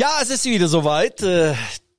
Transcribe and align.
Ja, 0.00 0.12
es 0.22 0.30
ist 0.30 0.46
wieder 0.46 0.66
soweit. 0.66 1.22
Äh, 1.22 1.52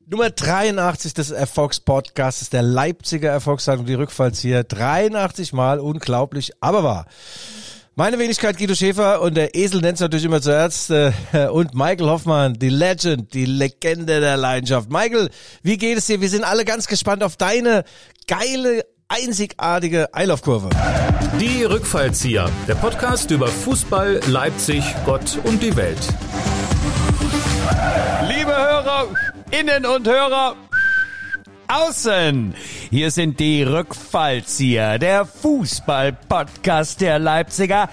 Nummer 0.07 0.31
83 0.31 1.13
des 1.13 1.29
Erfolgspodcasts, 1.29 2.49
der 2.49 2.63
Leipziger 2.63 3.29
Erfolgszeitung, 3.29 3.85
die 3.85 3.93
Rückfallzieher. 3.93 4.63
83 4.63 5.53
Mal, 5.53 5.79
unglaublich, 5.79 6.51
aber 6.61 6.83
wahr. 6.83 7.05
Meine 7.93 8.17
Wenigkeit 8.17 8.57
Guido 8.57 8.73
Schäfer 8.73 9.21
und 9.21 9.37
der 9.37 9.53
Esel 9.53 9.81
nennt 9.81 9.97
es 9.97 9.99
natürlich 9.99 10.25
immer 10.25 10.41
zuerst 10.41 10.89
äh, 10.89 11.11
und 11.51 11.75
Michael 11.75 12.09
Hoffmann, 12.09 12.55
die 12.55 12.69
Legend, 12.69 13.35
die 13.35 13.45
Legende 13.45 14.19
der 14.19 14.35
Leidenschaft. 14.35 14.89
Michael, 14.89 15.29
wie 15.61 15.77
geht 15.77 15.99
es 15.99 16.07
dir? 16.07 16.21
Wir 16.21 16.29
sind 16.29 16.43
alle 16.43 16.65
ganz 16.65 16.87
gespannt 16.87 17.21
auf 17.23 17.37
deine 17.37 17.83
geile, 18.25 18.83
einzigartige 19.09 20.11
Eilaufkurve. 20.11 20.69
Die 21.39 21.65
Rückfallzieher, 21.65 22.49
der 22.67 22.75
Podcast 22.75 23.29
über 23.29 23.45
Fußball, 23.45 24.21
Leipzig, 24.25 24.83
Gott 25.05 25.37
und 25.43 25.61
die 25.61 25.75
Welt. 25.75 25.99
Hörer, 28.91 29.07
Innen 29.51 29.85
und 29.85 30.05
Hörer, 30.05 30.55
außen. 31.67 32.53
Hier 32.89 33.09
sind 33.09 33.39
die 33.39 33.63
Rückfallzieher, 33.63 34.99
der 34.99 35.25
Fußball-Podcast 35.25 36.99
der 36.99 37.17
Leipziger 37.17 37.89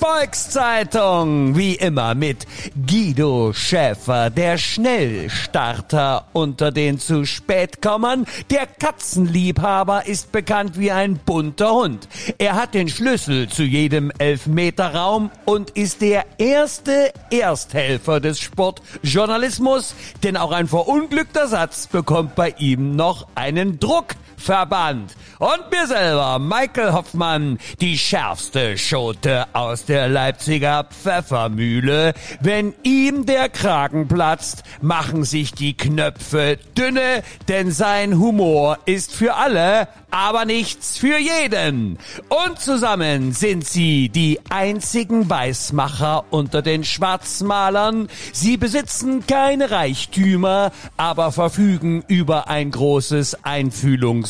Volkszeitung. 0.00 1.56
Wie 1.56 1.74
immer 1.74 2.14
mit 2.14 2.46
Guido 2.86 3.52
Schäfer, 3.52 4.30
der 4.30 4.58
Schnellstarter 4.58 6.26
unter 6.32 6.72
den 6.72 6.98
zu 6.98 7.24
spätkommern. 7.24 8.26
Der 8.50 8.66
Katzenliebhaber 8.66 10.06
ist 10.06 10.32
bekannt 10.32 10.78
wie 10.78 10.90
ein 10.90 11.18
bunter 11.18 11.72
Hund. 11.72 12.08
Er 12.38 12.54
hat 12.54 12.74
den 12.74 12.88
Schlüssel 12.88 13.48
zu 13.48 13.62
jedem 13.62 14.10
Elfmeterraum 14.18 15.30
und 15.44 15.70
ist 15.70 16.00
der 16.00 16.24
erste 16.38 17.12
Ersthelfer 17.30 18.20
des 18.20 18.40
Sportjournalismus, 18.40 19.94
denn 20.22 20.36
auch 20.36 20.52
ein 20.52 20.66
verunglückter 20.66 21.46
Satz 21.46 21.86
bekommt 21.86 22.34
bei 22.34 22.54
ihm 22.58 22.96
noch 22.96 23.26
einen 23.34 23.78
Druck. 23.78 24.16
Verband. 24.40 25.14
Und 25.38 25.70
mir 25.70 25.86
selber, 25.86 26.38
Michael 26.38 26.92
Hoffmann, 26.92 27.58
die 27.80 27.96
schärfste 27.96 28.76
Schote 28.76 29.46
aus 29.52 29.84
der 29.84 30.08
Leipziger 30.08 30.84
Pfeffermühle. 30.84 32.14
Wenn 32.40 32.74
ihm 32.82 33.26
der 33.26 33.48
Kragen 33.48 34.08
platzt, 34.08 34.64
machen 34.80 35.24
sich 35.24 35.52
die 35.52 35.76
Knöpfe 35.76 36.58
dünne, 36.76 37.22
denn 37.48 37.70
sein 37.70 38.18
Humor 38.18 38.78
ist 38.84 39.12
für 39.12 39.34
alle, 39.34 39.88
aber 40.10 40.44
nichts 40.44 40.98
für 40.98 41.18
jeden. 41.18 41.98
Und 42.28 42.60
zusammen 42.60 43.32
sind 43.32 43.66
sie 43.66 44.08
die 44.08 44.40
einzigen 44.48 45.30
Weißmacher 45.30 46.24
unter 46.30 46.62
den 46.62 46.84
Schwarzmalern. 46.84 48.08
Sie 48.32 48.56
besitzen 48.56 49.26
keine 49.26 49.70
Reichtümer, 49.70 50.72
aber 50.96 51.32
verfügen 51.32 52.04
über 52.08 52.48
ein 52.48 52.70
großes 52.70 53.44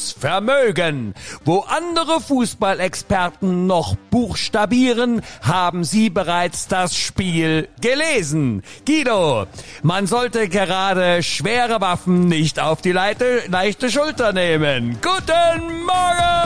Einfühlungsvermögen. 0.01 1.15
Wo 1.45 1.61
andere 1.61 2.21
Fußballexperten 2.21 3.67
noch 3.67 3.97
buchstabieren, 4.11 5.23
haben 5.43 5.85
sie 5.85 6.11
bereits 6.11 6.69
das 6.69 6.97
Spiel 6.97 7.69
gelesen. 7.81 8.63
Guido, 8.87 9.47
man 9.83 10.07
sollte 10.07 10.49
gerade 10.49 11.23
schwere 11.23 11.81
Waffen 11.81 12.27
nicht 12.29 12.61
auf 12.61 12.83
die 12.83 12.93
leichte, 12.93 13.43
leichte 13.49 13.91
Schulter 13.91 14.33
nehmen. 14.33 14.99
Guten 15.03 15.85
Morgen! 15.85 16.41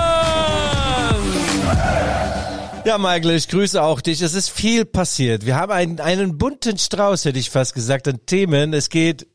Ja, 2.84 2.98
Michael, 2.98 3.36
ich 3.36 3.48
grüße 3.48 3.82
auch 3.82 4.02
dich. 4.02 4.20
Es 4.20 4.34
ist 4.34 4.50
viel 4.50 4.84
passiert. 4.84 5.46
Wir 5.46 5.56
haben 5.56 5.72
einen, 5.72 6.00
einen 6.00 6.36
bunten 6.36 6.76
Strauß, 6.76 7.24
hätte 7.24 7.38
ich 7.38 7.48
fast 7.48 7.72
gesagt, 7.74 8.06
an 8.08 8.20
Themen. 8.26 8.74
Es 8.74 8.90
geht 8.90 9.26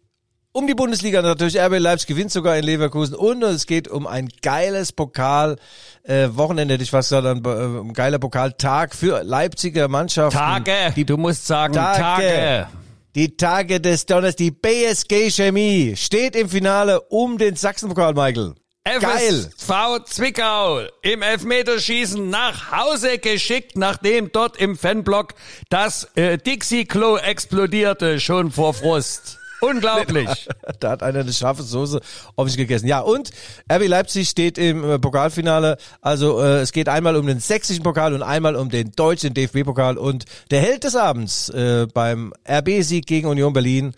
um 0.51 0.67
die 0.67 0.73
Bundesliga 0.73 1.21
natürlich. 1.21 1.59
RB 1.59 1.79
Leipzig 1.79 2.07
gewinnt 2.07 2.31
sogar 2.31 2.57
in 2.57 2.63
Leverkusen 2.63 3.15
und 3.15 3.43
es 3.43 3.65
geht 3.65 3.87
um 3.87 4.07
ein 4.07 4.29
geiles 4.41 4.91
Pokal 4.91 5.57
äh, 6.03 6.29
Wochenende, 6.31 6.73
hätte 6.73 6.83
ich 6.83 6.91
fast 6.91 7.09
gesagt, 7.09 7.27
ein, 7.27 7.43
äh, 7.45 7.79
ein 7.81 7.93
geiler 7.93 8.19
Pokaltag 8.19 8.95
für 8.95 9.23
Leipziger 9.23 9.87
Mannschaften. 9.87 10.37
Tage, 10.37 10.93
die, 10.95 11.05
du 11.05 11.17
musst 11.17 11.45
sagen 11.45 11.73
Tage. 11.73 12.01
Tage. 12.01 12.67
Die 13.15 13.35
Tage 13.35 13.81
des 13.81 14.05
Donners, 14.05 14.35
die 14.35 14.51
BSG 14.51 15.31
Chemie 15.31 15.95
steht 15.95 16.35
im 16.35 16.47
Finale 16.47 17.01
um 17.01 17.37
den 17.37 17.55
Sachsenpokal, 17.55 18.13
Michael. 18.13 18.53
Geil. 18.83 19.01
FSV 19.01 20.03
Zwickau 20.05 20.81
im 21.01 21.21
Elfmeterschießen 21.21 22.29
nach 22.29 22.71
Hause 22.71 23.19
geschickt, 23.19 23.77
nachdem 23.77 24.31
dort 24.31 24.57
im 24.57 24.77
Fanblock 24.77 25.33
das 25.69 26.09
äh, 26.15 26.37
Dixie-Klo 26.37 27.17
explodierte, 27.17 28.19
schon 28.19 28.51
vor 28.51 28.73
Frust. 28.73 29.38
Unglaublich. 29.61 30.47
da 30.79 30.91
hat 30.91 31.03
einer 31.03 31.19
eine 31.19 31.33
scharfe 31.33 31.63
Soße 31.63 31.99
auf 32.35 32.47
sich 32.47 32.57
gegessen. 32.57 32.87
Ja, 32.87 32.99
und 32.99 33.31
RB 33.71 33.87
Leipzig 33.87 34.29
steht 34.29 34.57
im 34.57 34.83
äh, 34.83 34.99
Pokalfinale. 34.99 35.77
Also 36.01 36.41
äh, 36.41 36.59
es 36.61 36.71
geht 36.71 36.89
einmal 36.89 37.15
um 37.15 37.27
den 37.27 37.39
sächsischen 37.39 37.83
Pokal 37.83 38.13
und 38.13 38.23
einmal 38.23 38.55
um 38.55 38.69
den 38.69 38.91
deutschen 38.91 39.33
DFB-Pokal. 39.33 39.97
Und 39.97 40.25
der 40.51 40.61
Held 40.61 40.83
des 40.83 40.95
Abends 40.95 41.49
äh, 41.49 41.87
beim 41.93 42.33
RB-Sieg 42.47 43.05
gegen 43.05 43.27
Union 43.27 43.53
Berlin 43.53 43.93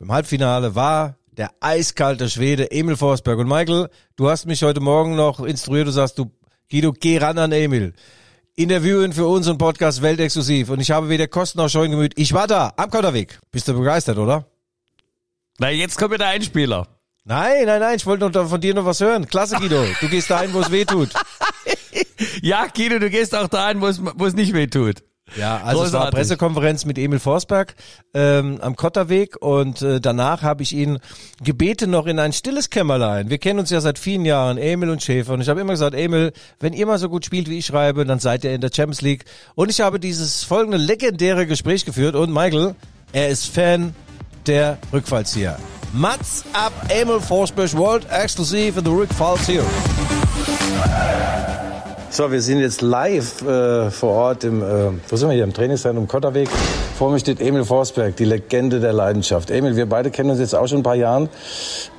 im 0.00 0.12
Halbfinale 0.12 0.74
war 0.74 1.16
der 1.36 1.50
eiskalte 1.60 2.28
Schwede 2.28 2.70
Emil 2.70 2.96
Forsberg. 2.96 3.38
Und 3.38 3.48
Michael, 3.48 3.88
du 4.16 4.28
hast 4.28 4.46
mich 4.46 4.62
heute 4.62 4.80
Morgen 4.80 5.16
noch 5.16 5.40
instruiert, 5.40 5.86
du 5.86 5.92
sagst, 5.92 6.18
du, 6.18 6.30
Guido, 6.70 6.92
geh 6.92 7.18
ran 7.18 7.38
an 7.38 7.52
Emil. 7.52 7.94
Interviewen 8.54 9.14
für 9.14 9.26
unseren 9.26 9.56
Podcast 9.56 10.02
Weltexklusiv. 10.02 10.68
Und 10.68 10.80
ich 10.80 10.90
habe 10.90 11.08
weder 11.08 11.26
Kosten 11.26 11.58
noch 11.58 11.70
Scheuen 11.70 11.90
gemüht. 11.90 12.12
Ich 12.16 12.34
war 12.34 12.46
da, 12.46 12.74
am 12.76 12.90
Kotterweg. 12.90 13.40
Bist 13.50 13.66
du 13.66 13.72
begeistert, 13.72 14.18
oder? 14.18 14.51
Na, 15.62 15.70
jetzt 15.70 15.96
kommt 15.96 16.12
wieder 16.12 16.26
ein 16.26 16.42
Spieler. 16.42 16.88
Nein, 17.24 17.66
nein, 17.66 17.78
nein, 17.78 17.94
ich 17.94 18.04
wollte 18.04 18.28
noch 18.28 18.48
von 18.48 18.60
dir 18.60 18.74
noch 18.74 18.84
was 18.84 19.00
hören. 19.00 19.28
Klasse, 19.28 19.54
Guido. 19.58 19.84
Du 20.00 20.08
gehst 20.08 20.28
dahin, 20.28 20.52
wo 20.52 20.58
es 20.58 20.72
weh 20.72 20.84
tut. 20.84 21.10
ja, 22.42 22.66
Guido, 22.66 22.98
du 22.98 23.08
gehst 23.08 23.32
auch 23.32 23.46
dahin, 23.46 23.80
wo 23.80 23.86
es, 23.86 24.00
wo 24.02 24.26
es 24.26 24.34
nicht 24.34 24.54
weh 24.54 24.66
tut. 24.66 25.04
Ja, 25.36 25.58
also 25.58 25.82
Großartig. 25.82 25.86
es 25.86 25.92
war 25.92 26.10
Pressekonferenz 26.10 26.84
mit 26.84 26.98
Emil 26.98 27.20
Forsberg 27.20 27.76
ähm, 28.12 28.58
am 28.60 28.74
Kotterweg 28.74 29.36
und 29.40 29.82
äh, 29.82 30.00
danach 30.00 30.42
habe 30.42 30.64
ich 30.64 30.72
ihn 30.72 30.98
gebeten 31.40 31.92
noch 31.92 32.06
in 32.06 32.18
ein 32.18 32.32
stilles 32.32 32.68
Kämmerlein. 32.68 33.30
Wir 33.30 33.38
kennen 33.38 33.60
uns 33.60 33.70
ja 33.70 33.80
seit 33.80 34.00
vielen 34.00 34.24
Jahren, 34.24 34.58
Emil 34.58 34.90
und 34.90 35.00
Schäfer 35.00 35.32
und 35.32 35.42
ich 35.42 35.48
habe 35.48 35.60
immer 35.60 35.74
gesagt, 35.74 35.94
Emil, 35.94 36.32
wenn 36.58 36.72
ihr 36.72 36.86
mal 36.86 36.98
so 36.98 37.08
gut 37.08 37.24
spielt 37.24 37.48
wie 37.48 37.58
ich 37.58 37.66
schreibe, 37.66 38.04
dann 38.04 38.18
seid 38.18 38.42
ihr 38.42 38.52
in 38.52 38.62
der 38.62 38.72
Champions 38.74 39.00
League 39.00 39.26
und 39.54 39.70
ich 39.70 39.80
habe 39.80 40.00
dieses 40.00 40.42
folgende 40.42 40.76
legendäre 40.76 41.46
Gespräch 41.46 41.84
geführt 41.84 42.16
und 42.16 42.32
Michael, 42.32 42.74
er 43.12 43.28
ist 43.28 43.46
Fan 43.46 43.94
der 44.46 44.78
Rückfallzieher. 44.92 45.56
Mats 45.92 46.44
ab 46.52 46.72
Emil 46.88 47.20
Forsberg 47.20 47.76
World 47.76 48.06
Exclusive 48.10 48.78
in 48.78 48.84
the 48.84 48.90
Rückfallzieher. 48.90 49.64
So, 52.10 52.30
wir 52.30 52.42
sind 52.42 52.60
jetzt 52.60 52.82
live 52.82 53.40
äh, 53.40 53.90
vor 53.90 54.10
Ort 54.10 54.44
im, 54.44 54.62
äh, 54.62 54.90
wo 55.08 55.16
sind 55.16 55.30
wir 55.30 55.34
hier, 55.34 55.44
im 55.44 55.54
Trainingszentrum 55.54 56.06
Kotterweg. 56.06 56.48
Vor 56.98 57.10
mir 57.10 57.18
steht 57.18 57.40
Emil 57.40 57.64
Forsberg, 57.64 58.16
die 58.16 58.26
Legende 58.26 58.80
der 58.80 58.92
Leidenschaft. 58.92 59.50
Emil, 59.50 59.76
wir 59.76 59.86
beide 59.86 60.10
kennen 60.10 60.28
uns 60.28 60.38
jetzt 60.38 60.54
auch 60.54 60.66
schon 60.66 60.80
ein 60.80 60.82
paar 60.82 60.94
Jahren. 60.94 61.30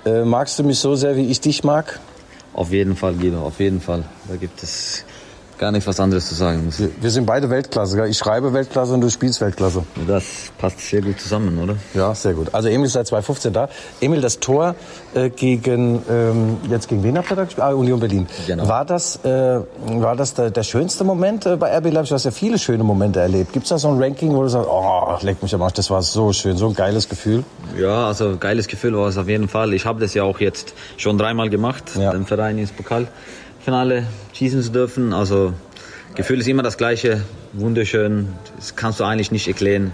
Äh, 0.05 0.23
magst 0.23 0.59
du 0.59 0.63
mich 0.63 0.77
so 0.77 0.95
sehr, 0.95 1.15
wie 1.15 1.31
ich 1.31 1.41
dich 1.41 1.63
mag? 1.63 1.99
Auf 2.53 2.71
jeden 2.71 2.95
Fall, 2.95 3.15
Guido, 3.15 3.41
auf 3.41 3.59
jeden 3.59 3.81
Fall. 3.81 4.03
Da 4.27 4.35
gibt 4.35 4.61
es 4.61 5.03
gar 5.63 5.71
nichts 5.71 5.87
was 5.87 6.01
anderes 6.01 6.27
zu 6.27 6.35
sagen. 6.35 6.73
Wir, 6.77 6.89
wir 6.99 7.09
sind 7.09 7.25
beide 7.25 7.49
Weltklasse. 7.49 8.05
Ich 8.07 8.17
schreibe 8.17 8.51
Weltklasse 8.51 8.93
und 8.95 8.99
du 8.99 9.09
spielst 9.09 9.39
Weltklasse. 9.39 9.85
Das 10.09 10.51
passt 10.57 10.81
sehr 10.81 11.01
gut 11.01 11.21
zusammen, 11.21 11.57
oder? 11.57 11.77
Ja, 11.93 12.13
sehr 12.13 12.33
gut. 12.33 12.53
Also 12.53 12.67
Emil 12.67 12.87
ist 12.87 12.93
seit 12.93 13.07
2015 13.07 13.53
da. 13.53 13.69
Emil, 14.01 14.19
das 14.19 14.41
Tor 14.41 14.75
äh, 15.13 15.29
gegen, 15.29 16.01
ähm, 16.09 16.57
jetzt 16.69 16.89
gegen 16.89 17.01
wen 17.01 17.17
habt 17.17 17.31
ihr 17.31 17.37
da 17.37 17.45
gespielt? 17.45 17.65
Ah, 17.65 17.71
Union 17.71 17.97
Berlin. 17.97 18.27
Genau. 18.45 18.67
War 18.67 18.83
das, 18.83 19.23
äh, 19.23 19.61
war 19.85 20.17
das 20.17 20.33
der, 20.33 20.51
der 20.51 20.63
schönste 20.63 21.05
Moment 21.05 21.45
äh, 21.45 21.55
bei 21.55 21.77
RB 21.77 21.93
Leipzig? 21.93 22.09
Du 22.09 22.15
hast 22.15 22.25
ja 22.25 22.31
viele 22.31 22.59
schöne 22.59 22.83
Momente 22.83 23.21
erlebt. 23.21 23.53
Gibt 23.53 23.63
es 23.63 23.69
da 23.69 23.77
so 23.77 23.87
ein 23.87 24.03
Ranking, 24.03 24.35
wo 24.35 24.41
du 24.41 24.49
sagst, 24.49 24.67
oh, 24.69 25.17
leck 25.21 25.41
mich 25.41 25.55
am 25.55 25.61
Arsch, 25.61 25.73
das 25.75 25.89
war 25.89 26.01
so 26.01 26.33
schön, 26.33 26.57
so 26.57 26.67
ein 26.67 26.73
geiles 26.73 27.07
Gefühl? 27.07 27.45
Ja, 27.79 28.07
also 28.07 28.35
geiles 28.37 28.67
Gefühl 28.67 28.97
war 28.97 29.07
es 29.07 29.17
auf 29.17 29.29
jeden 29.29 29.47
Fall. 29.47 29.73
Ich 29.73 29.85
habe 29.85 30.01
das 30.01 30.13
ja 30.13 30.23
auch 30.23 30.41
jetzt 30.41 30.73
schon 30.97 31.17
dreimal 31.17 31.49
gemacht, 31.49 31.91
ja. 31.97 32.11
den 32.11 32.25
Verein 32.25 32.57
ins 32.57 32.73
Pokal. 32.73 33.07
Finale 33.63 34.07
schießen 34.33 34.61
zu 34.61 34.71
dürfen. 34.71 35.13
Also 35.13 35.53
Gefühl 36.15 36.39
ist 36.39 36.47
immer 36.47 36.63
das 36.63 36.77
gleiche, 36.77 37.21
wunderschön. 37.53 38.29
Das 38.55 38.75
kannst 38.75 38.99
du 38.99 39.03
eigentlich 39.03 39.31
nicht 39.31 39.47
erklären. 39.47 39.91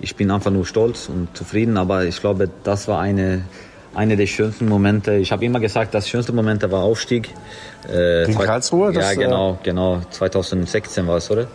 Ich 0.00 0.14
bin 0.16 0.30
einfach 0.30 0.50
nur 0.50 0.64
stolz 0.64 1.08
und 1.08 1.36
zufrieden, 1.36 1.76
aber 1.76 2.04
ich 2.04 2.20
glaube, 2.20 2.48
das 2.62 2.86
war 2.86 3.00
eine 3.00 3.42
eine 3.94 4.16
der 4.16 4.26
schönsten 4.26 4.68
Momente. 4.68 5.14
Ich 5.14 5.32
habe 5.32 5.44
immer 5.44 5.58
gesagt, 5.58 5.94
das 5.94 6.08
schönste 6.08 6.32
Momente 6.32 6.70
war 6.70 6.82
Aufstieg. 6.82 7.30
Äh, 7.92 8.26
Gegen 8.26 8.38
Karlsruhe? 8.38 8.92
Ja, 8.92 9.14
genau, 9.14 9.54
äh, 9.54 9.64
genau. 9.64 10.00
2016 10.10 11.06
war 11.06 11.16
es, 11.16 11.30
oder? 11.30 11.48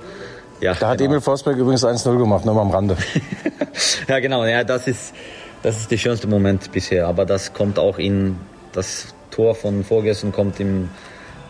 Ja, 0.59 0.73
da 0.73 0.89
hat 0.89 0.97
genau. 0.97 1.11
Emil 1.11 1.21
Forsberg 1.21 1.57
übrigens 1.57 1.85
1-0 1.85 2.17
gemacht, 2.17 2.45
nur 2.45 2.55
mal 2.55 2.61
am 2.61 2.71
Rande. 2.71 2.97
ja, 4.07 4.19
genau. 4.19 4.45
Ja, 4.45 4.63
das 4.63 4.87
ist, 4.87 5.13
das 5.61 5.77
ist 5.79 5.91
der 5.91 5.97
schönste 5.97 6.27
Moment 6.27 6.71
bisher. 6.71 7.07
Aber 7.07 7.25
das 7.25 7.53
kommt 7.53 7.79
auch 7.79 7.97
in 7.97 8.37
das 8.73 9.13
Tor 9.31 9.55
von 9.55 9.83
vorgestern 9.83 10.31
kommt 10.31 10.59
im 10.59 10.89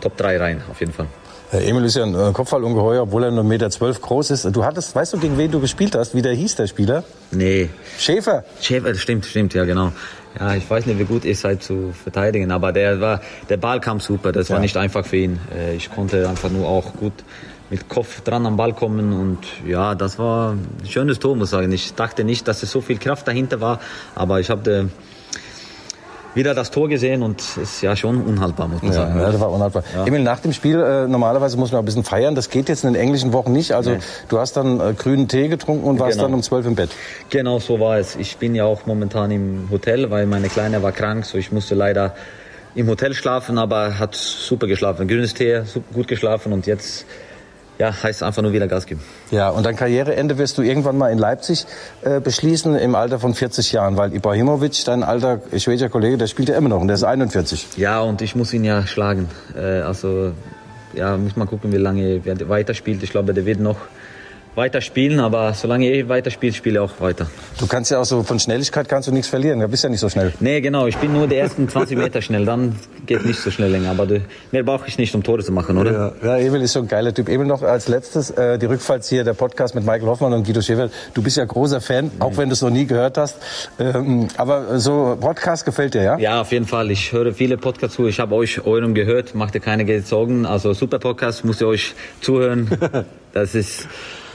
Top 0.04 0.16
3 0.18 0.36
rein, 0.38 0.62
auf 0.70 0.78
jeden 0.80 0.92
Fall. 0.92 1.06
Äh, 1.50 1.66
Emil 1.68 1.84
ist 1.86 1.96
ja 1.96 2.02
ein 2.04 2.14
äh, 2.14 2.32
Kopfballungeheuer, 2.32 3.02
obwohl 3.04 3.24
er 3.24 3.30
nur 3.30 3.42
1,12 3.44 3.48
Meter 3.48 4.00
groß 4.00 4.32
ist. 4.32 4.44
Du 4.54 4.64
hattest, 4.64 4.94
weißt 4.94 5.14
du, 5.14 5.18
gegen 5.18 5.38
wen 5.38 5.50
du 5.50 5.60
gespielt 5.60 5.94
hast? 5.96 6.14
Wie 6.14 6.20
der 6.20 6.34
hieß, 6.34 6.56
der 6.56 6.66
Spieler? 6.66 7.04
Nee, 7.30 7.70
Schäfer. 7.98 8.44
Schäfer, 8.60 8.94
stimmt, 8.96 9.24
stimmt, 9.24 9.54
ja 9.54 9.64
genau. 9.64 9.92
Ja, 10.38 10.54
ich 10.54 10.68
weiß 10.68 10.84
nicht, 10.84 10.98
wie 10.98 11.04
gut 11.04 11.24
ihr 11.24 11.34
seid 11.34 11.62
zu 11.62 11.94
verteidigen, 12.02 12.52
aber 12.52 12.72
der 12.72 13.00
war, 13.00 13.20
der 13.48 13.56
Ball 13.56 13.80
kam 13.80 13.98
super. 13.98 14.30
Das 14.32 14.50
war 14.50 14.58
nicht 14.58 14.76
einfach 14.76 15.06
für 15.06 15.16
ihn. 15.16 15.38
Äh, 15.56 15.76
Ich 15.76 15.90
konnte 15.90 16.28
einfach 16.28 16.50
nur 16.50 16.68
auch 16.68 16.92
gut 16.94 17.14
mit 17.70 17.88
Kopf 17.88 18.20
dran 18.20 18.44
am 18.44 18.58
Ball 18.58 18.74
kommen 18.74 19.14
und 19.14 19.38
ja, 19.66 19.94
das 19.94 20.18
war 20.18 20.52
ein 20.52 20.86
schönes 20.86 21.18
Tor, 21.18 21.34
muss 21.34 21.48
ich 21.48 21.50
sagen. 21.52 21.72
Ich 21.72 21.94
dachte 21.94 22.24
nicht, 22.24 22.46
dass 22.46 22.62
es 22.62 22.70
so 22.70 22.82
viel 22.82 22.98
Kraft 22.98 23.26
dahinter 23.26 23.62
war, 23.62 23.80
aber 24.14 24.38
ich 24.38 24.50
habe 24.50 24.90
wieder 26.34 26.54
das 26.54 26.70
Tor 26.70 26.88
gesehen 26.88 27.22
und 27.22 27.40
es 27.40 27.56
ist 27.56 27.82
ja 27.82 27.94
schon 27.96 28.20
unhaltbar, 28.22 28.68
muss 28.68 28.82
man 28.82 28.92
Ja, 28.92 28.98
sagen. 29.06 29.20
ja, 29.20 29.30
das 29.30 29.40
war 29.40 29.50
unhaltbar. 29.52 29.82
Emil, 30.04 30.22
nach 30.22 30.40
dem 30.40 30.52
Spiel, 30.52 30.80
äh, 30.80 31.06
normalerweise 31.06 31.56
muss 31.56 31.70
man 31.72 31.80
ein 31.80 31.84
bisschen 31.84 32.04
feiern. 32.04 32.34
Das 32.34 32.50
geht 32.50 32.68
jetzt 32.68 32.84
in 32.84 32.92
den 32.92 33.00
englischen 33.00 33.32
Wochen 33.32 33.52
nicht. 33.52 33.72
Also 33.72 33.90
Nee. 33.92 33.98
du 34.28 34.38
hast 34.38 34.56
dann 34.56 34.80
äh, 34.80 34.92
grünen 34.94 35.28
Tee 35.28 35.48
getrunken 35.48 35.84
und 35.84 35.98
warst 36.00 36.12
Genau. 36.16 36.24
dann 36.24 36.34
um 36.34 36.42
12 36.42 36.66
im 36.66 36.74
Bett. 36.74 36.90
Genau 37.30 37.58
so 37.60 37.78
war 37.80 37.98
es. 37.98 38.16
Ich 38.16 38.36
bin 38.38 38.54
ja 38.54 38.64
auch 38.64 38.86
momentan 38.86 39.30
im 39.30 39.68
Hotel, 39.70 40.10
weil 40.10 40.26
meine 40.26 40.48
Kleine 40.48 40.82
war 40.82 40.92
krank, 40.92 41.24
so 41.24 41.38
ich 41.38 41.52
musste 41.52 41.74
leider 41.74 42.14
im 42.74 42.88
Hotel 42.88 43.14
schlafen, 43.14 43.56
aber 43.58 43.98
hat 44.00 44.14
super 44.16 44.66
geschlafen. 44.66 45.06
Grünes 45.06 45.34
Tee, 45.34 45.62
gut 45.92 46.08
geschlafen 46.08 46.52
und 46.52 46.66
jetzt 46.66 47.06
ja, 47.78 47.92
heißt 48.02 48.22
einfach 48.22 48.42
nur 48.42 48.52
wieder 48.52 48.68
Gas 48.68 48.86
geben. 48.86 49.00
Ja, 49.30 49.50
und 49.50 49.66
dein 49.66 49.76
Karriereende 49.76 50.38
wirst 50.38 50.58
du 50.58 50.62
irgendwann 50.62 50.96
mal 50.96 51.10
in 51.10 51.18
Leipzig 51.18 51.66
äh, 52.02 52.20
beschließen 52.20 52.76
im 52.76 52.94
Alter 52.94 53.18
von 53.18 53.34
40 53.34 53.72
Jahren, 53.72 53.96
weil 53.96 54.14
Ibrahimovic, 54.14 54.84
dein 54.84 55.02
alter 55.02 55.40
schwedischer 55.56 55.88
Kollege, 55.88 56.16
der 56.16 56.26
spielt 56.26 56.48
ja 56.48 56.56
immer 56.56 56.68
noch 56.68 56.80
und 56.80 56.88
der 56.88 56.94
ist 56.94 57.04
41. 57.04 57.76
Ja, 57.76 58.00
und 58.00 58.22
ich 58.22 58.36
muss 58.36 58.52
ihn 58.52 58.64
ja 58.64 58.86
schlagen. 58.86 59.28
Äh, 59.56 59.80
also 59.80 60.32
ja, 60.94 61.16
muss 61.16 61.36
mal 61.36 61.46
gucken, 61.46 61.72
wie 61.72 61.76
lange 61.76 62.20
er 62.24 62.48
weiterspielt. 62.48 63.02
Ich 63.02 63.10
glaube, 63.10 63.34
der 63.34 63.44
wird 63.46 63.60
noch 63.60 63.76
weiter 64.54 64.80
spielen, 64.80 65.20
aber 65.20 65.54
solange 65.54 65.86
er 65.86 66.08
weiterspielt, 66.08 66.54
spiele 66.54 66.76
ich 66.76 66.80
auch 66.80 67.00
weiter. 67.00 67.26
Du 67.58 67.66
kannst 67.66 67.90
ja 67.90 68.00
auch 68.00 68.04
so 68.04 68.22
von 68.22 68.38
Schnelligkeit 68.38 68.88
kannst 68.88 69.08
du 69.08 69.12
nichts 69.12 69.28
verlieren. 69.28 69.60
Du 69.60 69.68
bist 69.68 69.84
ja 69.84 69.90
nicht 69.90 70.00
so 70.00 70.08
schnell. 70.08 70.32
Nee, 70.40 70.60
genau, 70.60 70.86
ich 70.86 70.96
bin 70.96 71.12
nur 71.12 71.26
die 71.26 71.36
ersten 71.36 71.68
20 71.68 71.98
Meter 71.98 72.22
schnell, 72.22 72.44
dann 72.44 72.76
geht 73.06 73.24
nicht 73.24 73.40
so 73.40 73.50
schnell 73.50 73.70
länger. 73.70 73.90
Aber 73.90 74.06
mehr 74.52 74.62
brauche 74.62 74.86
ich 74.88 74.98
nicht, 74.98 75.14
um 75.14 75.22
Tore 75.22 75.42
zu 75.42 75.52
machen, 75.52 75.76
oder? 75.76 76.12
Ja, 76.22 76.38
ja, 76.38 76.46
Emil 76.46 76.62
ist 76.62 76.72
so 76.72 76.80
ein 76.80 76.88
geiler 76.88 77.12
Typ. 77.12 77.28
Emil 77.28 77.46
noch 77.46 77.62
als 77.62 77.88
letztes 77.88 78.30
äh, 78.30 78.58
die 78.58 78.66
Rückfallzieher 78.66 79.24
der 79.24 79.34
Podcast 79.34 79.74
mit 79.74 79.84
Michael 79.84 80.06
Hoffmann 80.06 80.32
und 80.32 80.46
Guido 80.46 80.60
Schäfer. 80.60 80.90
Du 81.14 81.22
bist 81.22 81.36
ja 81.36 81.44
großer 81.44 81.80
Fan, 81.80 82.10
auch 82.20 82.36
wenn 82.36 82.48
du 82.48 82.52
es 82.52 82.62
noch 82.62 82.70
nie 82.70 82.86
gehört 82.86 83.18
hast. 83.18 83.38
Ähm, 83.78 84.28
aber 84.36 84.78
so 84.78 85.16
Podcast 85.20 85.64
gefällt 85.64 85.94
dir, 85.94 86.02
ja? 86.02 86.18
Ja, 86.18 86.40
auf 86.40 86.52
jeden 86.52 86.66
Fall. 86.66 86.90
Ich 86.90 87.12
höre 87.12 87.32
viele 87.32 87.56
Podcasts 87.56 87.96
zu. 87.96 88.06
Ich 88.06 88.20
habe 88.20 88.34
euch 88.34 88.64
eurem 88.64 88.94
gehört. 88.94 89.34
Macht 89.34 89.54
ihr 89.54 89.60
keine 89.60 90.02
Sorgen. 90.02 90.46
Also 90.46 90.72
super 90.72 90.98
Podcast, 90.98 91.44
müsst 91.44 91.60
ihr 91.60 91.68
euch 91.68 91.94
zuhören. 92.20 92.68
Das 93.34 93.56
ist 93.56 93.88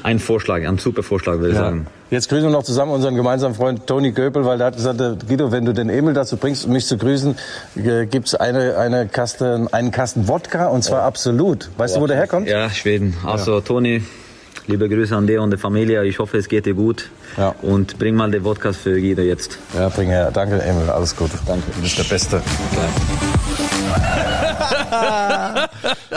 ein 0.04 0.20
Vorschlag, 0.20 0.66
ein 0.68 0.78
super 0.78 1.04
Vorschlag, 1.04 1.40
würde 1.40 1.52
ich 1.52 1.58
sagen. 1.58 1.88
Jetzt 2.10 2.30
grüßen 2.30 2.46
wir 2.46 2.52
noch 2.52 2.64
zusammen 2.64 2.92
unseren 2.92 3.16
gemeinsamen 3.16 3.54
Freund 3.54 3.86
Toni 3.86 4.12
Göpel, 4.12 4.44
weil 4.46 4.58
der 4.58 4.68
hat 4.68 4.76
gesagt, 4.76 5.00
äh, 5.00 5.16
Guido, 5.28 5.52
wenn 5.52 5.66
du 5.66 5.74
den 5.74 5.90
Emil 5.90 6.14
dazu 6.14 6.38
bringst, 6.38 6.68
mich 6.68 6.86
zu 6.88 6.98
grüßen, 6.98 7.36
äh, 7.76 8.06
gibt's 8.08 8.34
eine, 8.34 8.78
eine 8.78 9.08
Kasten, 9.08 9.68
einen 9.68 9.92
Kasten 9.92 10.28
Wodka 10.28 10.68
und 10.68 10.84
zwar 10.84 11.04
absolut. 11.04 11.70
Weißt 11.78 11.98
du, 11.98 12.02
wo 12.02 12.08
der 12.08 12.18
herkommt? 12.18 12.48
Ja, 12.48 12.70
Schweden. 12.70 13.16
Also 13.26 13.62
Toni, 13.62 14.02
liebe 14.66 14.90
Grüße 14.90 15.16
an 15.16 15.28
dir 15.28 15.42
und 15.42 15.52
der 15.52 15.60
Familie. 15.60 16.04
Ich 16.06 16.18
hoffe, 16.18 16.38
es 16.38 16.48
geht 16.48 16.66
dir 16.66 16.74
gut. 16.74 17.10
Ja. 17.38 17.54
Und 17.62 18.00
bring 18.00 18.16
mal 18.16 18.32
den 18.32 18.42
Podcast 18.42 18.80
für 18.80 19.00
Guido 19.00 19.22
jetzt. 19.22 19.60
Ja, 19.76 19.90
bring 19.90 20.08
her. 20.08 20.32
Danke, 20.34 20.62
Emil. 20.64 20.90
Alles 20.90 21.16
gut. 21.16 21.30
Danke. 21.46 21.64
Du 21.76 21.82
bist 21.82 21.98
der 21.98 22.04
Beste. 22.06 22.42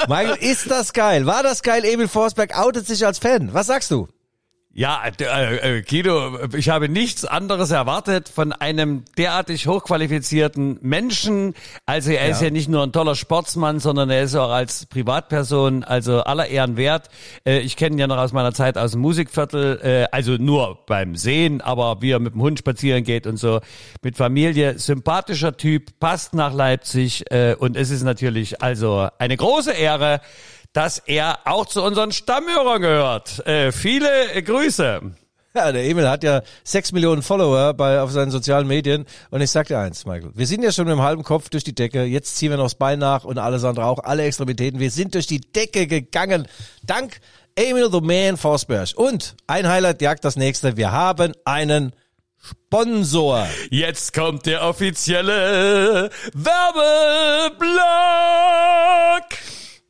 Michael, 0.08 0.36
ist 0.40 0.70
das 0.70 0.92
geil? 0.92 1.26
War 1.26 1.42
das 1.42 1.62
geil? 1.62 1.84
Emil 1.84 2.08
Forsberg 2.08 2.58
outet 2.58 2.86
sich 2.86 3.04
als 3.04 3.18
Fan. 3.18 3.52
Was 3.52 3.66
sagst 3.66 3.90
du? 3.90 4.08
Ja, 4.74 5.02
äh, 5.04 5.78
äh, 5.78 5.82
Guido, 5.82 6.38
ich 6.56 6.70
habe 6.70 6.88
nichts 6.88 7.26
anderes 7.26 7.70
erwartet 7.70 8.30
von 8.30 8.52
einem 8.52 9.04
derartig 9.18 9.66
hochqualifizierten 9.66 10.78
Menschen. 10.80 11.52
Also 11.84 12.12
er 12.12 12.30
ist 12.30 12.40
ja 12.40 12.48
nicht 12.48 12.70
nur 12.70 12.82
ein 12.82 12.90
toller 12.90 13.14
Sportsmann, 13.14 13.80
sondern 13.80 14.08
er 14.08 14.22
ist 14.22 14.34
auch 14.34 14.50
als 14.50 14.86
Privatperson, 14.86 15.84
also 15.84 16.20
aller 16.20 16.46
Ehren 16.46 16.78
wert. 16.78 17.10
Äh, 17.44 17.58
ich 17.58 17.76
kenne 17.76 17.96
ihn 17.96 17.98
ja 17.98 18.06
noch 18.06 18.16
aus 18.16 18.32
meiner 18.32 18.54
Zeit 18.54 18.78
aus 18.78 18.92
dem 18.92 19.02
Musikviertel, 19.02 19.78
äh, 19.82 20.06
also 20.10 20.38
nur 20.38 20.78
beim 20.86 21.16
Sehen, 21.16 21.60
aber 21.60 22.00
wie 22.00 22.12
er 22.12 22.18
mit 22.18 22.32
dem 22.32 22.40
Hund 22.40 22.58
spazieren 22.58 23.04
geht 23.04 23.26
und 23.26 23.36
so, 23.36 23.60
mit 24.00 24.16
Familie, 24.16 24.78
sympathischer 24.78 25.54
Typ, 25.54 26.00
passt 26.00 26.32
nach 26.32 26.54
Leipzig 26.54 27.30
äh, 27.30 27.54
und 27.58 27.76
es 27.76 27.90
ist 27.90 28.04
natürlich 28.04 28.62
also 28.62 29.08
eine 29.18 29.36
große 29.36 29.72
Ehre, 29.72 30.22
dass 30.72 30.98
er 30.98 31.40
auch 31.44 31.66
zu 31.66 31.82
unseren 31.82 32.12
Stammhörern 32.12 32.80
gehört. 32.80 33.46
Äh, 33.46 33.72
viele 33.72 34.42
Grüße. 34.42 35.12
Ja, 35.54 35.70
der 35.70 35.84
Emil 35.84 36.08
hat 36.08 36.24
ja 36.24 36.40
sechs 36.64 36.92
Millionen 36.92 37.22
Follower 37.22 37.74
bei, 37.74 38.00
auf 38.00 38.10
seinen 38.10 38.30
sozialen 38.30 38.66
Medien. 38.66 39.04
Und 39.30 39.42
ich 39.42 39.50
sag 39.50 39.66
dir 39.66 39.78
eins, 39.78 40.06
Michael. 40.06 40.30
Wir 40.34 40.46
sind 40.46 40.62
ja 40.62 40.72
schon 40.72 40.86
mit 40.86 40.92
dem 40.92 41.02
halben 41.02 41.24
Kopf 41.24 41.50
durch 41.50 41.62
die 41.62 41.74
Decke. 41.74 42.04
Jetzt 42.04 42.36
ziehen 42.36 42.48
wir 42.50 42.56
noch 42.56 42.64
das 42.64 42.76
Bein 42.76 42.98
nach 42.98 43.24
und 43.24 43.36
alles 43.38 43.62
andere 43.64 43.84
auch, 43.84 43.98
alle 43.98 44.22
Extremitäten. 44.22 44.80
Wir 44.80 44.90
sind 44.90 45.14
durch 45.14 45.26
die 45.26 45.40
Decke 45.42 45.86
gegangen. 45.86 46.48
Dank 46.84 47.20
Emil 47.54 47.90
the 47.92 48.00
Man 48.00 48.38
Forsberg. 48.38 48.92
Und 48.96 49.36
ein 49.46 49.68
Highlight 49.68 50.00
jagt 50.00 50.24
das 50.24 50.36
nächste. 50.36 50.78
Wir 50.78 50.90
haben 50.90 51.34
einen 51.44 51.92
Sponsor. 52.40 53.46
Jetzt 53.70 54.14
kommt 54.14 54.46
der 54.46 54.66
offizielle 54.66 56.08
Werbeblock. 56.32 57.72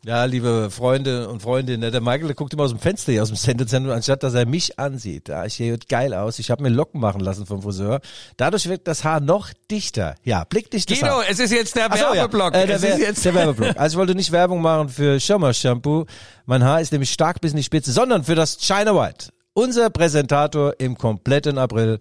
Ja, 0.05 0.25
liebe 0.25 0.69
Freunde 0.73 1.29
und 1.29 1.43
Freundinnen, 1.43 1.93
der 1.93 2.01
Michael 2.01 2.27
der 2.27 2.35
guckt 2.35 2.53
immer 2.53 2.65
aus 2.65 2.71
dem 2.71 2.81
Fenster 2.81 3.13
hier 3.13 3.23
aus 3.23 3.29
dem 3.29 3.37
Sendezentrum, 3.37 3.93
anstatt 3.95 4.25
dass 4.25 4.35
er 4.35 4.47
mich 4.47 4.77
ansieht. 4.77 5.29
Ja, 5.29 5.45
ich 5.45 5.55
sehe 5.55 5.79
geil 5.89 6.13
aus. 6.13 6.41
Ich 6.41 6.51
habe 6.51 6.61
mir 6.65 6.71
Locken 6.71 7.01
machen 7.01 7.21
lassen 7.21 7.47
vom 7.47 7.63
Friseur. 7.63 8.01
Dadurch 8.37 8.69
wird 8.69 8.89
das 8.89 9.05
Haar 9.05 9.21
noch 9.21 9.51
dichter. 9.71 10.17
Ja, 10.25 10.43
blickdichtes 10.43 10.99
Guido, 10.99 11.13
Haar. 11.13 11.25
es 11.31 11.39
ist 11.39 11.53
jetzt 11.53 11.77
der 11.77 11.89
so, 11.97 12.13
Werbeblock. 12.15 12.53
Ja. 12.53 12.63
Äh, 12.63 12.67
der, 12.67 12.77
es 12.77 12.83
ist 12.83 12.99
jetzt 12.99 13.25
der 13.25 13.35
Werbeblock. 13.35 13.77
Also 13.77 13.95
ich 13.95 13.99
wollte 13.99 14.17
nicht 14.17 14.33
Werbung 14.33 14.61
machen 14.61 14.89
für 14.89 15.21
Schirmer 15.21 15.55
Shampoo. 15.55 16.07
Mein 16.47 16.65
Haar 16.65 16.81
ist 16.81 16.91
nämlich 16.91 17.13
stark 17.13 17.41
bis 17.41 17.53
in 17.53 17.59
die 17.59 17.63
Spitze, 17.63 17.93
sondern 17.93 18.25
für 18.25 18.35
das 18.35 18.59
China 18.59 18.97
White. 18.97 19.29
Unser 19.55 19.89
Präsentator 19.91 20.75
im 20.79 20.99
kompletten 20.99 21.59
April. 21.59 22.01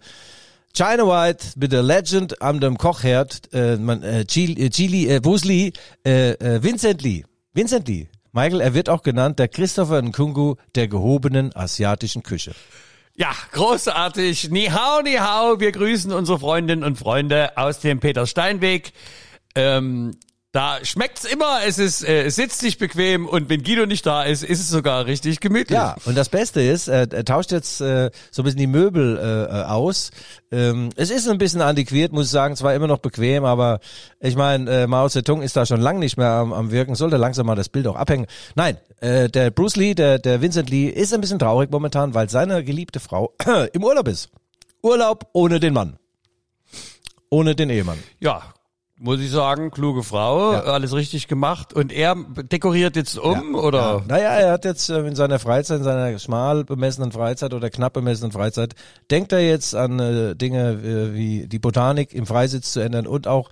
China 0.74 1.06
White 1.06 1.46
mit 1.56 1.72
der 1.72 1.84
Legend 1.84 2.42
am 2.42 2.60
dem 2.60 2.80
Kochherd, 2.80 3.54
äh, 3.54 3.76
man, 3.76 4.02
äh, 4.02 4.26
Chili, 4.26 4.66
äh, 4.66 4.70
Chili 4.72 5.08
äh, 5.08 5.20
Bruce 5.20 5.44
Lee, 5.44 5.72
äh, 6.04 6.32
äh, 6.32 6.64
Vincent 6.64 7.04
Lee. 7.04 7.26
Vincent 7.54 7.88
Lee. 7.88 8.08
Michael, 8.32 8.62
er 8.62 8.74
wird 8.74 8.88
auch 8.88 9.04
genannt 9.04 9.40
der 9.40 9.50
Christopher 9.50 10.02
Nkungu 10.02 10.56
der 10.76 10.88
gehobenen 10.88 11.54
asiatischen 11.54 12.24
Küche. 12.24 12.54
Ja, 13.14 13.32
großartig. 13.52 14.50
Ni 14.52 14.68
hao, 14.68 15.02
ni 15.02 15.16
hao. 15.16 15.60
Wir 15.60 15.74
grüßen 15.74 16.14
unsere 16.14 16.40
Freundinnen 16.40 16.84
und 16.84 16.98
Freunde 16.98 17.58
aus 17.58 17.80
dem 17.80 18.00
Peter 18.00 18.26
Steinweg. 18.26 18.94
Ähm, 19.54 20.16
da 20.52 20.84
schmeckt's 20.84 21.24
immer, 21.24 21.60
es 21.66 21.80
ist, 21.80 22.04
äh, 22.04 22.24
es 22.24 22.36
sitzt 22.36 22.60
sich 22.60 22.78
bequem 22.78 23.26
und 23.26 23.50
wenn 23.50 23.64
Guido 23.64 23.86
nicht 23.86 24.06
da 24.06 24.24
ist, 24.24 24.44
ist 24.44 24.60
es 24.60 24.70
sogar 24.70 25.06
richtig 25.06 25.40
gemütlich. 25.40 25.78
Ja, 25.78 25.96
und 26.04 26.18
das 26.18 26.28
Beste 26.28 26.62
ist, 26.62 26.90
äh, 26.90 27.08
er 27.10 27.24
tauscht 27.24 27.52
jetzt 27.52 27.80
äh, 27.80 28.12
so 28.32 28.42
ein 28.42 28.46
bisschen 28.46 28.60
die 28.60 28.68
Möbel 28.68 29.18
äh, 29.18 29.44
äh, 29.44 29.64
aus. 29.64 30.12
Ähm, 30.52 30.90
es 30.98 31.10
ist 31.10 31.30
ein 31.30 31.38
bisschen 31.38 31.62
antiquiert, 31.62 32.12
muss 32.12 32.26
ich 32.26 32.32
sagen, 32.32 32.58
zwar 32.58 32.76
immer 32.76 32.88
noch 32.88 32.98
bequem, 32.98 33.46
aber 33.46 33.80
ich 34.20 34.36
meine, 34.36 34.70
äh, 34.70 34.88
Mao 34.88 35.08
Zedong 35.08 35.42
ist 35.42 35.56
da 35.56 35.66
schon 35.66 35.80
lang 35.80 36.00
nicht 36.00 36.18
mehr 36.18 36.32
am, 36.32 36.52
am 36.52 36.72
Wirken, 36.72 36.96
sollte 36.96 37.16
langsam 37.16 37.46
mal 37.46 37.56
das 37.56 37.70
Bild 37.70 37.88
auch 37.88 37.96
abhängen. 37.96 38.28
Nein, 38.56 38.76
äh, 39.00 39.30
der 39.30 39.52
Bruce 39.52 39.78
Lee, 39.78 39.94
der, 39.94 40.20
der 40.20 40.42
Vincent 40.42 40.70
Lee 40.70 40.90
ist 40.90 41.14
ein 41.14 41.22
bisschen 41.22 41.40
traurig 41.40 41.72
momentan, 41.72 42.14
weil 42.14 42.30
seine 42.30 42.62
geliebte 42.66 43.00
Frau 43.00 43.34
im 43.74 43.84
Urlaub 43.86 44.10
ist. 44.10 44.30
Urlaub 44.84 45.30
ohne 45.32 45.62
den 45.62 45.74
Mann. 45.74 45.98
Ohne 47.30 47.56
den 47.56 47.70
Ehemann. 47.70 48.00
Ja, 48.20 48.54
muss 49.02 49.20
ich 49.20 49.32
sagen, 49.32 49.72
kluge 49.72 50.04
Frau, 50.04 50.54
Ja. 50.54 50.62
alles 50.62 50.94
richtig 50.94 51.28
gemacht. 51.28 51.74
Und 51.74 51.92
er 51.92 52.16
dekoriert 52.52 52.96
jetzt 52.96 53.18
um, 53.18 53.56
oder? 53.56 54.04
Naja, 54.08 54.30
er 54.30 54.52
hat 54.52 54.64
jetzt 54.66 54.90
äh, 54.90 55.00
in 55.08 55.16
seiner 55.16 55.40
Freizeit, 55.40 55.80
in 55.80 55.84
seiner 55.84 56.18
schmal 56.20 56.64
bemessenen 56.64 57.12
Freizeit 57.12 57.54
oder 57.54 57.70
knapp 57.70 57.94
bemessenen 57.94 58.32
Freizeit, 58.32 58.76
denkt 59.10 59.32
er 59.34 59.40
jetzt 59.42 59.76
an 59.76 60.00
äh, 60.00 60.36
Dinge 60.36 60.72
äh, 60.74 61.14
wie 61.16 61.48
die 61.48 61.60
Botanik 61.60 62.14
im 62.14 62.26
Freisitz 62.28 62.72
zu 62.74 62.80
ändern 62.80 63.08
und 63.08 63.28
auch 63.28 63.50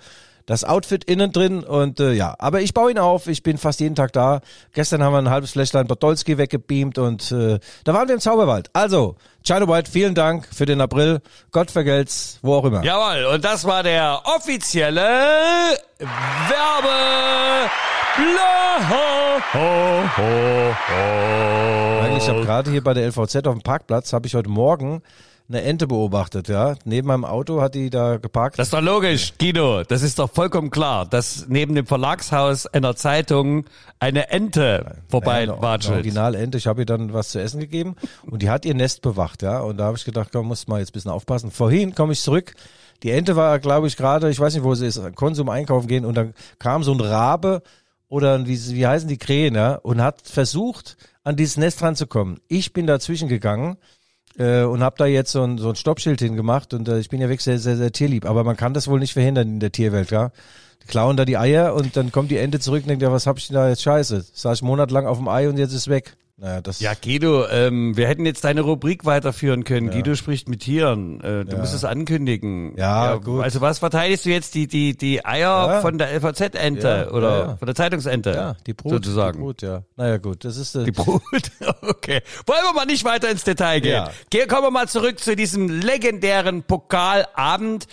das 0.49 0.63
Outfit 0.63 1.03
innen 1.03 1.31
drin 1.31 1.63
und 1.63 1.99
äh, 1.99 2.13
ja, 2.13 2.33
aber 2.39 2.61
ich 2.61 2.73
baue 2.73 2.89
ihn 2.89 2.97
auf, 2.97 3.27
ich 3.27 3.43
bin 3.43 3.59
fast 3.59 3.81
jeden 3.81 3.93
Tag 3.93 4.13
da. 4.13 4.41
Gestern 4.73 5.03
haben 5.03 5.13
wir 5.13 5.19
ein 5.19 5.29
halbes 5.29 5.51
Fläschlein 5.51 5.85
Podolski 5.85 6.39
weggebeamt 6.39 6.97
und 6.97 7.31
äh, 7.31 7.59
da 7.83 7.93
waren 7.93 8.07
wir 8.07 8.15
im 8.15 8.19
Zauberwald. 8.19 8.71
Also, 8.73 9.15
China 9.43 9.67
White, 9.67 9.91
vielen 9.91 10.15
Dank 10.15 10.47
für 10.51 10.65
den 10.65 10.81
April. 10.81 11.21
Gott 11.51 11.69
vergelt's, 11.69 12.39
wo 12.41 12.55
auch 12.55 12.65
immer. 12.65 12.83
Jawohl, 12.83 13.25
und 13.25 13.45
das 13.45 13.63
war 13.65 13.83
der 13.83 14.23
offizielle 14.23 15.77
Werbeblock. 15.99 16.09
Eigentlich, 22.03 22.23
ich 22.23 22.29
habe 22.29 22.41
gerade 22.41 22.71
hier 22.71 22.83
bei 22.83 22.95
der 22.95 23.05
LVZ 23.07 23.45
auf 23.45 23.53
dem 23.53 23.61
Parkplatz, 23.61 24.13
habe 24.13 24.25
ich 24.25 24.33
heute 24.33 24.49
Morgen 24.49 25.03
eine 25.49 25.63
Ente 25.63 25.87
beobachtet, 25.87 26.47
ja. 26.47 26.75
Neben 26.85 27.07
meinem 27.07 27.25
Auto 27.25 27.59
hat 27.59 27.73
die 27.73 27.89
da 27.89 28.17
geparkt. 28.17 28.59
Das 28.59 28.67
ist 28.67 28.73
doch 28.73 28.81
logisch, 28.81 29.33
Guido. 29.39 29.83
Das 29.83 30.03
ist 30.03 30.19
doch 30.19 30.29
vollkommen 30.31 30.69
klar, 30.69 31.07
dass 31.07 31.47
neben 31.49 31.73
dem 31.73 31.87
Verlagshaus 31.87 32.67
einer 32.67 32.95
Zeitung 32.95 33.65
eine 33.97 34.29
Ente 34.29 34.97
vorbei 35.07 35.41
Eine 35.41 35.59
watschelt. 35.59 35.95
Originalente. 35.95 36.59
Ich 36.59 36.67
habe 36.67 36.83
ihr 36.83 36.85
dann 36.85 37.13
was 37.13 37.29
zu 37.29 37.41
essen 37.41 37.59
gegeben 37.59 37.95
und 38.29 38.43
die 38.43 38.49
hat 38.51 38.63
ihr 38.63 38.75
Nest 38.75 39.01
bewacht, 39.01 39.41
ja. 39.41 39.59
Und 39.61 39.77
da 39.77 39.85
habe 39.85 39.97
ich 39.97 40.05
gedacht, 40.05 40.29
komm, 40.31 40.47
muss 40.47 40.67
mal 40.67 40.79
jetzt 40.79 40.89
ein 40.89 40.93
bisschen 40.93 41.11
aufpassen. 41.11 41.49
Vorhin 41.49 41.95
komme 41.95 42.13
ich 42.13 42.21
zurück. 42.21 42.53
Die 43.01 43.09
Ente 43.09 43.35
war, 43.35 43.57
glaube 43.57 43.87
ich, 43.87 43.97
gerade, 43.97 44.29
ich 44.29 44.39
weiß 44.39 44.53
nicht, 44.53 44.63
wo 44.63 44.75
sie 44.75 44.85
ist, 44.85 45.01
Konsum 45.15 45.49
einkaufen 45.49 45.87
gehen 45.87 46.05
und 46.05 46.15
dann 46.15 46.33
kam 46.59 46.83
so 46.83 46.93
ein 46.93 46.99
Rabe 46.99 47.63
oder 48.07 48.45
wie, 48.45 48.59
wie 48.75 48.85
heißen 48.85 49.07
die 49.07 49.17
Krähen, 49.17 49.55
ja, 49.55 49.75
und 49.75 50.01
hat 50.01 50.21
versucht, 50.27 50.97
an 51.23 51.35
dieses 51.35 51.57
Nest 51.57 51.81
ranzukommen. 51.81 52.39
Ich 52.47 52.73
bin 52.73 52.87
dazwischen 52.87 53.29
gegangen 53.29 53.77
äh, 54.39 54.63
und 54.63 54.81
habe 54.81 54.95
da 54.97 55.05
jetzt 55.05 55.31
so 55.31 55.43
ein, 55.43 55.57
so 55.57 55.69
ein 55.69 55.75
Stoppschild 55.75 56.19
hingemacht 56.19 56.73
und 56.73 56.87
äh, 56.87 56.99
ich 56.99 57.09
bin 57.09 57.21
ja 57.21 57.27
wirklich 57.27 57.43
sehr, 57.43 57.59
sehr, 57.59 57.77
sehr 57.77 57.91
tierlieb. 57.91 58.25
Aber 58.25 58.43
man 58.43 58.57
kann 58.57 58.73
das 58.73 58.87
wohl 58.87 58.99
nicht 58.99 59.13
verhindern 59.13 59.47
in 59.47 59.59
der 59.59 59.71
Tierwelt, 59.71 60.09
ja. 60.09 60.31
Die 60.81 60.87
klauen 60.87 61.17
da 61.17 61.25
die 61.25 61.37
Eier 61.37 61.75
und 61.75 61.97
dann 61.97 62.11
kommt 62.11 62.31
die 62.31 62.37
Ente 62.37 62.59
zurück 62.59 62.83
und 62.83 62.89
denkt, 62.89 63.03
ja, 63.03 63.11
was 63.11 63.27
hab 63.27 63.37
ich 63.37 63.47
denn 63.47 63.55
da 63.55 63.67
jetzt 63.67 63.83
scheiße? 63.83 64.25
Saß 64.33 64.59
ich 64.59 64.63
monatelang 64.63 65.05
auf 65.05 65.17
dem 65.17 65.27
Ei 65.27 65.49
und 65.49 65.57
jetzt 65.57 65.73
ist 65.73 65.89
weg. 65.89 66.15
Naja, 66.41 66.61
das 66.61 66.79
Ja, 66.79 66.93
Guido, 66.93 67.47
ähm, 67.49 67.97
wir 67.97 68.07
hätten 68.07 68.25
jetzt 68.25 68.43
deine 68.45 68.61
Rubrik 68.61 69.05
weiterführen 69.05 69.65
können. 69.65 69.89
Guido 69.89 70.15
spricht 70.15 70.47
mit 70.47 70.61
Tieren. 70.61 71.19
Äh, 71.21 71.43
du 71.45 71.57
musst 71.57 71.73
es 71.73 71.83
ankündigen. 71.83 72.77
Ja, 72.77 73.15
gut. 73.15 73.43
Also 73.43 73.59
was 73.61 73.79
verteidigst 73.79 74.25
du 74.25 74.29
jetzt? 74.29 74.55
Die, 74.55 74.67
die, 74.67 74.95
die 74.97 75.25
Eier 75.25 75.49
Ja. 75.49 75.81
von 75.81 75.97
der 75.97 76.13
LVZ-Ente 76.13 77.07
Ja, 77.09 77.11
oder 77.11 77.29
ja, 77.29 77.39
ja. 77.49 77.57
von 77.57 77.65
der 77.65 77.75
Zeitungsente? 77.75 78.31
ja, 78.31 78.55
die 78.65 78.73
Brut, 78.73 78.91
Sozusagen. 78.93 79.37
Die 79.39 79.43
Brut, 79.43 79.61
ja. 79.61 79.83
Naja, 79.97 80.17
gut, 80.17 80.45
das 80.45 80.55
ist 80.57 80.75
äh, 80.75 80.85
Die 80.85 80.91
Brut. 80.91 81.21
Okay. 81.81 82.21
Wollen 82.45 82.63
wir 82.63 82.73
mal 82.73 82.85
nicht 82.85 83.03
weiter 83.03 83.29
ins 83.29 83.43
Detail 83.43 83.81
gehen. 83.81 83.91
Ja. 83.91 84.11
Geh, 84.29 84.45
kommen 84.47 84.63
wir 84.63 84.71
mal 84.71 84.87
zurück 84.87 85.19
zu 85.19 85.35
diesem 85.35 85.67
legendären 85.81 86.63
Pokalabend. 86.63 87.87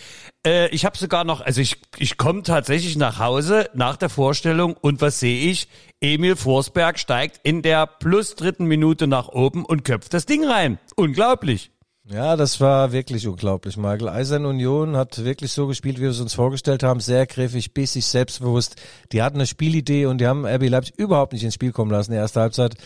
Äh, 0.47 0.69
ich 0.69 0.85
habe 0.85 0.97
sogar 0.97 1.25
noch, 1.25 1.41
also 1.41 1.61
ich, 1.61 1.81
ich 1.99 2.17
komme 2.17 2.43
tatsächlich 2.43 2.97
nach 2.97 3.19
Hause 3.19 3.69
nach 3.75 3.97
der 3.97 4.09
Vorstellung 4.09 4.75
und 4.81 5.00
was 5.00 5.19
sehe 5.21 5.50
ich? 5.50 5.69
Emil 6.00 6.37
Forsberg 6.37 6.99
steigt 6.99 7.41
in 7.43 7.62
der 7.62 7.87
plus 7.87 8.35
dritten 8.35 8.67
Minute 8.67 9.07
nach 9.07 9.29
oben 9.29 9.65
und 9.65 9.85
köpft 9.85 10.12
das 10.12 10.26
Ding 10.26 10.45
rein. 10.45 10.79
Unglaublich. 10.95 11.71
Ja, 12.09 12.37
das 12.37 12.61
war 12.61 12.93
wirklich 12.93 13.26
unglaublich, 13.26 13.76
Michael. 13.76 14.09
Eisern 14.09 14.47
Union 14.47 14.97
hat 14.97 15.25
wirklich 15.25 15.50
so 15.50 15.67
gespielt, 15.67 15.97
wie 15.97 16.03
wir 16.03 16.11
es 16.11 16.21
uns 16.21 16.35
vorgestellt 16.35 16.85
haben. 16.85 17.00
Sehr 17.00 17.26
griffig, 17.26 17.75
bissig, 17.75 18.07
selbstbewusst. 18.07 18.76
Die 19.11 19.23
hatten 19.23 19.38
eine 19.38 19.47
Spielidee 19.47 20.07
und 20.07 20.19
die 20.19 20.26
haben 20.26 20.47
RB 20.47 20.69
Leipzig 20.69 20.99
überhaupt 20.99 21.33
nicht 21.33 21.43
ins 21.43 21.55
Spiel 21.55 21.73
kommen 21.73 21.91
lassen. 21.91 22.12
Die 22.12 22.19
erste 22.19 22.41
Halbzeit 22.43 22.76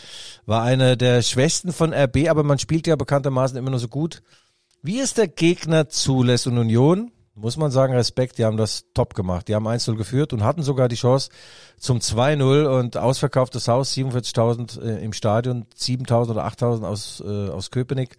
war 0.47 0.63
eine 0.63 0.97
der 0.97 1.21
schwächsten 1.21 1.71
von 1.71 1.93
RB, 1.93 2.29
aber 2.29 2.43
man 2.43 2.57
spielt 2.57 2.87
ja 2.87 2.95
bekanntermaßen 2.95 3.57
immer 3.57 3.69
nur 3.69 3.79
so 3.79 3.89
gut. 3.89 4.23
Wie 4.81 4.99
es 4.99 5.13
der 5.13 5.27
Gegner 5.27 5.89
zulässt 5.89 6.47
und 6.47 6.57
Union, 6.57 7.11
muss 7.35 7.57
man 7.57 7.71
sagen, 7.71 7.93
Respekt, 7.93 8.37
die 8.37 8.45
haben 8.45 8.57
das 8.57 8.85
top 8.93 9.13
gemacht. 9.13 9.47
Die 9.47 9.55
haben 9.55 9.67
1-0 9.67 9.95
geführt 9.95 10.33
und 10.33 10.43
hatten 10.43 10.63
sogar 10.63 10.87
die 10.87 10.95
Chance 10.95 11.29
zum 11.77 11.99
2-0 11.99 12.65
und 12.65 12.97
ausverkauftes 12.97 13.67
Haus, 13.67 13.93
47.000 13.93 14.81
äh, 14.81 15.03
im 15.03 15.13
Stadion, 15.13 15.65
7.000 15.77 16.31
oder 16.31 16.45
8.000 16.45 16.85
aus, 16.85 17.23
äh, 17.25 17.49
aus 17.49 17.71
Köpenick. 17.71 18.17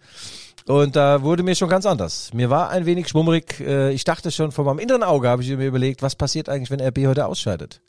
Und 0.65 0.95
da 0.95 1.21
wurde 1.21 1.43
mir 1.43 1.55
schon 1.55 1.69
ganz 1.69 1.85
anders. 1.85 2.33
Mir 2.33 2.49
war 2.49 2.69
ein 2.69 2.85
wenig 2.85 3.07
schwummerig. 3.09 3.59
Äh, 3.59 3.91
ich 3.91 4.03
dachte 4.03 4.31
schon 4.31 4.51
vor 4.51 4.65
meinem 4.65 4.79
inneren 4.79 5.03
Auge, 5.03 5.27
habe 5.27 5.43
ich 5.43 5.49
mir 5.49 5.67
überlegt, 5.67 6.01
was 6.01 6.15
passiert 6.15 6.49
eigentlich, 6.49 6.71
wenn 6.71 6.81
RB 6.81 7.05
heute 7.07 7.25
ausscheidet? 7.27 7.81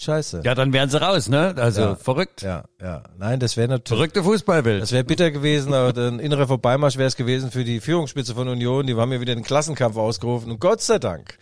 Scheiße. 0.00 0.42
Ja, 0.44 0.54
dann 0.54 0.72
wären 0.72 0.88
sie 0.88 1.00
raus, 1.00 1.28
ne? 1.28 1.54
Also 1.56 1.80
Ja. 1.80 1.94
verrückt. 1.96 2.42
ja, 2.42 2.64
ja. 2.80 3.02
Nein, 3.18 3.40
das 3.40 3.56
wäre 3.56 3.66
natürlich. 3.66 3.98
Verrückte 3.98 4.22
Fußballwelt. 4.22 4.80
Das 4.80 4.92
wäre 4.92 5.02
bitter 5.02 5.32
gewesen, 5.32 5.74
aber 5.74 5.98
ein 6.00 6.20
innerer 6.20 6.46
Vorbeimarsch 6.46 6.96
wäre 6.98 7.08
es 7.08 7.16
gewesen 7.16 7.50
für 7.50 7.64
die 7.64 7.80
Führungsspitze 7.80 8.32
von 8.34 8.46
Union. 8.48 8.86
Die 8.86 8.94
haben 8.94 9.12
ja 9.12 9.20
wieder 9.20 9.34
den 9.34 9.42
Klassenkampf 9.42 9.96
ausgerufen. 9.96 10.52
Und 10.52 10.60
Gott 10.60 10.80
sei 10.82 11.00
Dank 11.00 11.36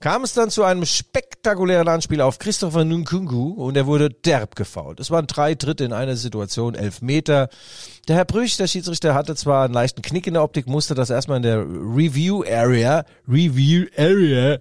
kam 0.00 0.24
es 0.24 0.32
dann 0.32 0.50
zu 0.50 0.64
einem 0.64 0.86
spektakulären 0.86 1.86
Anspiel 1.86 2.22
auf 2.22 2.38
Christopher 2.38 2.84
Nkunku 2.84 3.52
und 3.52 3.76
er 3.76 3.86
wurde 3.86 4.10
derb 4.10 4.56
gefault. 4.56 4.98
Es 4.98 5.10
waren 5.10 5.26
drei 5.26 5.54
Dritte 5.54 5.84
in 5.84 5.92
einer 5.92 6.16
Situation, 6.16 6.74
elf 6.74 7.02
Meter. 7.02 7.50
Der 8.08 8.16
Herr 8.16 8.24
Brüch, 8.24 8.56
der 8.56 8.66
Schiedsrichter, 8.66 9.14
hatte 9.14 9.36
zwar 9.36 9.64
einen 9.64 9.74
leichten 9.74 10.02
Knick 10.02 10.26
in 10.26 10.34
der 10.34 10.42
Optik, 10.42 10.66
musste 10.66 10.94
das 10.94 11.10
erstmal 11.10 11.36
in 11.36 11.42
der 11.42 11.58
Review 11.58 12.42
Area, 12.42 13.04
Review 13.28 13.86
Area, 13.96 14.58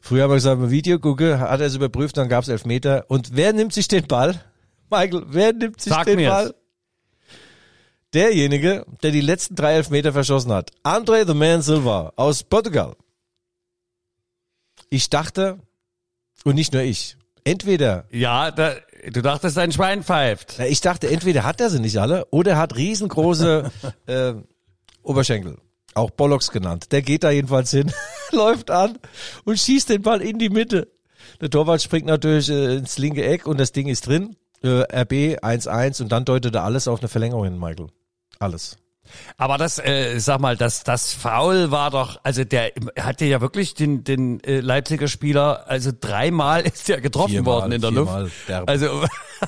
früher 0.00 0.24
haben 0.24 0.30
wir 0.30 0.36
gesagt, 0.36 0.60
im 0.60 0.70
Video 0.70 0.98
gucke, 0.98 1.38
hat 1.38 1.60
er 1.60 1.66
es 1.66 1.74
überprüft, 1.74 2.16
dann 2.16 2.28
gab 2.28 2.42
es 2.42 2.48
elf 2.48 2.64
Meter. 2.64 3.04
Und 3.08 3.36
wer 3.36 3.52
nimmt 3.52 3.74
sich 3.74 3.88
den 3.88 4.06
Ball? 4.06 4.40
Michael, 4.90 5.24
wer 5.28 5.52
nimmt 5.52 5.80
sich 5.80 5.92
Sag 5.92 6.06
den 6.06 6.16
mir's. 6.16 6.32
Ball? 6.32 6.54
derjenige, 8.14 8.84
der 9.02 9.10
die 9.10 9.20
letzten 9.20 9.54
drei 9.54 9.74
Elfmeter 9.74 10.12
verschossen 10.12 10.52
hat. 10.52 10.70
André 10.82 11.26
the 11.26 11.34
Man 11.34 11.62
Silva 11.62 12.12
aus 12.16 12.42
Portugal. 12.42 12.94
Ich 14.92 15.08
dachte, 15.08 15.58
und 16.44 16.54
nicht 16.54 16.74
nur 16.74 16.82
ich, 16.82 17.16
entweder, 17.44 18.04
Ja, 18.10 18.50
da, 18.50 18.74
du 19.10 19.22
dachtest, 19.22 19.56
ein 19.56 19.72
Schwein 19.72 20.02
pfeift. 20.02 20.58
ich 20.58 20.82
dachte, 20.82 21.08
entweder 21.08 21.44
hat 21.44 21.62
er 21.62 21.70
sie 21.70 21.80
nicht 21.80 21.96
alle 21.96 22.26
oder 22.26 22.50
er 22.52 22.58
hat 22.58 22.76
riesengroße 22.76 23.70
äh, 24.06 24.34
Oberschenkel. 25.02 25.56
Auch 25.94 26.10
Bollocks 26.10 26.50
genannt. 26.50 26.92
Der 26.92 27.00
geht 27.00 27.24
da 27.24 27.30
jedenfalls 27.30 27.70
hin, 27.70 27.90
läuft 28.32 28.70
an 28.70 28.98
und 29.44 29.58
schießt 29.58 29.88
den 29.88 30.02
Ball 30.02 30.20
in 30.20 30.38
die 30.38 30.50
Mitte. 30.50 30.88
Der 31.40 31.48
Torwart 31.48 31.80
springt 31.80 32.04
natürlich 32.04 32.50
äh, 32.50 32.76
ins 32.76 32.98
linke 32.98 33.24
Eck 33.24 33.46
und 33.46 33.58
das 33.58 33.72
Ding 33.72 33.88
ist 33.88 34.06
drin. 34.06 34.36
Äh, 34.62 34.82
RB 34.82 35.38
1-1 35.42 36.02
und 36.02 36.12
dann 36.12 36.26
deutet 36.26 36.54
er 36.54 36.64
alles 36.64 36.86
auf 36.86 37.00
eine 37.00 37.08
Verlängerung 37.08 37.44
hin, 37.44 37.58
Michael. 37.58 37.86
Alles. 38.38 38.76
Aber 39.36 39.58
das, 39.58 39.78
äh, 39.78 40.18
sag 40.18 40.40
mal, 40.40 40.56
das, 40.56 40.84
das 40.84 41.12
Foul 41.12 41.70
war 41.70 41.90
doch, 41.90 42.20
also 42.22 42.44
der 42.44 42.72
hatte 42.98 43.24
ja 43.24 43.40
wirklich 43.40 43.74
den, 43.74 44.04
den 44.04 44.42
äh, 44.44 44.60
Leipziger 44.60 45.08
Spieler, 45.08 45.64
also 45.68 45.90
dreimal 45.98 46.60
ist 46.66 46.88
er 46.88 47.00
getroffen 47.00 47.32
Viermal, 47.32 47.54
worden 47.54 47.72
in 47.72 47.80
der 47.80 47.90
Luft. 47.90 48.30
derb. 48.48 48.68
Also 48.68 49.04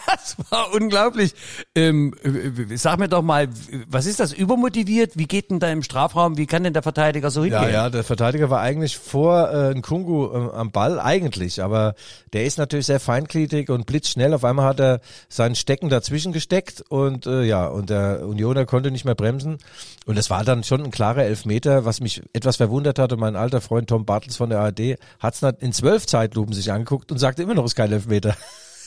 das 0.06 0.36
war 0.50 0.72
unglaublich. 0.72 1.34
Ähm, 1.74 2.14
äh, 2.22 2.76
sag 2.76 2.98
mir 2.98 3.08
doch 3.08 3.22
mal, 3.22 3.48
was 3.88 4.06
ist 4.06 4.20
das 4.20 4.32
übermotiviert? 4.32 5.16
Wie 5.16 5.26
geht 5.26 5.50
denn 5.50 5.60
da 5.60 5.70
im 5.70 5.82
Strafraum? 5.82 6.36
Wie 6.36 6.46
kann 6.46 6.64
denn 6.64 6.72
der 6.72 6.82
Verteidiger 6.82 7.30
so 7.30 7.42
hingehen? 7.42 7.62
Ja, 7.62 7.68
ja, 7.68 7.90
der 7.90 8.04
Verteidiger 8.04 8.50
war 8.50 8.60
eigentlich 8.60 8.98
vor 8.98 9.50
äh, 9.50 9.74
Nkungu 9.74 10.26
äh, 10.32 10.56
am 10.56 10.70
Ball, 10.70 11.00
eigentlich, 11.00 11.62
aber 11.62 11.94
der 12.32 12.44
ist 12.44 12.58
natürlich 12.58 12.86
sehr 12.86 13.00
feingliedrig 13.00 13.70
und 13.70 13.86
blitzschnell. 13.86 14.34
Auf 14.34 14.44
einmal 14.44 14.66
hat 14.66 14.80
er 14.80 15.00
seinen 15.28 15.54
Stecken 15.54 15.88
dazwischen 15.88 16.32
gesteckt 16.32 16.82
und 16.88 17.26
äh, 17.26 17.42
ja, 17.42 17.66
und 17.66 17.90
der 17.90 18.26
Unioner 18.26 18.66
konnte 18.66 18.90
nicht 18.90 19.04
mehr 19.04 19.14
bremsen. 19.14 19.58
Und 20.06 20.18
es 20.18 20.30
war 20.30 20.44
dann 20.44 20.64
schon 20.64 20.82
ein 20.82 20.90
klarer 20.90 21.24
Elfmeter, 21.24 21.84
was 21.84 22.00
mich 22.00 22.22
etwas 22.32 22.56
verwundert 22.56 22.98
hatte. 22.98 23.16
Mein 23.16 23.36
alter 23.36 23.60
Freund 23.60 23.88
Tom 23.88 24.04
Bartels 24.04 24.36
von 24.36 24.50
der 24.50 24.60
ARD 24.60 24.96
hat 25.18 25.34
es 25.34 25.42
in 25.60 25.72
zwölf 25.72 26.06
Zeitlupen 26.06 26.54
sich 26.54 26.72
angeguckt 26.72 27.10
und 27.12 27.18
sagte 27.18 27.42
immer 27.42 27.54
noch, 27.54 27.64
es 27.64 27.72
ist 27.72 27.76
kein 27.76 27.92
Elfmeter. 27.92 28.36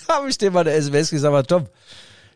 Habe 0.09 0.29
ich 0.29 0.37
dem 0.37 0.53
mal 0.53 0.63
der 0.63 0.75
SMS 0.75 1.09
gesagt, 1.09 1.33
aber 1.33 1.43
Tom, 1.43 1.67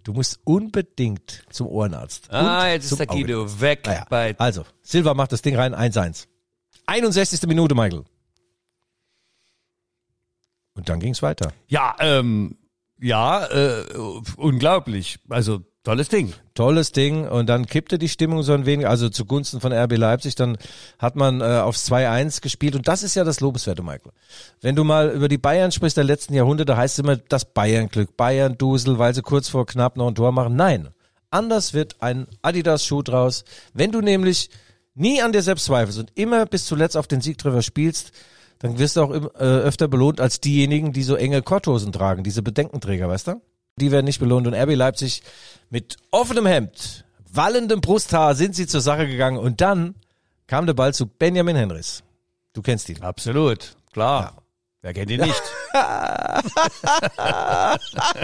du 0.03 0.13
musst 0.13 0.39
unbedingt 0.43 1.43
zum 1.49 1.67
Ohrenarzt. 1.67 2.31
Ah, 2.31 2.69
jetzt 2.69 2.91
ist 2.91 2.99
der 2.99 3.09
Auge. 3.09 3.21
Guido 3.21 3.61
weg 3.61 3.85
Naja, 3.85 4.05
bei 4.09 4.35
also, 4.37 4.65
Silva 4.81 5.13
macht 5.13 5.31
das 5.31 5.41
Ding 5.41 5.55
rein, 5.55 5.73
1-1. 5.73 6.27
61. 6.85 7.41
Minute, 7.47 7.75
Michael. 7.75 8.03
Und 10.73 10.89
dann 10.89 10.99
ging's 10.99 11.21
weiter. 11.21 11.53
Ja, 11.67 11.95
ähm, 11.99 12.57
ja, 12.99 13.45
äh, 13.47 13.83
unglaublich. 14.37 15.19
Also 15.29 15.63
tolles 15.83 16.09
Ding. 16.09 16.33
Tolles 16.53 16.91
Ding 16.91 17.27
und 17.27 17.47
dann 17.47 17.65
kippte 17.65 17.97
die 17.97 18.09
Stimmung 18.09 18.43
so 18.43 18.53
ein 18.53 18.65
wenig, 18.65 18.87
also 18.87 19.09
zugunsten 19.09 19.61
von 19.61 19.73
RB 19.73 19.97
Leipzig, 19.97 20.35
dann 20.35 20.57
hat 20.99 21.15
man 21.15 21.41
äh, 21.41 21.43
aufs 21.43 21.91
2-1 21.91 22.41
gespielt 22.41 22.75
und 22.75 22.87
das 22.87 23.03
ist 23.03 23.15
ja 23.15 23.23
das 23.23 23.39
Lobenswerte, 23.39 23.81
Michael. 23.81 24.11
Wenn 24.61 24.75
du 24.75 24.83
mal 24.83 25.09
über 25.09 25.27
die 25.27 25.37
Bayern 25.37 25.71
sprichst 25.71 25.97
der 25.97 26.03
letzten 26.03 26.33
Jahrhunderte, 26.33 26.77
heißt 26.77 26.95
es 26.95 26.99
immer 26.99 27.17
das 27.17 27.45
Bayern-Glück, 27.45 28.15
Bayern-Dusel, 28.15 28.99
weil 28.99 29.13
sie 29.13 29.21
kurz 29.21 29.49
vor 29.49 29.65
knapp 29.65 29.97
noch 29.97 30.07
ein 30.07 30.15
Tor 30.15 30.31
machen. 30.31 30.55
Nein, 30.55 30.89
anders 31.29 31.73
wird 31.73 31.95
ein 32.01 32.27
Adidas-Schuh 32.41 33.01
draus. 33.01 33.43
Wenn 33.73 33.91
du 33.91 34.01
nämlich 34.01 34.49
nie 34.93 35.21
an 35.21 35.31
dir 35.31 35.41
selbst 35.41 35.65
zweifelst 35.65 35.99
und 35.99 36.11
immer 36.15 36.45
bis 36.45 36.65
zuletzt 36.65 36.97
auf 36.97 37.07
den 37.07 37.21
Siegtreffer 37.21 37.61
spielst, 37.61 38.11
dann 38.59 38.77
wirst 38.77 38.95
du 38.95 39.01
auch 39.01 39.11
äh, 39.11 39.43
öfter 39.43 39.87
belohnt 39.87 40.21
als 40.21 40.39
diejenigen, 40.39 40.93
die 40.93 41.03
so 41.03 41.15
enge 41.15 41.41
Korthosen 41.41 41.91
tragen, 41.91 42.23
diese 42.23 42.43
Bedenkenträger, 42.43 43.09
weißt 43.09 43.27
du? 43.27 43.41
Die 43.81 43.91
werden 43.91 44.05
nicht 44.05 44.19
belohnt 44.19 44.45
und 44.45 44.53
RB 44.53 44.75
Leipzig 44.75 45.23
mit 45.71 45.97
offenem 46.11 46.45
Hemd, 46.45 47.03
wallendem 47.33 47.81
Brusthaar 47.81 48.35
sind 48.35 48.55
sie 48.55 48.67
zur 48.67 48.81
Sache 48.81 49.07
gegangen 49.07 49.37
und 49.37 49.59
dann 49.59 49.95
kam 50.45 50.67
der 50.67 50.75
Ball 50.75 50.93
zu 50.93 51.07
Benjamin 51.07 51.55
Henrys. 51.55 52.03
Du 52.53 52.61
kennst 52.61 52.89
ihn. 52.89 53.01
Absolut, 53.01 53.75
klar. 53.91 54.40
Wer 54.83 54.93
kennt 54.93 55.11
ihn 55.11 55.21
nicht? 55.21 55.41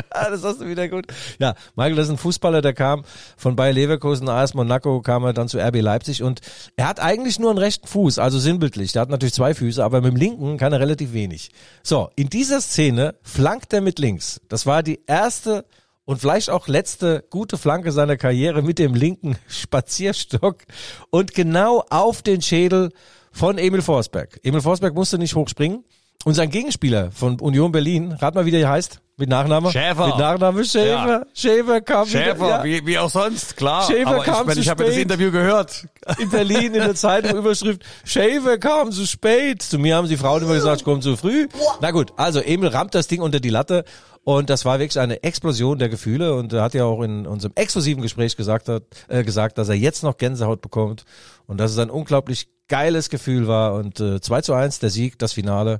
Das 0.09 0.43
hast 0.43 0.59
du 0.59 0.67
wieder 0.67 0.89
gut. 0.89 1.05
Ja, 1.39 1.55
Michael, 1.75 1.95
das 1.95 2.07
ist 2.07 2.11
ein 2.11 2.17
Fußballer, 2.17 2.61
der 2.61 2.73
kam 2.73 3.03
von 3.37 3.55
Bayer 3.55 3.73
Leverkusen, 3.73 4.27
AS 4.27 4.53
Monaco, 4.53 5.01
kam 5.01 5.23
er 5.23 5.33
dann 5.33 5.47
zu 5.47 5.59
RB 5.59 5.81
Leipzig 5.81 6.23
und 6.23 6.41
er 6.75 6.87
hat 6.87 6.99
eigentlich 6.99 7.39
nur 7.39 7.51
einen 7.51 7.59
rechten 7.59 7.87
Fuß, 7.87 8.19
also 8.19 8.39
sinnbildlich. 8.39 8.91
Der 8.91 9.03
hat 9.03 9.09
natürlich 9.09 9.33
zwei 9.33 9.53
Füße, 9.53 9.83
aber 9.83 10.01
mit 10.01 10.13
dem 10.13 10.17
linken 10.17 10.57
kann 10.57 10.73
er 10.73 10.79
relativ 10.79 11.13
wenig. 11.13 11.51
So, 11.83 12.09
in 12.15 12.29
dieser 12.29 12.59
Szene 12.59 13.15
flankt 13.21 13.71
er 13.73 13.81
mit 13.81 13.99
links. 13.99 14.41
Das 14.49 14.65
war 14.65 14.83
die 14.83 14.99
erste 15.07 15.65
und 16.05 16.19
vielleicht 16.19 16.49
auch 16.49 16.67
letzte 16.67 17.23
gute 17.29 17.57
Flanke 17.57 17.91
seiner 17.91 18.17
Karriere 18.17 18.61
mit 18.61 18.79
dem 18.79 18.95
linken 18.95 19.37
Spazierstock 19.47 20.63
und 21.11 21.33
genau 21.33 21.85
auf 21.89 22.21
den 22.21 22.41
Schädel 22.41 22.91
von 23.31 23.57
Emil 23.57 23.81
Forsberg. 23.81 24.39
Emil 24.43 24.61
Forsberg 24.61 24.95
musste 24.95 25.17
nicht 25.17 25.35
hochspringen 25.35 25.83
und 26.27 26.33
sein 26.33 26.49
Gegenspieler 26.49 27.09
von 27.11 27.39
Union 27.39 27.71
Berlin, 27.71 28.11
rat 28.11 28.35
mal, 28.35 28.45
wie 28.45 28.51
der 28.51 28.67
heißt, 28.67 28.99
mit 29.15 29.29
Nachname? 29.29 29.71
Schäfer. 29.71 30.07
Mit 30.07 30.17
Nachname 30.17 30.65
Schäfer. 30.65 31.07
Ja. 31.07 31.25
Schäfer 31.33 31.79
kam 31.79 32.05
Schäfer, 32.05 32.35
wieder, 32.35 32.49
ja, 32.49 32.63
wie, 32.65 32.85
wie 32.85 32.99
auch 32.99 33.09
sonst, 33.09 33.55
klar. 33.55 33.87
Schäfer 33.87 34.09
aber 34.09 34.23
kam 34.23 34.49
ich, 34.49 34.55
zu 34.55 34.59
ich 34.59 34.67
habe 34.67 34.83
ja 34.83 34.89
das. 34.89 34.97
Interview 34.97 35.31
gehört. 35.31 35.87
in 36.19 36.29
Berlin 36.29 36.73
in 36.73 36.81
der 36.81 36.95
Zeitung 36.95 37.37
Überschrift, 37.37 37.81
Schäfer 38.03 38.57
kam 38.57 38.91
zu 38.91 39.07
spät. 39.07 39.61
Zu 39.61 39.79
mir 39.79 39.95
haben 39.95 40.09
die 40.09 40.17
Frauen 40.17 40.43
immer 40.43 40.55
gesagt, 40.55 40.81
ich 40.81 40.83
komme 40.83 40.99
zu 40.99 41.15
früh. 41.15 41.47
Na 41.79 41.91
gut, 41.91 42.11
also 42.17 42.41
Emil 42.41 42.67
rammt 42.67 42.93
das 42.93 43.07
Ding 43.07 43.21
unter 43.21 43.39
die 43.39 43.47
Latte 43.47 43.85
und 44.25 44.49
das 44.49 44.65
war 44.65 44.79
wirklich 44.79 44.99
eine 44.99 45.23
Explosion 45.23 45.79
der 45.79 45.87
Gefühle 45.87 46.35
und 46.35 46.51
er 46.51 46.61
hat 46.61 46.73
ja 46.73 46.83
auch 46.83 47.03
in 47.03 47.25
unserem 47.25 47.53
exklusiven 47.55 48.01
Gespräch 48.01 48.35
gesagt, 48.35 48.67
hat, 48.67 48.83
äh, 49.07 49.23
gesagt, 49.23 49.57
dass 49.57 49.69
er 49.69 49.75
jetzt 49.75 50.03
noch 50.03 50.17
Gänsehaut 50.17 50.59
bekommt 50.59 51.05
und 51.45 51.61
dass 51.61 51.71
es 51.71 51.77
ein 51.77 51.89
unglaublich 51.89 52.49
geiles 52.67 53.09
Gefühl 53.09 53.47
war 53.47 53.75
und 53.75 54.01
äh, 54.01 54.19
2 54.19 54.41
zu 54.41 54.53
1 54.53 54.79
der 54.79 54.89
Sieg, 54.89 55.17
das 55.17 55.31
Finale 55.31 55.79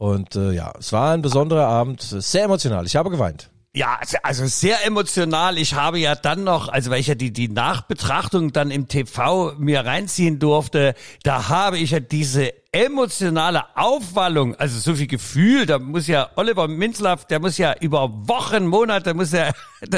und 0.00 0.34
äh, 0.34 0.52
ja, 0.52 0.72
es 0.78 0.94
war 0.94 1.12
ein 1.12 1.20
besonderer 1.20 1.66
Abend, 1.66 2.00
sehr 2.00 2.44
emotional. 2.44 2.86
Ich 2.86 2.96
habe 2.96 3.10
geweint. 3.10 3.50
Ja, 3.74 4.00
also 4.22 4.46
sehr 4.46 4.84
emotional. 4.86 5.58
Ich 5.58 5.74
habe 5.74 5.98
ja 5.98 6.14
dann 6.14 6.42
noch, 6.42 6.68
also 6.68 6.90
weil 6.90 7.00
ich 7.00 7.06
ja 7.06 7.14
die, 7.14 7.32
die 7.32 7.48
Nachbetrachtung 7.48 8.52
dann 8.52 8.70
im 8.70 8.88
TV 8.88 9.52
mir 9.58 9.84
reinziehen 9.84 10.38
durfte, 10.38 10.94
da 11.22 11.50
habe 11.50 11.78
ich 11.78 11.90
ja 11.90 12.00
diese 12.00 12.52
emotionale 12.72 13.64
Aufwallung, 13.76 14.54
also 14.56 14.78
so 14.78 14.94
viel 14.94 15.06
Gefühl, 15.06 15.66
da 15.66 15.78
muss 15.78 16.06
ja 16.06 16.30
Oliver 16.36 16.66
Minzlaff, 16.66 17.26
der 17.26 17.38
muss 17.40 17.58
ja 17.58 17.74
über 17.78 18.10
Wochen, 18.26 18.66
Monate, 18.66 19.12
muss 19.12 19.32
er 19.34 19.52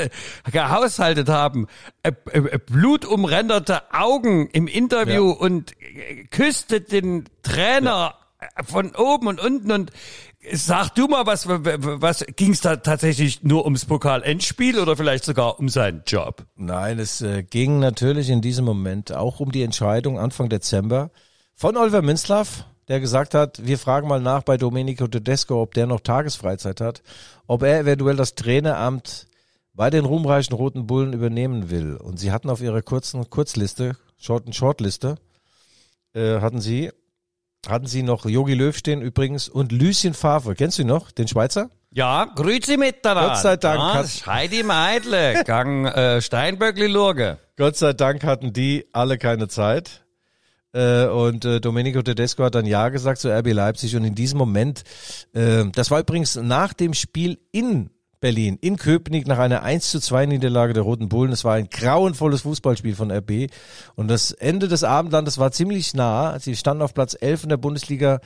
gehaushaltet 0.50 1.28
haben, 1.28 1.68
äh, 2.02 2.12
äh, 2.32 2.58
blutumränderte 2.58 3.92
Augen 3.94 4.48
im 4.48 4.66
Interview 4.66 5.28
Ja. 5.30 5.36
und 5.36 5.72
äh, 5.80 6.24
küsste 6.24 6.80
den 6.80 7.24
Trainer 7.42 8.14
von 8.64 8.94
oben 8.94 9.28
und 9.28 9.40
unten 9.40 9.72
und 9.72 9.92
Sag 10.50 10.96
du 10.96 11.06
mal, 11.06 11.24
was, 11.24 11.46
was 11.46 12.26
ging 12.34 12.50
es 12.50 12.60
da 12.60 12.74
tatsächlich 12.74 13.44
nur 13.44 13.64
ums 13.64 13.84
Pokal-Endspiel 13.84 14.80
oder 14.80 14.96
vielleicht 14.96 15.24
sogar 15.24 15.60
um 15.60 15.68
seinen 15.68 16.02
Job? 16.04 16.44
Nein, 16.56 16.98
es 16.98 17.20
äh, 17.20 17.44
ging 17.44 17.78
natürlich 17.78 18.28
in 18.28 18.40
diesem 18.40 18.64
Moment 18.64 19.12
auch 19.12 19.38
um 19.38 19.52
die 19.52 19.62
Entscheidung 19.62 20.18
Anfang 20.18 20.48
Dezember 20.48 21.12
von 21.54 21.76
Oliver 21.76 22.02
Minzlaff, 22.02 22.64
der 22.88 22.98
gesagt 22.98 23.34
hat, 23.34 23.64
wir 23.64 23.78
fragen 23.78 24.08
mal 24.08 24.20
nach 24.20 24.42
bei 24.42 24.56
Domenico 24.56 25.06
Tedesco, 25.06 25.62
ob 25.62 25.74
der 25.74 25.86
noch 25.86 26.00
Tagesfreizeit 26.00 26.80
hat, 26.80 27.02
ob 27.46 27.62
er 27.62 27.78
eventuell 27.78 28.16
das 28.16 28.34
Traineramt 28.34 29.28
bei 29.74 29.90
den 29.90 30.04
ruhmreichen 30.04 30.56
Roten 30.56 30.88
Bullen 30.88 31.12
übernehmen 31.12 31.70
will. 31.70 31.96
Und 31.96 32.18
sie 32.18 32.32
hatten 32.32 32.50
auf 32.50 32.60
ihrer 32.60 32.82
kurzen 32.82 33.30
Kurzliste, 33.30 33.96
Short 34.18 34.52
Shortliste, 34.52 35.18
äh, 36.14 36.40
hatten 36.40 36.60
sie 36.60 36.90
hatten 37.68 37.86
sie 37.86 38.02
noch 38.02 38.26
Jogi 38.26 38.54
Löw 38.54 38.76
stehen 38.76 39.02
übrigens 39.02 39.48
und 39.48 39.72
Lucien 39.72 40.14
Favre. 40.14 40.54
Kennst 40.54 40.78
du 40.78 40.82
ihn 40.82 40.88
noch, 40.88 41.10
den 41.12 41.28
Schweizer? 41.28 41.70
Ja, 41.90 42.24
grüezi 42.34 42.76
miteinander. 42.76 43.28
Gott 43.30 43.38
sei 43.38 43.56
Dank 43.56 43.78
Ja, 43.78 43.94
hat- 43.94 44.26
Heidi 44.26 44.62
Meidle, 44.62 45.44
Gang 45.44 45.86
äh, 45.86 46.20
Steinböckli 46.22 46.86
Lurge. 46.86 47.38
Gott 47.56 47.76
sei 47.76 47.92
Dank 47.92 48.24
hatten 48.24 48.52
die 48.52 48.86
alle 48.92 49.18
keine 49.18 49.48
Zeit. 49.48 50.02
Äh, 50.74 51.04
und 51.06 51.44
äh, 51.44 51.60
Domenico 51.60 52.00
Tedesco 52.00 52.44
hat 52.44 52.54
dann 52.54 52.64
Ja 52.64 52.88
gesagt 52.88 53.20
zu 53.20 53.28
RB 53.28 53.52
Leipzig. 53.52 53.94
Und 53.94 54.04
in 54.04 54.14
diesem 54.14 54.38
Moment, 54.38 54.84
äh, 55.34 55.64
das 55.74 55.90
war 55.90 56.00
übrigens 56.00 56.36
nach 56.36 56.72
dem 56.72 56.94
Spiel 56.94 57.38
in 57.52 57.90
Berlin, 58.22 58.56
in 58.60 58.76
Köpenick, 58.76 59.26
nach 59.26 59.38
einer 59.38 59.64
1 59.64 59.90
zu 59.90 60.00
2 60.00 60.26
Niederlage 60.26 60.72
der 60.72 60.84
Roten 60.84 61.08
Bullen. 61.08 61.32
Es 61.32 61.44
war 61.44 61.54
ein 61.54 61.68
grauenvolles 61.68 62.42
Fußballspiel 62.42 62.94
von 62.94 63.10
RB. 63.10 63.50
Und 63.96 64.08
das 64.08 64.30
Ende 64.30 64.68
des 64.68 64.84
Abendlandes 64.84 65.38
war 65.38 65.50
ziemlich 65.50 65.92
nah. 65.92 66.38
Sie 66.38 66.54
standen 66.54 66.82
auf 66.82 66.94
Platz 66.94 67.16
11 67.20 67.42
in 67.42 67.48
der 67.48 67.56
Bundesliga. 67.56 68.20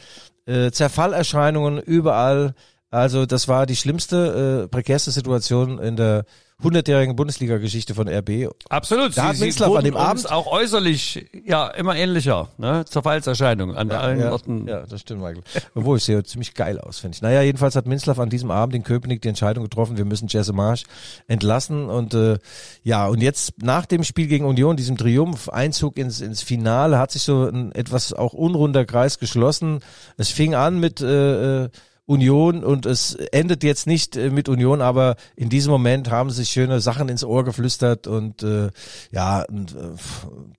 Äh, 0.45 0.71
Zerfallerscheinungen 0.71 1.79
überall. 1.79 2.55
Also 2.91 3.25
das 3.25 3.49
war 3.49 3.65
die 3.65 3.75
schlimmste, 3.75 4.65
äh, 4.65 4.69
prekärste 4.69 5.11
Situation 5.11 5.79
in 5.79 5.97
der 5.97 6.27
hundertjährigen 6.63 7.17
Bundesliga-Geschichte 7.17 7.95
von 7.95 8.09
RB. 8.09 8.49
Absolut. 8.71 9.17
Da 9.17 9.29
hat 9.29 9.39
Minzlaff 9.39 9.75
an 9.75 9.85
dem 9.85 9.97
Abend- 9.97 10.31
auch 10.31 10.47
äußerlich 10.47 11.27
ja 11.45 11.69
immer 11.69 11.97
ähnlicher, 11.97 12.49
ne? 12.57 12.85
Zerfallserscheinung 12.87 13.77
an 13.77 13.91
allen 13.91 14.21
ja, 14.21 14.33
Orten. 14.33 14.67
Ja, 14.67 14.87
das 14.87 15.03
stimmt, 15.03 15.21
Michael. 15.21 15.43
Obwohl, 15.75 15.99
es 15.99 16.07
sieht 16.07 16.27
ziemlich 16.27 16.55
geil 16.55 16.81
aus, 16.81 16.99
finde 16.99 17.17
ich. 17.17 17.23
Naja, 17.23 17.43
jedenfalls 17.43 17.77
hat 17.77 17.87
Minzlaff 17.87 18.19
an 18.19 18.31
diesem 18.31 18.51
Abend 18.51 18.75
in 18.75 18.85
Köpenick 18.85 19.21
die 19.21 19.29
Entscheidung 19.29 19.65
getroffen, 19.65 19.99
wir 19.99 20.07
müssen 20.07 20.29
Jesse 20.29 20.55
Marsch 20.55 20.85
entlassen. 21.29 21.91
Und 21.91 22.15
äh, 22.15 22.39
ja, 22.83 23.07
und 23.07 23.23
jetzt 23.23 23.63
nach 23.63 23.85
dem 23.85 24.03
Spiel 24.03 24.27
gegen 24.27 24.47
Union, 24.47 24.77
diesem 24.77 24.97
Triumph, 24.97 25.51
Einzug 25.51 25.99
ins, 25.99 26.23
ins 26.23 26.43
Finale, 26.43 26.99
hat 26.99 27.11
sich 27.11 27.23
so 27.23 27.45
ein 27.47 27.73
etwas 27.73 28.15
auch 28.15 28.33
unrunder 28.33 28.87
Kreis 28.87 29.19
geschlossen. 29.19 29.81
Es 30.17 30.31
fing 30.31 30.55
an 30.55 30.81
mit 30.81 31.03
äh, 31.03 31.65
äh, 31.65 31.69
Union 32.07 32.63
und 32.63 32.87
es 32.87 33.15
endet 33.15 33.65
jetzt 33.65 33.87
nicht 33.87 34.17
äh, 34.17 34.31
mit 34.31 34.49
Union, 34.49 34.81
aber 34.81 35.17
in 35.35 35.49
diesem 35.49 35.73
Moment 35.73 36.11
haben 36.11 36.31
sich 36.31 36.51
schöne 36.51 36.81
Sachen 36.81 37.09
ins 37.09 37.25
Ohr 37.25 37.45
geflüstert 37.45 38.07
und 38.07 38.45
äh, 38.45 38.71
ja, 39.11 39.43
und, 39.43 39.75
äh, 39.75 39.91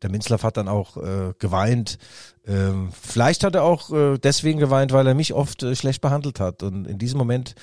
der 0.01 0.11
Minzlaff 0.11 0.43
hat 0.43 0.57
dann 0.57 0.67
auch 0.67 0.97
äh, 0.97 1.33
geweint. 1.39 1.97
Ähm, 2.45 2.89
vielleicht 3.01 3.45
hat 3.45 3.55
er 3.55 3.63
auch 3.63 3.91
äh, 3.91 4.17
deswegen 4.17 4.59
geweint, 4.59 4.91
weil 4.91 5.07
er 5.07 5.13
mich 5.13 5.33
oft 5.33 5.63
äh, 5.63 5.75
schlecht 5.75 6.01
behandelt 6.01 6.41
hat 6.41 6.63
und 6.63 6.85
in 6.85 6.97
diesem 6.97 7.17
Moment 7.17 7.55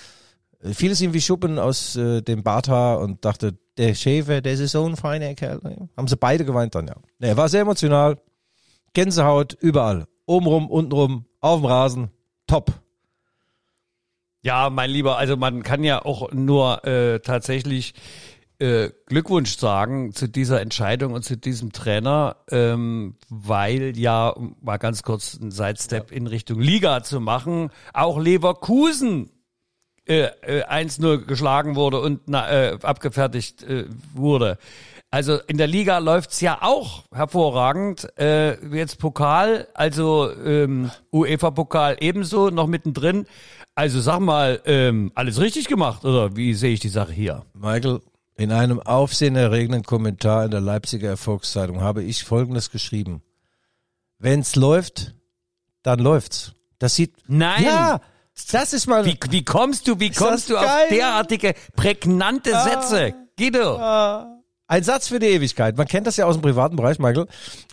äh, 0.63 0.73
fiel 0.73 0.91
es 0.91 1.03
ihm 1.03 1.13
wie 1.13 1.21
Schuppen 1.21 1.59
aus 1.59 1.95
äh, 1.97 2.23
dem 2.23 2.43
Barthaar 2.43 3.01
und 3.01 3.25
dachte, 3.25 3.55
der 3.77 3.95
Schäfer, 3.95 4.41
der 4.41 4.55
ist 4.55 4.73
so 4.73 4.87
ein 4.87 4.97
feiner 4.97 5.35
Kerl. 5.35 5.61
Haben 5.97 6.09
sie 6.09 6.17
beide 6.17 6.45
geweint 6.47 6.75
dann, 6.75 6.87
ja. 6.87 6.97
Er 7.21 7.37
war 7.37 7.51
sehr 7.51 7.63
emotional, 7.63 8.17
Gänsehaut 8.95 9.53
überall, 9.61 10.07
obenrum, 10.25 10.71
untenrum, 10.71 11.27
auf 11.41 11.61
dem 11.61 11.67
Rasen, 11.67 12.11
top. 12.47 12.73
Ja, 14.45 14.69
mein 14.69 14.91
Lieber, 14.91 15.17
also 15.17 15.39
man 15.39 15.63
kann 15.63 15.85
ja 15.85 16.05
auch 16.05 16.31
nur 16.31 16.85
äh, 16.85 17.21
tatsächlich 17.21 17.95
äh, 18.59 18.91
Glückwunsch 19.07 19.57
sagen 19.57 20.13
zu 20.13 20.29
dieser 20.29 20.61
Entscheidung 20.61 21.15
und 21.15 21.25
zu 21.25 21.39
diesem 21.39 21.73
Trainer, 21.73 22.37
ähm, 22.51 23.17
weil 23.31 23.97
ja, 23.97 24.29
um 24.29 24.55
mal 24.61 24.77
ganz 24.77 25.03
kurz 25.03 25.33
ein 25.41 25.51
Sidestep 25.51 26.13
in 26.13 26.27
Richtung 26.27 26.61
Liga 26.61 27.03
zu 27.03 27.21
machen, 27.21 27.71
auch 27.95 28.19
Leverkusen 28.19 29.31
äh, 30.07 30.25
äh, 30.43 30.65
1-0 30.67 31.25
geschlagen 31.25 31.75
wurde 31.75 32.01
und 32.01 32.21
na, 32.27 32.51
äh, 32.51 32.79
abgefertigt 32.83 33.63
äh, 33.63 33.87
wurde. 34.13 34.59
Also 35.11 35.39
in 35.47 35.57
der 35.57 35.69
Liga 35.69 35.99
läuft's 35.99 36.43
ja 36.43 36.59
auch 36.61 37.05
hervorragend. 37.15 38.09
Äh, 38.19 38.63
jetzt 38.77 38.99
Pokal, 38.99 39.69
also 39.73 40.31
ähm, 40.45 40.91
UEFA-Pokal 41.13 41.97
ebenso 42.01 42.51
noch 42.51 42.67
mittendrin. 42.67 43.27
Also 43.75 44.01
sag 44.01 44.21
mal, 44.21 44.61
ähm, 44.67 45.11
alles 45.15 45.41
richtig 45.41 45.67
gemacht 45.67 46.05
oder 46.05 46.37
wie 46.37 46.55
sehe 46.55 46.73
ich 46.73 46.81
die 46.81 46.89
Sache 46.89 47.13
hier? 47.13 47.45
Michael, 47.55 48.01
in 48.37 48.53
einem 48.53 48.81
aufsehenerregenden 48.81 49.83
Kommentar 49.83 50.45
in 50.45 50.51
der 50.53 50.61
Leipziger 50.61 51.09
Erfolgszeitung 51.09 51.81
habe 51.81 52.03
ich 52.03 52.25
Folgendes 52.25 52.71
geschrieben. 52.71 53.23
Wenn's 54.19 54.55
läuft, 54.55 55.15
dann 55.83 55.99
läuft's. 55.99 56.53
Das 56.79 56.95
sieht... 56.95 57.15
Nein! 57.27 57.65
Ja, 57.65 58.01
das 58.53 58.73
ist 58.73 58.87
mal... 58.87 59.05
Wie, 59.05 59.19
wie 59.31 59.45
kommst 59.45 59.89
du, 59.89 59.99
wie 59.99 60.11
kommst 60.11 60.51
du 60.51 60.57
auf 60.57 60.89
derartige 60.91 61.55
prägnante 61.75 62.51
Sätze? 62.51 63.15
Guido. 63.37 63.77
Ein 64.67 64.83
Satz 64.83 65.09
für 65.09 65.19
die 65.19 65.27
Ewigkeit. 65.27 65.77
Man 65.77 65.87
kennt 65.87 66.07
das 66.07 66.17
ja 66.17 66.27
aus 66.27 66.37
dem 66.37 66.43
privaten 66.43 66.77
Bereich, 66.77 66.99
Michael. 66.99 67.27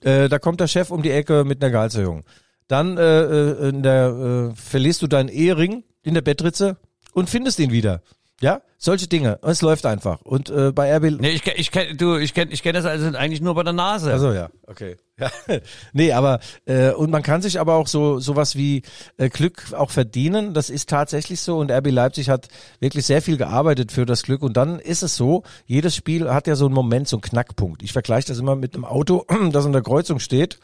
Äh, 0.04 0.30
da 0.30 0.40
kommt 0.40 0.60
der 0.60 0.68
Chef 0.68 0.92
um 0.92 1.02
die 1.02 1.12
Ecke 1.12 1.46
mit 1.46 1.64
einer 1.64 1.72
Gehaltserhöhung. 1.72 2.24
Dann 2.72 2.98
äh, 2.98 3.02
äh, 3.24 3.70
in 3.70 3.84
der, 3.84 4.52
äh, 4.54 4.56
verlierst 4.56 5.02
du 5.02 5.08
deinen 5.08 5.28
Ehering 5.28 5.84
in 6.04 6.14
der 6.14 6.22
Bettritze 6.22 6.78
und 7.12 7.30
findest 7.30 7.60
ihn 7.60 7.72
wieder. 7.72 8.02
Ja, 8.40 8.62
solche 8.78 9.08
Dinge. 9.08 9.40
Und 9.42 9.52
es 9.52 9.62
läuft 9.62 9.86
einfach. 9.86 10.22
Und 10.22 10.50
äh, 10.50 10.72
bei 10.72 10.96
RB... 10.96 11.20
Nee, 11.20 11.32
ich, 11.32 11.44
kenn- 11.44 11.58
ich 11.58 11.70
kenn, 11.70 11.98
du, 11.98 12.16
ich 12.16 12.34
kenn, 12.34 12.50
ich 12.50 12.64
kenn 12.64 12.74
das 12.74 12.86
also 12.86 13.08
eigentlich 13.18 13.42
nur 13.42 13.56
bei 13.56 13.64
der 13.64 13.74
Nase. 13.74 14.14
Also 14.14 14.32
ja, 14.32 14.50
okay. 14.68 14.96
Ja. 15.20 15.30
nee, 15.92 16.14
aber 16.14 16.40
äh, 16.66 16.92
und 16.92 17.12
man 17.12 17.24
kann 17.24 17.42
sich 17.42 17.60
aber 17.60 17.76
auch 17.76 17.88
so 17.88 18.20
sowas 18.20 18.56
wie 18.56 18.84
äh, 19.18 19.28
Glück 19.28 19.74
auch 19.74 19.92
verdienen. 19.92 20.54
Das 20.54 20.70
ist 20.70 20.88
tatsächlich 20.88 21.42
so 21.42 21.58
und 21.58 21.72
RB 21.72 21.92
Leipzig 21.92 22.30
hat 22.30 22.48
wirklich 22.80 23.06
sehr 23.06 23.22
viel 23.22 23.36
gearbeitet 23.36 23.92
für 23.92 24.06
das 24.06 24.24
Glück 24.24 24.44
und 24.44 24.56
dann 24.56 24.80
ist 24.80 25.04
es 25.04 25.18
so, 25.18 25.44
jedes 25.66 25.94
Spiel 25.94 26.32
hat 26.34 26.48
ja 26.48 26.56
so 26.56 26.68
einen 26.68 26.74
Moment, 26.74 27.10
so 27.10 27.18
einen 27.18 27.22
Knackpunkt. 27.22 27.84
Ich 27.84 27.92
vergleiche 27.92 28.30
das 28.30 28.40
immer 28.40 28.56
mit 28.56 28.76
einem 28.76 28.86
Auto, 28.86 29.26
das 29.52 29.66
an 29.66 29.74
der 29.74 29.84
Kreuzung 29.84 30.20
steht 30.20 30.58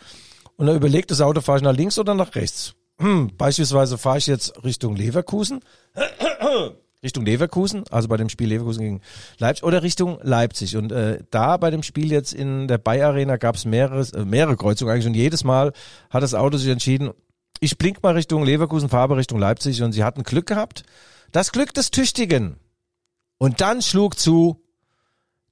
und 0.57 0.67
dann 0.67 0.75
überlegt 0.75 1.11
das 1.11 1.21
Auto, 1.21 1.41
fahre 1.41 1.59
ich 1.59 1.63
nach 1.63 1.75
links 1.75 1.97
oder 1.97 2.13
nach 2.13 2.35
rechts. 2.35 2.73
Hm, 2.99 3.31
Beispielsweise 3.37 3.97
fahre 3.97 4.17
ich 4.17 4.27
jetzt 4.27 4.63
Richtung 4.63 4.95
Leverkusen 4.95 5.61
Richtung 7.03 7.25
Leverkusen, 7.25 7.83
also 7.91 8.07
bei 8.07 8.17
dem 8.17 8.27
Spiel 8.27 8.49
Leverkusen 8.49 8.81
gegen 8.81 9.01
Leipzig 9.37 9.63
oder 9.63 9.83
Richtung 9.83 10.19
Leipzig. 10.23 10.77
Und 10.77 10.91
äh, 10.91 11.19
da 11.29 11.57
bei 11.57 11.69
dem 11.69 11.83
Spiel 11.83 12.11
jetzt 12.11 12.33
in 12.33 12.67
der 12.67 12.79
Bay 12.79 13.01
Arena 13.03 13.37
gab 13.37 13.55
es 13.55 13.65
mehrere, 13.65 14.01
äh, 14.15 14.25
mehrere 14.25 14.57
Kreuzungen 14.57 14.91
eigentlich 14.91 15.05
und 15.05 15.13
jedes 15.13 15.43
Mal 15.43 15.73
hat 16.09 16.23
das 16.23 16.33
Auto 16.33 16.57
sich 16.57 16.69
entschieden, 16.69 17.11
ich 17.59 17.77
blink 17.77 18.01
mal 18.03 18.13
Richtung 18.13 18.43
Leverkusen, 18.43 18.89
fahre 18.89 19.17
Richtung 19.17 19.39
Leipzig 19.39 19.81
und 19.81 19.91
sie 19.91 20.03
hatten 20.03 20.23
Glück 20.23 20.47
gehabt. 20.47 20.83
Das 21.31 21.51
Glück 21.51 21.73
des 21.73 21.91
Tüchtigen. 21.91 22.57
Und 23.37 23.61
dann 23.61 23.81
schlug 23.81 24.17
zu 24.17 24.63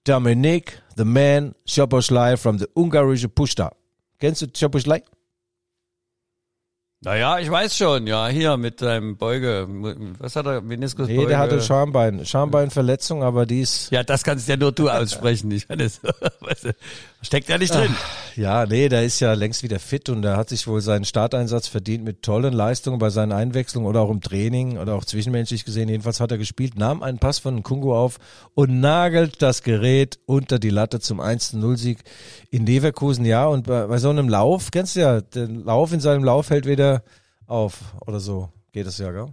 Dominik, 0.04 0.82
the 0.98 1.06
man, 1.06 1.56
Szoboszlai 1.68 2.38
from 2.38 2.60
the 2.60 2.68
ungarische 2.74 3.30
Pushta. 3.30 3.72
Kennst 4.20 4.42
du 4.42 4.48
Szoboszlai? 4.54 5.04
Naja, 7.06 7.38
ich 7.38 7.52
weiß 7.52 7.78
schon, 7.78 8.08
ja, 8.08 8.28
hier 8.30 8.58
mit 8.58 8.82
deinem 8.82 9.16
Beuge. 9.16 9.68
Was 10.18 10.36
hat 10.36 10.48
er? 10.48 10.62
Meniskusbeuge? 10.62 11.22
Nee, 11.22 11.28
der 11.28 11.38
hatte 11.38 11.62
Schambein, 11.62 12.26
Schambeinverletzung, 12.26 13.22
aber 13.22 13.46
die 13.46 13.62
ist... 13.62 13.92
Ja, 13.92 14.02
das 14.02 14.24
kannst 14.24 14.48
ja 14.48 14.58
nur 14.58 14.72
du 14.72 14.90
aussprechen. 14.90 15.52
Ich 15.52 15.68
du, 15.68 15.88
steckt 17.22 17.48
ja 17.48 17.60
nicht 17.60 17.72
drin. 17.72 17.96
Ja, 18.36 18.66
nee, 18.66 18.90
der 18.90 19.04
ist 19.04 19.20
ja 19.20 19.34
längst 19.34 19.62
wieder 19.62 19.78
fit 19.78 20.10
und 20.10 20.24
der 20.24 20.36
hat 20.36 20.50
sich 20.50 20.66
wohl 20.66 20.82
seinen 20.82 21.06
Starteinsatz 21.06 21.68
verdient 21.68 22.04
mit 22.04 22.24
tollen 22.24 22.54
Leistungen 22.54 22.98
bei 22.98 23.12
seinen 23.12 23.34
Einwechslungen 23.34 23.88
oder 23.88 24.02
auch 24.02 24.10
im 24.10 24.22
Training 24.22 24.80
oder 24.80 24.96
auch 24.96 25.06
zwischenmenschlich 25.06 25.64
gesehen. 25.64 25.90
Jedenfalls 25.90 26.20
hat 26.20 26.32
er 26.32 26.40
gespielt, 26.40 26.76
nahm 26.76 27.04
einen 27.04 27.20
Pass 27.20 27.38
von 27.38 27.62
Kungu 27.62 27.94
auf 27.94 28.18
und 28.56 28.80
nagelt 28.80 29.44
das 29.44 29.62
Gerät 29.62 30.18
unter 30.26 30.58
die 30.58 30.72
Latte 30.72 31.00
zum 31.00 31.22
1-0-Sieg 31.22 32.00
in 32.50 32.66
Leverkusen. 32.66 33.26
Ja, 33.26 33.46
und 33.46 33.68
bei, 33.68 33.86
bei 33.86 34.00
so 34.00 34.10
einem 34.10 34.28
Lauf, 34.28 34.72
kennst 34.72 34.96
du 34.96 35.02
ja, 35.02 35.22
der 35.22 35.48
Lauf 35.48 35.94
in 35.94 36.00
seinem 36.00 36.24
Lauf 36.24 36.50
hält 36.50 36.66
wieder 36.66 36.95
auf 37.48 37.78
oder 38.06 38.20
so 38.20 38.50
geht 38.72 38.88
es 38.88 38.98
ja, 38.98 39.12
gell? 39.12 39.28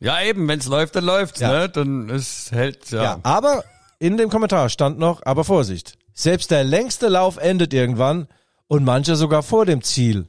Ja, 0.00 0.20
eben, 0.20 0.48
wenn's 0.48 0.66
läuft, 0.66 0.96
dann 0.96 1.04
läuft's, 1.04 1.40
Ja. 1.40 1.50
ne? 1.52 1.68
Dann 1.68 2.10
es 2.10 2.50
hält, 2.50 2.90
ja. 2.90 3.02
Ja, 3.02 3.18
aber 3.22 3.64
in 3.98 4.16
dem 4.16 4.30
Kommentar 4.30 4.68
stand 4.68 4.98
noch, 4.98 5.22
aber 5.24 5.44
Vorsicht, 5.44 5.96
selbst 6.12 6.50
der 6.50 6.64
längste 6.64 7.08
Lauf 7.08 7.36
endet 7.36 7.72
irgendwann 7.72 8.26
und 8.66 8.84
manche 8.84 9.14
sogar 9.16 9.42
vor 9.42 9.64
dem 9.64 9.82
Ziel. 9.82 10.28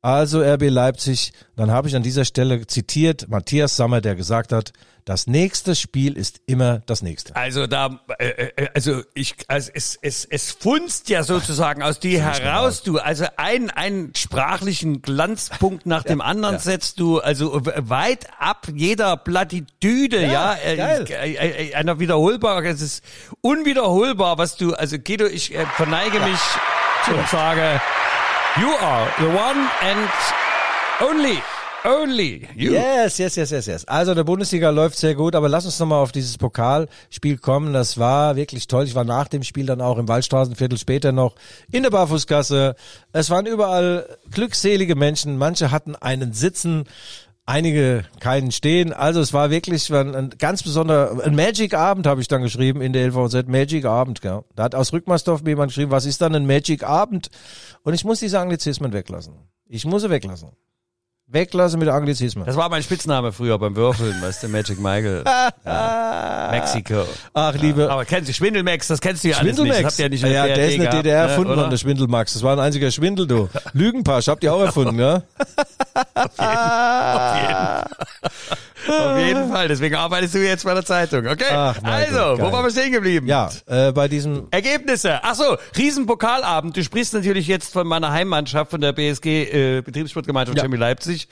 Also 0.00 0.40
RB 0.40 0.70
Leipzig, 0.70 1.32
dann 1.56 1.72
habe 1.72 1.88
ich 1.88 1.96
an 1.96 2.04
dieser 2.04 2.24
Stelle 2.24 2.66
zitiert 2.66 3.28
Matthias 3.28 3.76
Sammer, 3.76 4.00
der 4.00 4.14
gesagt 4.14 4.52
hat, 4.52 4.72
das 5.04 5.26
nächste 5.26 5.74
Spiel 5.74 6.18
ist 6.18 6.42
immer 6.44 6.80
das 6.84 7.00
nächste. 7.00 7.34
Also 7.34 7.66
da, 7.66 7.98
äh, 8.18 8.26
äh, 8.26 8.68
also 8.74 9.02
ich, 9.14 9.36
also 9.48 9.70
es, 9.72 9.98
es, 10.02 10.26
es 10.26 10.52
funzt 10.52 11.08
ja 11.08 11.22
sozusagen 11.22 11.82
aus 11.82 11.98
dir 11.98 12.22
heraus, 12.22 12.82
du. 12.82 12.98
Also 12.98 13.24
einen, 13.38 13.70
einen 13.70 14.14
sprachlichen 14.14 15.00
Glanzpunkt 15.00 15.86
nach 15.86 16.02
dem 16.02 16.20
anderen 16.20 16.56
ja. 16.56 16.60
setzt 16.60 17.00
du, 17.00 17.20
also 17.20 17.58
weit 17.64 18.26
ab 18.38 18.66
jeder 18.74 19.16
Plattitüde, 19.16 20.26
ja, 20.26 20.56
äh, 20.62 20.76
geil. 20.76 21.06
äh, 21.08 21.70
äh, 21.70 21.74
einer 21.74 21.98
wiederholbar, 21.98 22.62
es 22.66 22.82
ist 22.82 23.04
unwiederholbar, 23.40 24.36
was 24.36 24.58
du, 24.58 24.74
also 24.74 24.98
Guido, 24.98 25.24
ich 25.24 25.54
äh, 25.54 25.64
verneige 25.74 26.20
mich 26.20 26.40
und 27.08 27.28
sage, 27.28 27.80
you 28.60 28.70
are 28.80 29.08
the 29.18 29.26
one 29.26 29.68
and 29.82 30.08
only, 31.00 31.38
only 31.84 32.48
you. 32.56 32.72
Yes, 32.72 33.18
yes, 33.18 33.36
yes, 33.36 33.50
yes, 33.50 33.66
yes. 33.66 33.84
Also 33.86 34.14
der 34.14 34.24
Bundesliga 34.24 34.70
läuft 34.70 34.96
sehr 34.98 35.14
gut, 35.14 35.34
aber 35.34 35.48
lass 35.48 35.64
uns 35.64 35.78
nochmal 35.78 36.02
auf 36.02 36.12
dieses 36.12 36.38
Pokalspiel 36.38 37.38
kommen. 37.38 37.72
Das 37.72 37.98
war 37.98 38.36
wirklich 38.36 38.66
toll. 38.66 38.84
Ich 38.84 38.94
war 38.94 39.04
nach 39.04 39.28
dem 39.28 39.42
Spiel 39.44 39.66
dann 39.66 39.80
auch 39.80 39.98
im 39.98 40.08
Waldstraßenviertel 40.08 40.78
später 40.78 41.12
noch 41.12 41.36
in 41.70 41.84
der 41.84 41.90
Barfußgasse. 41.90 42.74
Es 43.12 43.30
waren 43.30 43.46
überall 43.46 44.18
glückselige 44.30 44.96
Menschen. 44.96 45.38
Manche 45.38 45.70
hatten 45.70 45.94
einen 45.94 46.32
Sitzen. 46.32 46.84
Einige 47.48 48.04
keinen 48.20 48.52
stehen. 48.52 48.92
Also 48.92 49.20
es 49.20 49.32
war 49.32 49.48
wirklich 49.48 49.90
ein, 49.90 50.14
ein 50.14 50.30
ganz 50.38 50.62
besonderer, 50.62 51.24
ein 51.24 51.34
Magic-Abend 51.34 52.06
habe 52.06 52.20
ich 52.20 52.28
dann 52.28 52.42
geschrieben 52.42 52.82
in 52.82 52.92
der 52.92 53.06
LVZ. 53.08 53.48
Magic-Abend, 53.48 54.20
gell. 54.20 54.42
Da 54.54 54.64
hat 54.64 54.74
aus 54.74 54.92
Rückmarsdorf 54.92 55.42
mir 55.42 55.52
jemand 55.52 55.70
geschrieben, 55.70 55.90
was 55.90 56.04
ist 56.04 56.20
dann 56.20 56.34
ein 56.34 56.46
Magic-Abend? 56.46 57.30
Und 57.84 57.94
ich 57.94 58.04
muss 58.04 58.20
diese 58.20 58.38
Anglizismen 58.38 58.92
weglassen. 58.92 59.32
Ich 59.66 59.86
muss 59.86 60.02
sie 60.02 60.10
weglassen. 60.10 60.50
Weglassen 61.30 61.78
mit 61.78 61.90
Anglizismen. 61.90 62.46
Das 62.46 62.56
war 62.56 62.70
mein 62.70 62.82
Spitzname 62.82 63.32
früher 63.32 63.58
beim 63.58 63.76
Würfeln, 63.76 64.20
weißt 64.22 64.44
du, 64.44 64.48
Magic 64.48 64.78
Michael. 64.80 65.24
Ja. 65.64 66.48
Mexiko. 66.50 67.04
Ach, 67.34 67.54
liebe 67.54 67.90
Aber 67.90 68.06
kennst 68.06 68.30
du 68.30 68.32
Schwindelmax, 68.32 68.86
das 68.86 69.00
kennst 69.00 69.22
du 69.22 69.28
ja 69.28 69.36
alles 69.36 69.58
nicht. 69.58 69.58
Das 69.58 69.66
Schwindelmax. 69.66 69.92
habt 69.92 69.98
ihr 69.98 70.04
ja 70.04 70.08
nicht 70.08 70.24
in 70.24 70.32
ja, 70.32 70.46
der 70.46 70.54
der 70.54 70.66
ist 70.66 70.72
in 70.74 70.80
der 70.80 70.90
gehabt, 70.90 71.04
DDR 71.04 71.24
ne, 71.24 71.30
erfunden 71.30 71.56
worden, 71.56 71.70
der 71.70 71.76
Schwindelmax. 71.76 72.32
Das 72.32 72.42
war 72.42 72.54
ein 72.54 72.60
einziger 72.60 72.90
Schwindel, 72.90 73.26
du. 73.26 73.50
Lügenpasch, 73.74 74.28
habt 74.28 74.42
ihr 74.44 74.54
auch 74.54 74.62
erfunden, 74.62 74.98
ja? 74.98 75.16
Auf 76.14 77.36
jeden 77.36 77.54
Fall, 78.88 79.68
deswegen 79.68 79.94
arbeitest 79.96 80.34
du 80.34 80.38
jetzt 80.38 80.64
bei 80.64 80.74
der 80.74 80.84
Zeitung, 80.84 81.26
okay? 81.26 81.44
Ach, 81.50 81.78
also, 81.82 82.36
Gott, 82.36 82.40
wo 82.40 82.52
waren 82.52 82.64
wir 82.64 82.70
stehen 82.70 82.92
geblieben? 82.92 83.26
Ja, 83.26 83.50
äh, 83.66 83.92
bei 83.92 84.08
diesem, 84.08 84.48
Ergebnisse. 84.50 85.20
Ach 85.22 85.34
so, 85.34 85.56
Riesenpokalabend. 85.76 86.76
Du 86.76 86.82
sprichst 86.82 87.14
natürlich 87.14 87.46
jetzt 87.46 87.72
von 87.72 87.86
meiner 87.86 88.12
Heimmannschaft, 88.12 88.70
von 88.70 88.80
der 88.80 88.92
BSG 88.92 89.26
äh, 89.26 89.82
Betriebssportgemeinschaft 89.82 90.56
Ja. 90.58 90.64
Chemie 90.64 90.76
Leipzig, 90.76 91.28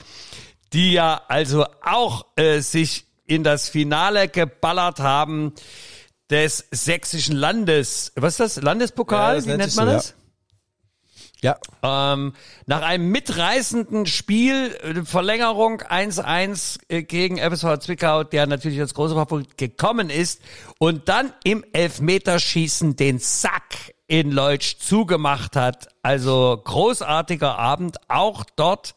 die 0.73 0.93
ja 0.93 1.21
also 1.27 1.65
auch 1.83 2.25
äh, 2.35 2.59
sich 2.59 3.05
in 3.25 3.43
das 3.43 3.69
Finale 3.69 4.27
geballert 4.27 4.99
haben 4.99 5.53
des 6.29 6.67
sächsischen 6.71 7.35
Landes. 7.35 8.11
Was 8.15 8.33
ist 8.33 8.57
das? 8.57 8.63
Landespokal? 8.63 9.35
Ja, 9.35 9.35
das 9.35 9.45
Wie 9.45 9.57
nennt 9.57 9.75
man 9.75 9.87
so, 9.87 9.93
das? 9.93 10.13
Ja, 11.41 11.57
Ähm, 11.83 12.33
nach 12.65 12.81
einem 12.81 13.11
mitreißenden 13.11 14.07
Spiel, 14.07 14.75
äh, 14.81 15.03
Verlängerung 15.03 15.81
1-1 15.81 16.79
äh, 16.89 17.03
gegen 17.03 17.37
FSV 17.37 17.77
Zwickau, 17.79 18.23
der 18.23 18.47
natürlich 18.47 18.79
als 18.79 18.93
großer 18.93 19.15
Favorit 19.15 19.57
gekommen 19.57 20.09
ist 20.09 20.41
und 20.79 21.09
dann 21.09 21.33
im 21.43 21.63
Elfmeterschießen 21.73 22.95
den 22.95 23.19
Sack 23.19 23.93
in 24.07 24.31
Leutsch 24.31 24.77
zugemacht 24.79 25.55
hat. 25.55 25.89
Also 26.01 26.59
großartiger 26.63 27.59
Abend, 27.59 27.97
auch 28.07 28.43
dort 28.55 28.95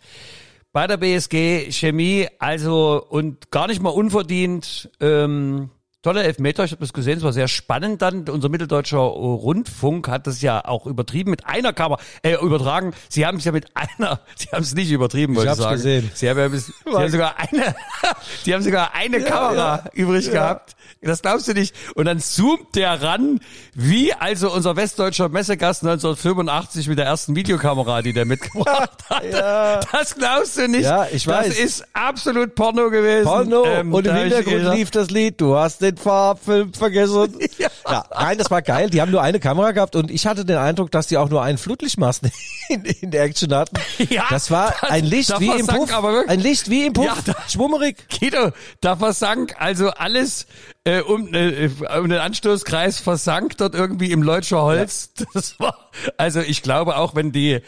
bei 0.72 0.86
der 0.86 0.96
BSG 0.96 1.70
Chemie, 1.72 2.28
also 2.38 3.04
und 3.08 3.50
gar 3.50 3.66
nicht 3.66 3.82
mal 3.82 3.90
unverdient. 3.90 4.88
Ähm, 5.00 5.70
Tolle 6.02 6.22
Elfmeter, 6.22 6.64
ich 6.64 6.70
habe 6.70 6.80
das 6.80 6.94
gesehen, 6.94 7.18
es 7.18 7.24
war 7.24 7.34
sehr 7.34 7.46
spannend 7.46 8.00
dann. 8.00 8.26
Unser 8.26 8.48
mitteldeutscher 8.48 8.96
Rundfunk 8.96 10.08
hat 10.08 10.26
das 10.26 10.40
ja 10.40 10.64
auch 10.64 10.86
übertrieben 10.86 11.30
mit 11.30 11.44
einer 11.44 11.74
Kamera, 11.74 12.00
äh, 12.22 12.36
übertragen. 12.36 12.94
Sie 13.10 13.26
haben 13.26 13.36
es 13.36 13.44
ja 13.44 13.52
mit 13.52 13.66
einer, 13.74 14.18
sie 14.34 14.48
haben 14.50 14.62
es 14.62 14.74
nicht 14.74 14.90
übertrieben, 14.90 15.36
wollte 15.36 15.48
ich 15.48 15.50
hab's 15.50 15.60
sagen. 15.60 15.76
gesehen. 15.76 16.10
Sie 16.14 16.30
haben, 16.30 16.38
ja 16.38 16.48
bis, 16.48 16.66
sie 16.86 16.90
haben 16.90 17.10
sogar 17.10 17.34
eine, 17.38 17.74
sie 18.42 18.54
haben 18.54 18.62
sogar 18.62 18.94
eine 18.94 19.20
Kamera 19.20 19.84
übrig 19.92 20.30
gehabt. 20.30 20.74
Das 21.02 21.20
glaubst 21.20 21.48
du 21.48 21.52
nicht. 21.52 21.74
Und 21.94 22.06
dann 22.06 22.18
zoomt 22.18 22.74
der 22.76 23.02
ran, 23.02 23.40
wie 23.74 24.12
also 24.14 24.52
unser 24.52 24.76
westdeutscher 24.76 25.28
Messegast 25.28 25.82
1985 25.82 26.88
mit 26.88 26.98
der 26.98 27.06
ersten 27.06 27.36
Videokamera, 27.36 28.02
die 28.02 28.12
der 28.12 28.24
mitgebracht 28.24 28.90
hatte. 29.08 29.80
Das 29.92 30.14
glaubst 30.14 30.58
du 30.58 30.68
nicht. 30.68 30.82
Ja, 30.82 31.06
ich 31.10 31.26
weiß. 31.26 31.48
Das 31.48 31.58
ist 31.58 31.84
absolut 31.94 32.54
Porno 32.54 32.90
gewesen. 32.90 33.24
Porno 33.24 33.64
Ähm, 33.64 33.94
und 33.94 34.06
im 34.06 34.14
ich 34.14 34.22
Hintergrund 34.22 34.76
lief 34.76 34.90
das 34.90 35.10
Lied, 35.10 35.40
du 35.40 35.56
hast 35.56 35.80
den 35.80 35.89
Farbfilm 35.96 36.72
vergessen. 36.74 37.38
ja. 37.58 38.04
nein, 38.18 38.38
das 38.38 38.50
war 38.50 38.62
geil. 38.62 38.90
Die 38.90 39.00
haben 39.00 39.10
nur 39.10 39.22
eine 39.22 39.40
Kamera 39.40 39.72
gehabt 39.72 39.96
und 39.96 40.10
ich 40.10 40.26
hatte 40.26 40.44
den 40.44 40.56
Eindruck, 40.58 40.90
dass 40.90 41.06
die 41.06 41.16
auch 41.16 41.28
nur 41.28 41.42
einen 41.42 41.58
Flutlichtmasten 41.58 42.30
in, 42.68 42.84
in 42.84 43.10
der 43.10 43.24
Action 43.24 43.54
hatten. 43.54 43.76
Ja, 44.08 44.24
das 44.30 44.50
war 44.50 44.74
das- 44.80 44.90
ein 44.90 45.04
Licht 45.04 45.38
wie 45.40 45.50
im 45.50 45.66
versank 45.66 45.90
Puff. 45.90 46.28
Ein 46.28 46.40
Licht 46.40 46.70
wie 46.70 46.86
im 46.86 46.92
Puff. 46.92 47.04
Ja, 47.06 47.16
da- 47.24 47.36
Schwummerig. 47.48 47.96
Guido, 48.18 48.50
da 48.80 48.96
versank 48.96 49.54
also 49.58 49.90
alles 49.90 50.46
äh, 50.84 51.00
um, 51.02 51.34
äh, 51.34 51.68
um 51.98 52.08
den 52.08 52.18
Anstoßkreis 52.18 53.00
versank 53.00 53.58
dort 53.58 53.74
irgendwie 53.74 54.10
im 54.12 54.22
Leutscher 54.22 54.62
Holz. 54.62 55.12
Das 55.34 55.60
war 55.60 55.90
also 56.16 56.40
ich 56.40 56.62
glaube 56.62 56.96
auch 56.96 57.14
wenn 57.14 57.32
die 57.32 57.60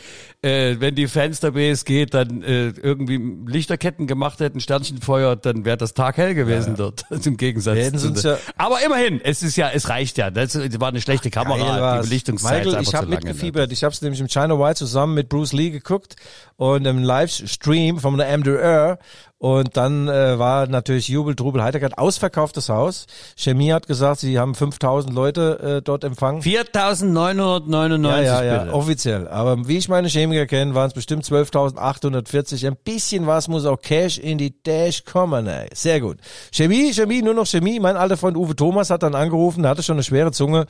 äh, 0.42 0.76
wenn 0.80 0.94
die 0.94 1.06
Fans 1.06 1.40
der 1.40 1.52
BSG 1.52 2.06
dann 2.06 2.42
äh, 2.42 2.68
irgendwie 2.70 3.20
Lichterketten 3.46 4.06
gemacht 4.06 4.40
hätten, 4.40 4.60
Sternchenfeuer, 4.60 5.36
dann 5.36 5.64
wäre 5.64 5.76
das 5.76 5.94
taghell 5.94 6.34
gewesen 6.34 6.74
dort. 6.76 7.04
Also 7.10 7.30
Im 7.30 7.36
Gegensatz. 7.36 7.76
Hätten 7.76 7.98
zu 7.98 8.28
ja- 8.28 8.38
Aber 8.56 8.84
immerhin, 8.84 9.20
es 9.22 9.42
ist 9.42 9.56
ja, 9.56 9.70
es 9.70 9.88
reicht 9.88 10.18
ja. 10.18 10.30
Das 10.30 10.56
war 10.80 10.88
eine 10.88 11.00
schlechte 11.00 11.30
Kamera. 11.30 11.98
Die 12.00 12.08
Belichtungszeit 12.08 12.64
Michael, 12.64 12.82
ich 12.82 12.94
habe 12.94 13.06
ne? 13.06 13.16
mitgefiebert. 13.16 13.70
Ich 13.70 13.84
habe 13.84 13.92
es 13.92 14.02
nämlich 14.02 14.20
im 14.20 14.28
China 14.28 14.58
White 14.58 14.76
zusammen 14.76 15.14
mit 15.14 15.28
Bruce 15.28 15.52
Lee 15.52 15.70
geguckt 15.70 16.16
und 16.56 16.84
im 16.86 17.02
Livestream 17.02 17.98
von 17.98 18.16
der 18.18 18.36
MDR. 18.36 18.98
Und 19.42 19.76
dann 19.76 20.06
äh, 20.06 20.38
war 20.38 20.68
natürlich 20.68 21.08
Jubel, 21.08 21.34
Trubel, 21.34 21.64
Heiterkeit, 21.64 21.98
ausverkauftes 21.98 22.68
Haus. 22.68 23.06
Chemie 23.36 23.72
hat 23.72 23.88
gesagt, 23.88 24.20
sie 24.20 24.38
haben 24.38 24.54
5000 24.54 25.12
Leute 25.12 25.78
äh, 25.78 25.82
dort 25.82 26.04
empfangen. 26.04 26.42
4.999 26.42 28.08
Ja, 28.08 28.20
ja, 28.22 28.44
ja, 28.44 28.58
bitte. 28.60 28.72
offiziell. 28.72 29.26
Aber 29.26 29.66
wie 29.66 29.78
ich 29.78 29.88
meine 29.88 30.06
Chemiker 30.06 30.46
kenne, 30.46 30.76
waren 30.76 30.86
es 30.86 30.94
bestimmt 30.94 31.24
12.840. 31.24 32.68
Ein 32.68 32.76
bisschen 32.84 33.26
was 33.26 33.48
muss 33.48 33.66
auch 33.66 33.80
Cash 33.80 34.18
in 34.18 34.38
die 34.38 34.62
Dash 34.62 35.04
kommen, 35.04 35.48
ey. 35.48 35.68
Sehr 35.74 36.00
gut. 36.00 36.18
Chemie, 36.52 36.92
Chemie, 36.94 37.22
nur 37.22 37.34
noch 37.34 37.46
Chemie. 37.48 37.80
Mein 37.80 37.96
alter 37.96 38.16
Freund 38.16 38.36
Uwe 38.36 38.54
Thomas 38.54 38.90
hat 38.90 39.02
dann 39.02 39.16
angerufen, 39.16 39.62
der 39.62 39.72
hatte 39.72 39.82
schon 39.82 39.96
eine 39.96 40.04
schwere 40.04 40.30
Zunge 40.30 40.66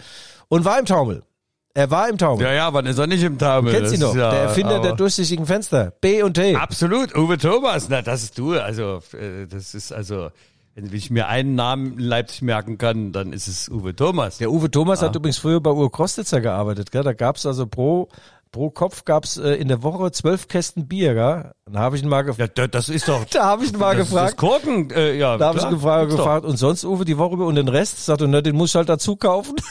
und 0.49 0.65
war 0.65 0.79
im 0.79 0.87
Taumel. 0.87 1.25
Er 1.75 1.91
war 1.91 2.09
im 2.09 2.19
Taumel. 2.19 2.45
Ja, 2.45 2.53
ja, 2.53 2.75
wann 2.75 2.85
ist 2.87 2.99
er 2.99 3.07
nicht 3.07 3.23
im 3.23 3.39
Taumel? 3.39 3.73
Kennst 3.73 3.93
Das 3.93 3.95
ihn 3.95 4.01
noch? 4.01 4.11
ist 4.11 4.17
ja, 4.17 4.31
der 4.31 4.41
Erfinder 4.41 4.81
der 4.81 4.93
durchsichtigen 4.93 5.47
Fenster. 5.47 5.93
B 6.03 6.23
und 6.23 6.35
T. 6.35 6.55
Absolut, 6.55 7.17
Uwe 7.17 7.39
Thomas, 7.39 7.89
na, 7.89 8.03
das 8.03 8.23
ist 8.25 8.37
du. 8.39 8.53
Also, 8.61 9.01
äh, 9.19 9.47
das 9.47 9.75
ist 9.75 9.91
also, 9.93 10.29
wenn 10.75 10.93
ich 10.93 11.11
mir 11.11 11.29
einen 11.29 11.55
Namen 11.55 11.95
in 11.95 11.99
Leipzig 12.01 12.43
merken 12.43 12.77
kann, 12.77 13.13
dann 13.13 13.33
ist 13.33 13.47
es 13.49 13.71
Uwe 13.71 13.97
Thomas. 13.97 14.37
Der 14.39 14.51
Uwe 14.51 14.71
Thomas 14.71 15.01
hat 15.01 15.17
übrigens 15.17 15.39
früher 15.39 15.61
bei 15.61 15.71
Uhr 15.71 15.91
Krostitzer 15.91 16.43
gearbeitet. 16.43 16.91
Gell? 16.93 17.05
Da 17.05 17.15
gab's 17.15 17.47
also 17.47 17.67
pro 17.67 18.09
pro 18.51 18.69
Kopf 18.69 19.07
gab's 19.07 19.39
äh, 19.39 19.53
in 19.55 19.69
der 19.69 19.83
Woche 19.83 20.13
zwölf 20.13 20.47
Kästen 20.49 20.87
Bier. 20.87 21.15
Gell? 21.15 21.53
Da 21.71 21.79
habe 21.79 21.97
ich 21.97 22.03
ihn 22.03 22.09
mal 22.11 22.21
gefragt. 22.21 22.59
Ja, 22.59 22.65
da- 22.67 22.69
das 22.69 22.91
ist 22.91 23.09
doch. 23.09 23.25
Da 23.33 23.45
habe 23.45 23.65
ich 23.65 23.73
ihn 23.73 23.79
mal 23.79 23.97
das, 23.97 24.09
gefragt. 24.11 24.33
Das 24.33 24.37
Korken, 24.37 24.91
äh, 24.91 25.17
ja. 25.17 25.39
Da 25.39 25.47
habe 25.47 25.57
ich 25.57 25.63
klar, 25.63 25.73
gefragt, 25.73 26.13
doch. 26.13 26.17
gefragt, 26.19 26.45
und 26.45 26.59
sonst 26.59 26.85
Uwe 26.85 27.07
die 27.07 27.17
Woche 27.17 27.33
über 27.37 27.47
und 27.47 27.55
den 27.55 27.69
Rest? 27.69 28.05
Sagt 28.05 28.21
er, 28.21 28.29
ne, 28.29 28.43
den 28.43 28.55
muss 28.57 28.71
ich 28.73 28.75
halt 28.77 28.91
dazu 28.91 29.17
kaufen. 29.17 29.57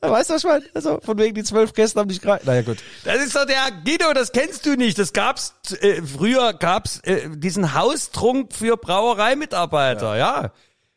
weißt 0.00 0.30
du, 0.30 0.34
was 0.34 0.44
ich 0.44 0.48
meine? 0.48 0.64
Also, 0.74 1.00
von 1.00 1.18
wegen 1.18 1.34
die 1.34 1.44
zwölf 1.44 1.72
Gäste 1.72 2.00
haben 2.00 2.08
nicht 2.08 2.22
gereicht. 2.22 2.46
Naja, 2.46 2.62
gut. 2.62 2.78
Das 3.04 3.16
ist 3.16 3.34
doch 3.34 3.46
der 3.46 3.70
Guido, 3.84 4.12
das 4.14 4.32
kennst 4.32 4.66
du 4.66 4.76
nicht. 4.76 4.98
Das 4.98 5.12
gab's 5.12 5.54
äh, 5.80 6.02
früher 6.02 6.52
gab's 6.54 7.00
äh, 7.00 7.28
diesen 7.30 7.74
Haustrunk 7.74 8.52
für 8.52 8.76
Brauereimitarbeiter, 8.76 10.16
ja. 10.16 10.52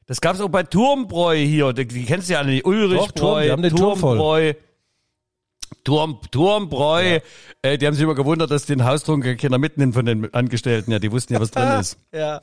Das 0.08 0.22
gab's 0.22 0.42
auch 0.42 0.50
bei 0.50 0.64
Turmbräu 0.64 1.36
hier. 1.36 1.72
Die, 1.74 1.88
die 1.88 2.06
kennst 2.06 2.30
du 2.30 2.34
ja 2.34 2.40
alle 2.40 2.50
nicht. 2.50 2.66
Ulrich 2.66 3.00
Doch, 3.00 3.12
Turm, 3.12 3.32
Bräu, 3.32 3.44
die 3.44 3.52
haben 3.52 3.62
den 3.62 3.76
Turm. 5.84 6.20
Turmbräu. 6.30 6.30
Turm, 6.30 6.70
Turmbräu. 6.70 7.20
Äh, 7.62 7.78
die 7.78 7.88
haben 7.88 7.94
sich 7.94 8.04
immer 8.04 8.16
gewundert, 8.16 8.52
dass 8.52 8.66
den 8.66 8.86
Haustrunk 8.86 9.38
Kinder 9.38 9.58
mitnehmen 9.58 9.94
von 9.94 10.06
den 10.06 10.34
Angestellten. 10.34 10.92
Ja, 10.92 11.00
die 11.00 11.12
wussten 11.12 11.34
ja, 11.34 11.42
was 11.42 11.52
drin 11.52 11.68
ist. 11.80 11.98
Ja. 12.14 12.42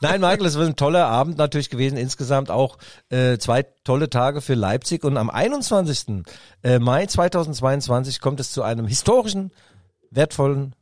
Nein, 0.00 0.20
Michael, 0.20 0.46
es 0.46 0.58
war 0.58 0.66
ein 0.66 0.76
toller 0.76 1.06
Abend 1.06 1.38
natürlich 1.38 1.70
gewesen. 1.70 1.96
Insgesamt 1.96 2.50
auch 2.50 2.78
äh, 3.10 3.38
zwei 3.38 3.64
tolle 3.84 4.10
Tage 4.10 4.40
für 4.40 4.54
Leipzig. 4.54 5.04
Und 5.04 5.16
am 5.16 5.30
21. 5.30 6.24
äh, 6.62 6.78
Mai 6.78 7.06
2022 7.06 8.20
kommt 8.20 8.40
es 8.40 8.50
zu 8.52 8.62
einem 8.62 8.86
historischen, 8.86 9.52
wertvollen, 10.10 10.74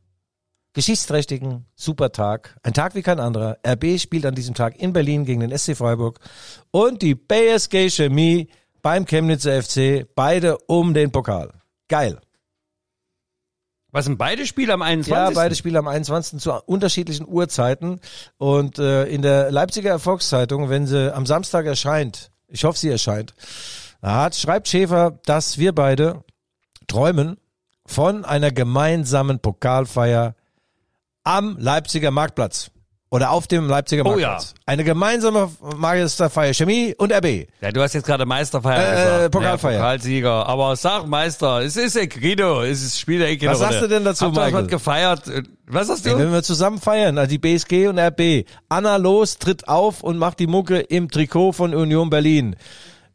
geschichtsträchtigen 0.73 1.67
Supertag. 1.75 2.57
Ein 2.63 2.75
Tag 2.75 2.95
wie 2.95 3.03
kein 3.03 3.21
anderer. 3.21 3.59
RB 3.67 3.99
spielt 3.99 4.27
an 4.27 4.35
diesem 4.35 4.55
Tag 4.55 4.81
in 4.81 4.93
Berlin 4.93 5.25
gegen 5.25 5.41
den 5.41 5.57
SC 5.57 5.77
Freiburg. 5.77 6.19
Und 6.71 7.03
die 7.03 7.15
BSG 7.15 7.91
Chemie 7.91 8.49
beim 8.83 9.07
Chemnitzer 9.07 9.63
FC. 9.63 10.07
Beide 10.15 10.59
um 10.67 10.95
den 10.95 11.11
Pokal. 11.11 11.53
Geil. 11.89 12.21
Was 13.95 14.07
sind 14.07 14.19
beide 14.19 14.45
Spiele 14.45 14.73
am 14.73 14.83
21.? 14.83 15.13
Ja, 15.15 15.31
beide 15.31 15.55
Spiele 15.55 15.79
am 15.79 15.87
21. 15.87 16.41
zu 16.41 16.53
unterschiedlichen 16.67 17.29
Uhrzeiten. 17.29 18.01
Und 18.39 18.81
äh, 18.81 19.05
in 19.05 19.23
der 19.23 19.53
Leipziger 19.53 19.91
Erfolgszeitung, 19.91 20.69
wenn 20.69 20.89
sie 20.89 21.15
am 21.15 21.27
Samstag 21.27 21.65
erscheint, 21.67 22.33
ich 22.49 22.65
hoffe, 22.65 22.77
sie 22.77 22.89
erscheint, 22.89 23.35
hat, 24.03 24.35
schreibt 24.35 24.67
Schäfer, 24.67 25.21
dass 25.27 25.59
wir 25.59 25.73
beide 25.73 26.25
träumen 26.89 27.39
von 27.87 28.25
einer 28.25 28.51
gemeinsamen 28.51 29.39
Pokalfeier 29.39 30.35
am 31.23 31.57
Leipziger 31.59 32.11
Marktplatz. 32.11 32.71
Oder 33.15 33.31
auf 33.31 33.47
dem 33.47 33.69
Leipziger 33.69 34.03
Oh 34.05 34.09
Marktplatz. 34.09 34.55
Eine 34.67 34.83
gemeinsame 34.83 35.49
Meisterfeier 35.77 36.53
Chemie 36.53 36.97
und 36.99 37.13
RB. 37.13 37.47
Ja, 37.61 37.71
du 37.71 37.81
hast 37.81 37.93
jetzt 37.93 38.07
gerade 38.07 38.27
Meisterfeier 38.27 38.77
Äh, 38.83 39.05
gesagt. 39.05 39.31
Pokalfeier. 39.31 39.73
Ja, 39.75 39.79
Pokalsieger. 39.79 40.47
Aber 40.49 40.75
sag 40.75 41.07
Meister, 41.07 41.63
es 41.63 41.77
ist 41.77 41.95
ja 41.95 42.07
Guido, 42.07 42.63
es 42.63 42.83
ist 42.83 42.99
Spiel 42.99 43.21
der 43.21 43.41
Was 43.53 43.61
sagst 43.61 43.83
du 43.83 43.87
denn 43.87 44.05
dazu, 44.05 44.31
Michael? 44.31 44.53
was 44.55 44.67
gefeiert? 44.67 45.23
Was 45.69 45.89
hast 45.91 46.05
Ja, 46.05 46.15
du? 46.15 46.19
wenn 46.19 46.33
wir 46.33 46.43
zusammen 46.43 46.81
feiern, 46.81 47.17
also 47.17 47.31
die 47.31 47.39
BSG 47.39 47.87
und 47.87 48.01
RB. 48.01 48.47
Anna 48.69 48.97
Los 48.97 49.39
tritt 49.39 49.69
auf 49.69 50.03
und 50.03 50.19
macht 50.19 50.41
die 50.41 50.49
Mucke 50.49 50.81
im 50.81 51.09
Trikot 51.09 51.53
von 51.53 51.73
Union 51.73 52.11
Berlin. 52.11 52.57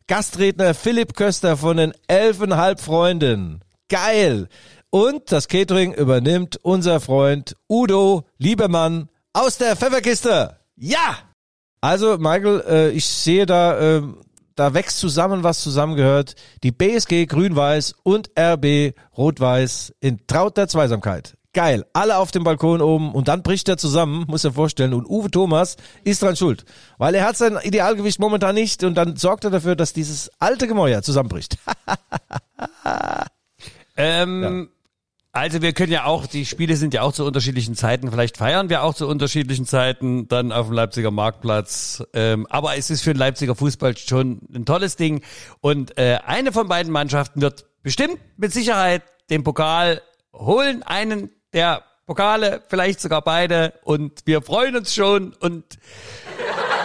Gastredner 0.08 0.76
Philipp 0.76 1.14
Köster 1.14 1.58
von 1.58 1.76
den 1.76 1.94
Elfenhalb 2.08 2.80
Freunden. 2.80 3.60
Geil. 3.90 4.48
Und 4.92 5.32
das 5.34 5.50
Catering 5.50 5.94
übernimmt 5.94 6.58
unser 6.62 7.02
Freund 7.02 7.56
Udo 7.68 8.24
Liebermann 8.38 9.10
aus 9.34 9.58
der 9.58 9.76
Pfefferkiste. 9.76 10.58
Ja! 10.76 11.18
Also, 11.82 12.18
Michael, 12.18 12.64
äh, 12.68 12.90
ich 12.92 13.06
sehe 13.06 13.46
da, 13.46 13.98
äh, 13.98 14.04
da 14.56 14.74
wächst 14.74 15.00
zusammen, 15.00 15.44
was 15.44 15.62
zusammengehört. 15.62 16.36
Die 16.64 16.72
BSG 16.72 17.26
Grün-Weiß 17.26 17.96
und 18.04 18.30
RB 18.38 18.94
Rot-Weiß 19.18 19.94
in 20.02 20.28
trauter 20.28 20.68
Zweisamkeit. 20.68 21.36
Geil. 21.54 21.86
Alle 21.94 22.18
auf 22.18 22.32
dem 22.32 22.44
Balkon 22.44 22.82
oben 22.82 23.14
und 23.14 23.28
dann 23.28 23.42
bricht 23.42 23.70
er 23.70 23.78
zusammen, 23.78 24.26
muss 24.28 24.44
er 24.44 24.54
vorstellen. 24.54 24.94
Und 24.94 25.10
Uwe 25.10 25.32
Thomas 25.32 25.78
ist 26.04 26.22
dran 26.22 26.36
schuld. 26.36 26.66
Weil 26.98 27.16
er 27.16 27.26
hat 27.26 27.38
sein 27.38 27.58
Idealgewicht 27.64 28.20
momentan 28.20 28.54
nicht 28.54 28.84
und 28.84 28.96
dann 28.96 29.16
sorgt 29.16 29.46
er 29.46 29.50
dafür, 29.50 29.76
dass 29.76 29.94
dieses 29.94 30.30
alte 30.40 30.68
Gemäuer 30.68 31.02
zusammenbricht. 31.02 31.58
Ähm, 34.02 34.70
Also 35.40 35.62
wir 35.62 35.72
können 35.72 35.94
ja 35.94 36.04
auch, 36.04 36.28
die 36.28 36.46
Spiele 36.46 36.76
sind 36.76 36.94
ja 36.94 37.02
auch 37.02 37.14
zu 37.14 37.24
unterschiedlichen 37.24 37.74
Zeiten, 37.74 38.12
vielleicht 38.12 38.36
feiern 38.36 38.68
wir 38.68 38.84
auch 38.84 38.94
zu 38.94 39.08
unterschiedlichen 39.08 39.66
Zeiten 39.66 40.28
dann 40.28 40.52
auf 40.52 40.68
dem 40.68 40.76
Leipziger 40.76 41.12
Marktplatz. 41.12 42.04
Ähm, 42.14 42.46
aber 42.50 42.76
es 42.76 42.90
ist 42.90 43.04
für 43.04 43.14
den 43.14 43.20
Leipziger 43.20 43.56
Fußball 43.56 43.96
schon 43.96 44.42
ein 44.54 44.66
tolles 44.66 44.98
Ding. 44.98 45.22
Und 45.62 45.98
äh, 45.98 46.20
eine 46.26 46.52
von 46.52 46.68
beiden 46.68 46.92
Mannschaften 46.92 47.40
wird 47.40 47.68
bestimmt 47.84 48.18
mit 48.36 48.52
Sicherheit 48.52 49.02
den 49.30 49.46
Pokal 49.46 50.02
holen, 50.34 50.84
einen 50.84 51.30
der 51.54 51.84
Pokale, 52.06 52.62
vielleicht 52.68 53.00
sogar 53.00 53.22
beide. 53.22 53.76
Und 53.86 54.20
wir 54.26 54.42
freuen 54.42 54.76
uns 54.76 54.94
schon. 54.94 55.32
Und 55.40 55.64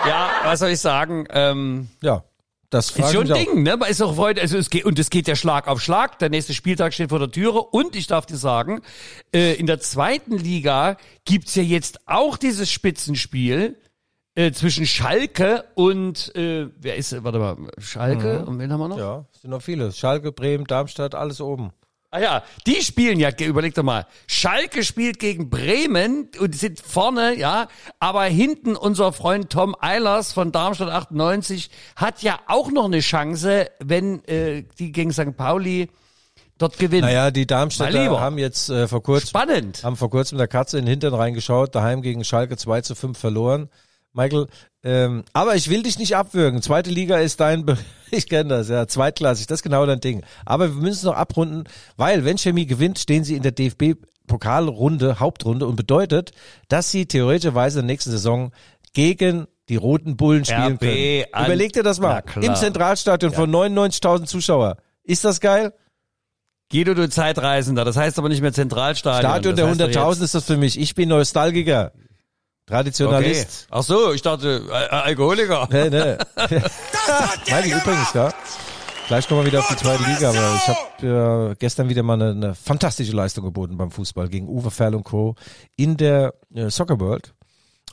ja, 0.07 0.31
was 0.45 0.61
soll 0.61 0.69
ich 0.69 0.81
sagen? 0.81 1.27
Ähm, 1.31 1.89
Ja. 2.03 2.23
Das 2.75 2.91
ist 2.91 3.13
schon 3.13 3.31
ein. 3.31 3.45
Ding, 3.45 3.63
ne? 3.63 3.77
Man 3.77 3.89
ist 3.89 4.03
auch 4.03 4.17
Freude, 4.17 4.41
also 4.41 4.59
es 4.59 4.69
geht, 4.69 4.85
und 4.85 4.99
es 4.99 5.09
geht 5.09 5.29
ja 5.29 5.37
Schlag 5.37 5.69
auf 5.69 5.81
Schlag. 5.81 6.19
Der 6.19 6.29
nächste 6.29 6.55
Spieltag 6.55 6.93
steht 6.93 7.11
vor 7.11 7.21
der 7.21 7.31
Türe. 7.31 7.63
Und 7.63 7.95
ich 7.95 8.09
darf 8.09 8.27
dir 8.27 8.37
sagen, 8.37 8.81
äh, 9.33 9.55
in 9.55 9.67
der 9.67 9.79
zweiten 9.79 10.37
Liga 10.37 10.97
gibt's 11.25 11.55
ja 11.55 11.63
jetzt 11.63 12.01
auch 12.07 12.37
dieses 12.37 12.73
Spitzenspiel 12.73 13.77
äh, 14.35 14.51
zwischen 14.51 14.87
Schalke 14.87 15.67
und 15.77 16.35
äh, 16.35 16.67
wer 16.77 16.97
ist, 16.97 17.23
warte 17.23 17.39
mal, 17.39 17.57
Schalke 17.79 18.45
und 18.45 18.59
wen 18.59 18.73
haben 18.73 18.81
wir 18.81 18.89
noch? 18.89 18.99
Ja, 18.99 19.25
es 19.33 19.43
sind 19.43 19.51
noch 19.51 19.63
viele. 19.63 19.93
Schalke, 19.93 20.33
Bremen, 20.33 20.65
Darmstadt, 20.65 21.15
alles 21.15 21.41
oben. 21.41 21.71
Ah 22.15 22.21
ja, 22.21 22.43
die 22.65 22.81
spielen 22.81 23.19
ja, 23.19 23.31
überleg 23.41 23.75
doch 23.75 23.83
mal, 23.83 24.07
Schalke 24.29 24.85
spielt 24.85 25.19
gegen 25.19 25.51
Bremen 25.51 26.29
und 26.39 26.55
sind 26.55 26.79
vorne, 26.79 27.37
ja, 27.37 27.67
aber 27.99 28.23
hinten 28.23 28.77
unser 28.77 29.13
Freund 29.13 29.51
Tom 29.51 29.75
Eilers 29.81 30.33
von 30.33 30.53
Darmstadt 30.53 30.91
98 30.91 31.71
hat 31.97 32.23
ja 32.23 32.39
auch 32.47 32.71
noch 32.71 32.85
eine 32.85 33.01
Chance, 33.01 33.69
wenn 33.81 34.23
äh, 34.27 34.63
die 34.79 34.93
gegen 34.93 35.13
St. 35.13 35.37
Pauli 35.37 35.91
dort 36.57 36.79
gewinnen. 36.79 37.03
Naja, 37.03 37.33
die 37.33 37.49
Darmstädter 37.49 38.21
haben 38.21 38.39
jetzt 38.39 38.71
äh, 38.71 38.87
vor 38.87 39.03
kurzem 39.03 39.31
Spannend. 39.31 39.83
haben 39.83 39.97
vor 39.97 40.09
kurzem 40.09 40.39
der 40.39 40.47
Katze 40.47 40.79
in 40.79 40.85
den 40.85 40.91
Hintern 40.91 41.15
reingeschaut, 41.15 41.75
daheim 41.75 42.01
gegen 42.01 42.23
Schalke 42.23 42.57
2 42.57 42.83
zu 42.83 42.95
5 42.95 43.19
verloren. 43.19 43.69
Michael, 44.15 44.47
ähm, 44.85 45.25
aber 45.33 45.57
ich 45.57 45.69
will 45.69 45.83
dich 45.83 45.99
nicht 45.99 46.15
abwürgen. 46.17 46.63
Zweite 46.63 46.89
Liga 46.91 47.19
ist 47.19 47.41
dein, 47.41 47.67
Be 47.67 47.77
ich 48.11 48.29
kenne 48.29 48.49
das, 48.51 48.69
ja, 48.69 48.87
zweitklassig, 48.87 49.47
das 49.49 49.59
ist 49.59 49.63
genau 49.63 49.85
dein 49.87 50.01
Ding. 50.01 50.23
Aber 50.47 50.69
wir 50.69 50.81
müssen 50.81 50.99
es 50.99 51.03
noch 51.03 51.17
abrunden, 51.17 51.65
weil 51.97 52.25
wenn 52.25 52.39
Chemie 52.39 52.67
gewinnt, 52.67 52.99
stehen 52.99 53.25
sie 53.25 53.35
in 53.35 53.43
der 53.43 53.53
DFB-Pokalrunde, 53.53 55.21
Hauptrunde 55.21 55.67
und 55.67 55.77
bedeutet, 55.77 56.33
dass 56.69 56.91
sie 56.91 57.07
theoretischerweise 57.07 57.81
in 57.81 57.87
der 57.87 57.93
nächsten 57.95 58.11
Saison 58.11 58.53
gegen 58.93 59.47
die 59.69 59.77
Roten 59.77 60.17
Bullen 60.17 60.45
spielen 60.45 60.75
RB 60.75 60.81
können. 60.81 61.25
an- 61.33 61.47
Überleg 61.47 61.73
dir 61.73 61.83
das 61.83 61.99
mal. 61.99 62.23
Im 62.37 62.55
Zentralstadion 62.55 63.33
von 63.33 63.51
99.000 63.51 64.27
Zuschauer. 64.27 64.77
Ist 65.03 65.25
das 65.25 65.41
geil? 65.41 65.73
Guido, 66.71 66.95
du 66.95 67.09
Zeitreisender, 67.09 67.85
das 67.85 67.97
heißt 67.97 68.19
aber 68.19 68.29
nicht 68.29 68.41
mehr 68.43 68.53
Zentralstadion. 68.53 69.31
Stadion 69.31 69.57
das 69.57 69.79
der 69.79 69.87
heißt 69.89 69.97
doch 69.97 70.03
100.000 70.07 70.13
jetzt- 70.21 70.23
ist 70.25 70.35
das 70.35 70.45
für 70.45 70.57
mich. 70.57 70.79
Ich 70.79 70.95
bin 70.95 71.09
Nostalgiker. 71.09 71.93
Okay. 72.67 72.77
Traditionalist. 72.77 73.67
Ach 73.71 73.83
so, 73.83 74.13
ich 74.15 74.23
dachte, 74.23 74.63
äh, 74.71 74.73
Alkoholiker. 74.73 75.69
Nee, 75.71 75.91
nee. 75.91 76.17
Michael, 77.47 77.79
übrigens, 77.83 78.13
ja. 78.15 78.33
Gleich 79.07 79.29
kommen 79.29 79.43
wir 79.43 79.47
wieder 79.49 79.59
auf 79.59 79.69
die 79.69 79.77
zweite 79.77 80.03
Liga, 80.05 80.31
aber 80.31 80.55
ich 80.57 80.69
habe 80.69 81.51
äh, 81.51 81.55
gestern 81.59 81.91
wieder 81.91 82.03
mal 82.03 82.15
eine, 82.15 82.31
eine 82.31 82.55
fantastische 82.55 83.13
Leistung 83.13 83.45
geboten 83.45 83.77
beim 83.77 83.91
Fußball 83.91 84.31
gegen 84.31 84.49
Uwe 84.49 84.71
Ferl 84.71 84.95
und 84.95 85.05
Co. 85.05 85.35
in 85.77 85.99
der 85.99 86.33
äh, 86.55 86.71
Soccer 86.71 86.99
World. 87.01 87.35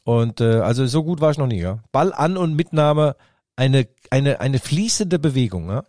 Und 0.05 0.39
äh, 0.39 0.62
also 0.62 0.86
so 0.88 1.03
gut 1.03 1.19
war 1.19 1.31
ich 1.31 1.38
noch 1.38 1.47
nie, 1.47 1.60
ja. 1.60 1.79
Ball 1.91 2.13
an 2.13 2.38
und 2.38 2.55
Mitnahme, 2.55 3.17
eine, 3.57 3.89
eine, 4.10 4.39
eine 4.39 4.60
fließende 4.60 5.19
Bewegung, 5.19 5.69
ja. 5.69 5.84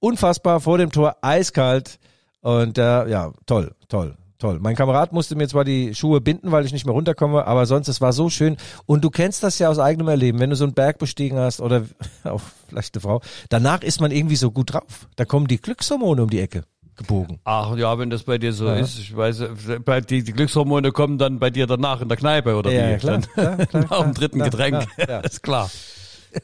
Unfassbar 0.00 0.60
vor 0.60 0.78
dem 0.78 0.90
Tor, 0.90 1.18
eiskalt. 1.22 2.00
Und 2.40 2.78
äh, 2.78 3.08
ja, 3.08 3.32
toll, 3.46 3.76
toll, 3.88 4.16
toll. 4.38 4.58
Mein 4.60 4.76
Kamerad 4.76 5.12
musste 5.12 5.34
mir 5.36 5.48
zwar 5.48 5.64
die 5.64 5.94
Schuhe 5.94 6.20
binden, 6.20 6.52
weil 6.52 6.64
ich 6.64 6.72
nicht 6.72 6.86
mehr 6.86 6.94
runterkomme, 6.94 7.46
aber 7.46 7.66
sonst, 7.66 7.88
es 7.88 8.00
war 8.00 8.12
so 8.12 8.30
schön. 8.30 8.56
Und 8.86 9.04
du 9.04 9.10
kennst 9.10 9.42
das 9.42 9.58
ja 9.58 9.68
aus 9.68 9.78
eigenem 9.78 10.08
Erleben, 10.08 10.38
wenn 10.40 10.50
du 10.50 10.56
so 10.56 10.64
einen 10.64 10.74
Berg 10.74 10.98
bestiegen 10.98 11.38
hast 11.38 11.60
oder 11.60 11.84
auch 12.24 12.40
vielleicht 12.68 12.94
eine 12.94 13.00
Frau, 13.02 13.20
danach 13.48 13.82
ist 13.82 14.00
man 14.00 14.10
irgendwie 14.10 14.36
so 14.36 14.50
gut 14.50 14.72
drauf. 14.74 15.08
Da 15.16 15.24
kommen 15.24 15.46
die 15.48 15.60
Glückshormone 15.60 16.22
um 16.22 16.30
die 16.30 16.40
Ecke 16.40 16.62
gebogen. 16.96 17.38
Ach 17.44 17.76
ja, 17.76 17.96
wenn 17.98 18.10
das 18.10 18.24
bei 18.24 18.38
dir 18.38 18.52
so 18.52 18.68
ist, 18.70 18.98
ich 18.98 19.16
weiß, 19.16 19.42
bei- 19.84 20.00
die, 20.00 20.24
die 20.24 20.32
Glückshormone 20.32 20.90
kommen 20.90 21.16
dann 21.18 21.38
bei 21.38 21.48
dir 21.50 21.66
danach 21.68 22.00
in 22.00 22.08
der 22.08 22.16
Kneipe 22.16 22.56
oder 22.56 22.72
Ja, 22.72 22.86
wie? 22.86 22.90
ja, 22.92 22.96
klar, 22.98 23.20
klar, 23.20 23.56
klar, 23.66 23.84
nach 23.88 24.02
dem 24.02 24.14
dritten 24.14 24.40
Getränk. 24.40 24.86
ja. 25.08 25.20
ist 25.20 25.42
klar. 25.42 25.70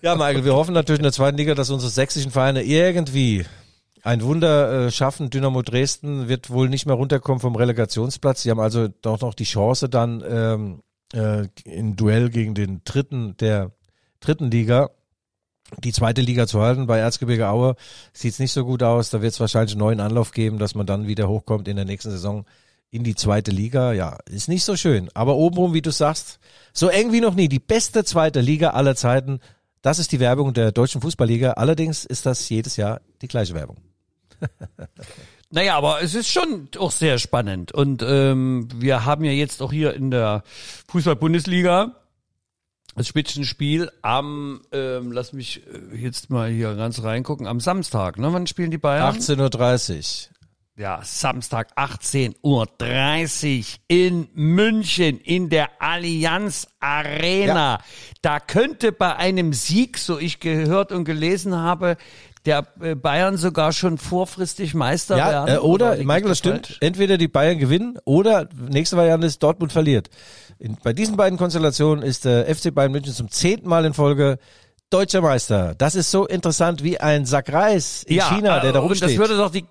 Ja, 0.00 0.14
Michael, 0.14 0.44
wir 0.44 0.54
hoffen 0.54 0.72
natürlich 0.72 1.00
in 1.00 1.04
der 1.04 1.12
zweiten 1.12 1.36
Liga, 1.36 1.54
dass 1.54 1.70
unsere 1.70 1.90
sächsischen 1.90 2.30
Vereine 2.30 2.62
irgendwie 2.62 3.44
ein 4.04 4.22
Wunder 4.22 4.86
äh, 4.86 4.90
schaffen. 4.90 5.30
Dynamo 5.30 5.62
Dresden 5.62 6.28
wird 6.28 6.50
wohl 6.50 6.68
nicht 6.68 6.86
mehr 6.86 6.94
runterkommen 6.94 7.40
vom 7.40 7.56
Relegationsplatz. 7.56 8.42
Sie 8.42 8.50
haben 8.50 8.60
also 8.60 8.88
doch 8.88 9.20
noch 9.20 9.34
die 9.34 9.44
Chance 9.44 9.88
dann 9.88 10.22
ähm, 10.28 10.82
äh, 11.14 11.48
im 11.64 11.96
Duell 11.96 12.28
gegen 12.28 12.54
den 12.54 12.82
dritten 12.84 13.36
der 13.38 13.72
dritten 14.20 14.50
Liga 14.50 14.90
die 15.82 15.92
zweite 15.92 16.20
Liga 16.20 16.46
zu 16.46 16.60
halten. 16.60 16.86
Bei 16.86 16.98
Erzgebirge 16.98 17.48
Aue 17.48 17.76
sieht's 18.12 18.38
nicht 18.38 18.52
so 18.52 18.64
gut 18.66 18.82
aus. 18.82 19.08
Da 19.08 19.22
wird 19.22 19.32
es 19.32 19.40
wahrscheinlich 19.40 19.72
einen 19.72 19.80
neuen 19.80 20.00
Anlauf 20.00 20.32
geben, 20.32 20.58
dass 20.58 20.74
man 20.74 20.86
dann 20.86 21.06
wieder 21.06 21.28
hochkommt 21.28 21.66
in 21.66 21.76
der 21.76 21.86
nächsten 21.86 22.10
Saison 22.10 22.44
in 22.90 23.02
die 23.02 23.14
zweite 23.14 23.50
Liga. 23.50 23.92
Ja, 23.94 24.18
ist 24.30 24.48
nicht 24.48 24.64
so 24.64 24.76
schön. 24.76 25.08
Aber 25.14 25.36
obenrum, 25.36 25.72
wie 25.72 25.82
du 25.82 25.90
sagst, 25.90 26.38
so 26.74 26.88
eng 26.88 27.12
wie 27.12 27.22
noch 27.22 27.34
nie. 27.34 27.48
Die 27.48 27.58
beste 27.58 28.04
zweite 28.04 28.42
Liga 28.42 28.70
aller 28.70 28.94
Zeiten. 28.96 29.40
Das 29.80 29.98
ist 29.98 30.12
die 30.12 30.20
Werbung 30.20 30.52
der 30.52 30.72
deutschen 30.72 31.00
Fußballliga. 31.00 31.52
Allerdings 31.52 32.04
ist 32.04 32.26
das 32.26 32.48
jedes 32.50 32.76
Jahr 32.76 33.00
die 33.22 33.28
gleiche 33.28 33.54
Werbung. 33.54 33.78
Naja, 35.50 35.76
aber 35.76 36.02
es 36.02 36.16
ist 36.16 36.32
schon 36.32 36.68
auch 36.78 36.90
sehr 36.90 37.18
spannend. 37.18 37.70
Und 37.70 38.02
ähm, 38.02 38.66
wir 38.74 39.04
haben 39.04 39.24
ja 39.24 39.30
jetzt 39.30 39.62
auch 39.62 39.70
hier 39.70 39.94
in 39.94 40.10
der 40.10 40.42
Fußball-Bundesliga 40.88 41.94
das 42.96 43.06
Spitzenspiel 43.06 43.90
am, 44.02 44.62
ähm, 44.72 45.12
lass 45.12 45.32
mich 45.32 45.62
äh, 45.66 45.96
jetzt 45.96 46.28
mal 46.30 46.50
hier 46.50 46.74
ganz 46.74 47.02
reingucken, 47.04 47.46
am 47.46 47.60
Samstag. 47.60 48.18
Ne? 48.18 48.32
Wann 48.32 48.48
spielen 48.48 48.72
die 48.72 48.78
Bayern? 48.78 49.16
18.30 49.16 50.28
Uhr. 50.28 50.34
Ja, 50.76 51.00
Samstag 51.04 51.72
18.30 51.76 52.34
Uhr 52.42 53.78
in 53.86 54.28
München 54.34 55.20
in 55.20 55.48
der 55.50 55.80
Allianz 55.80 56.66
Arena. 56.80 57.74
Ja. 57.74 57.80
Da 58.22 58.40
könnte 58.40 58.90
bei 58.90 59.14
einem 59.14 59.52
Sieg, 59.52 59.98
so 59.98 60.18
ich 60.18 60.40
gehört 60.40 60.90
und 60.90 61.04
gelesen 61.04 61.54
habe, 61.54 61.96
der 62.46 62.66
äh, 62.80 62.94
Bayern 62.94 63.36
sogar 63.36 63.72
schon 63.72 63.98
vorfristig 63.98 64.74
Meister 64.74 65.16
Ja, 65.16 65.30
werden. 65.30 65.54
äh, 65.56 65.58
oder, 65.58 65.92
liege 65.96 66.06
Michael, 66.06 66.22
ich 66.24 66.28
das 66.28 66.42
da 66.42 66.50
stimmt. 66.50 66.66
falsch? 66.66 66.78
Entweder 66.80 67.18
die 67.18 67.28
Bayern 67.28 67.58
gewinnen 67.58 67.98
oder 68.04 68.48
nächste 68.68 68.96
Variante 68.96 69.26
ist 69.26 69.42
Dortmund 69.42 69.72
verliert. 69.72 70.10
In, 70.58 70.76
bei 70.82 70.92
diesen 70.92 71.16
beiden 71.16 71.38
Konstellationen 71.38 72.04
ist 72.04 72.24
der 72.24 72.46
FC 72.54 72.74
Bayern 72.74 72.92
München 72.92 73.12
zum 73.14 73.30
zehnten 73.30 73.68
Mal 73.68 73.84
in 73.84 73.94
Folge 73.94 74.38
deutscher 74.90 75.20
Meister. 75.22 75.74
Das 75.76 75.94
ist 75.94 76.10
so 76.10 76.26
interessant 76.26 76.84
wie 76.84 77.00
ein 77.00 77.24
Sack 77.26 77.52
Reis 77.52 78.02
in 78.04 78.20
China, 78.20 78.60
der 78.60 78.72
da 78.72 78.78
äh, 78.78 78.82
rumsteht. 78.82 79.10
Das 79.10 79.16
würde 79.16 79.36
doch 79.36 79.50
die 79.50 79.64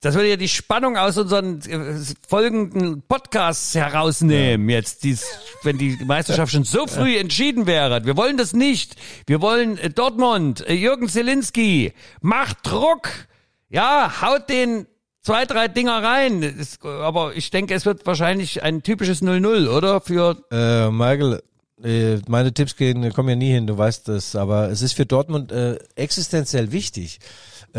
das 0.00 0.14
würde 0.14 0.28
ja 0.28 0.36
die 0.36 0.48
Spannung 0.48 0.96
aus 0.96 1.16
unseren 1.16 1.60
äh, 1.62 1.94
folgenden 2.28 3.02
Podcasts 3.02 3.74
herausnehmen, 3.74 4.68
jetzt, 4.68 5.04
dies, 5.04 5.24
wenn 5.62 5.78
die 5.78 5.98
Meisterschaft 6.04 6.52
schon 6.52 6.64
so 6.64 6.86
früh 6.86 7.16
entschieden 7.16 7.66
wäre. 7.66 8.04
Wir 8.04 8.16
wollen 8.16 8.36
das 8.36 8.52
nicht. 8.52 8.96
Wir 9.26 9.40
wollen 9.40 9.78
äh, 9.78 9.90
Dortmund, 9.90 10.66
äh, 10.66 10.74
Jürgen 10.74 11.08
Zielinski, 11.08 11.92
macht 12.20 12.58
Druck. 12.62 13.08
Ja, 13.68 14.20
haut 14.22 14.48
den 14.48 14.86
zwei, 15.22 15.44
drei 15.44 15.66
Dinger 15.68 16.02
rein. 16.02 16.54
Aber 16.82 17.34
ich 17.34 17.50
denke, 17.50 17.74
es 17.74 17.84
wird 17.84 18.06
wahrscheinlich 18.06 18.62
ein 18.62 18.82
typisches 18.82 19.22
0-0, 19.22 19.68
oder? 19.68 20.00
Für 20.00 20.36
Äh, 20.52 20.90
Michael, 20.90 21.42
meine 22.28 22.54
Tipps 22.54 22.76
gehen, 22.76 23.12
kommen 23.12 23.28
ja 23.30 23.36
nie 23.36 23.50
hin, 23.50 23.66
du 23.66 23.76
weißt 23.76 24.08
das, 24.08 24.36
aber 24.36 24.70
es 24.70 24.82
ist 24.82 24.92
für 24.94 25.04
Dortmund 25.04 25.52
äh, 25.52 25.78
existenziell 25.94 26.72
wichtig, 26.72 27.18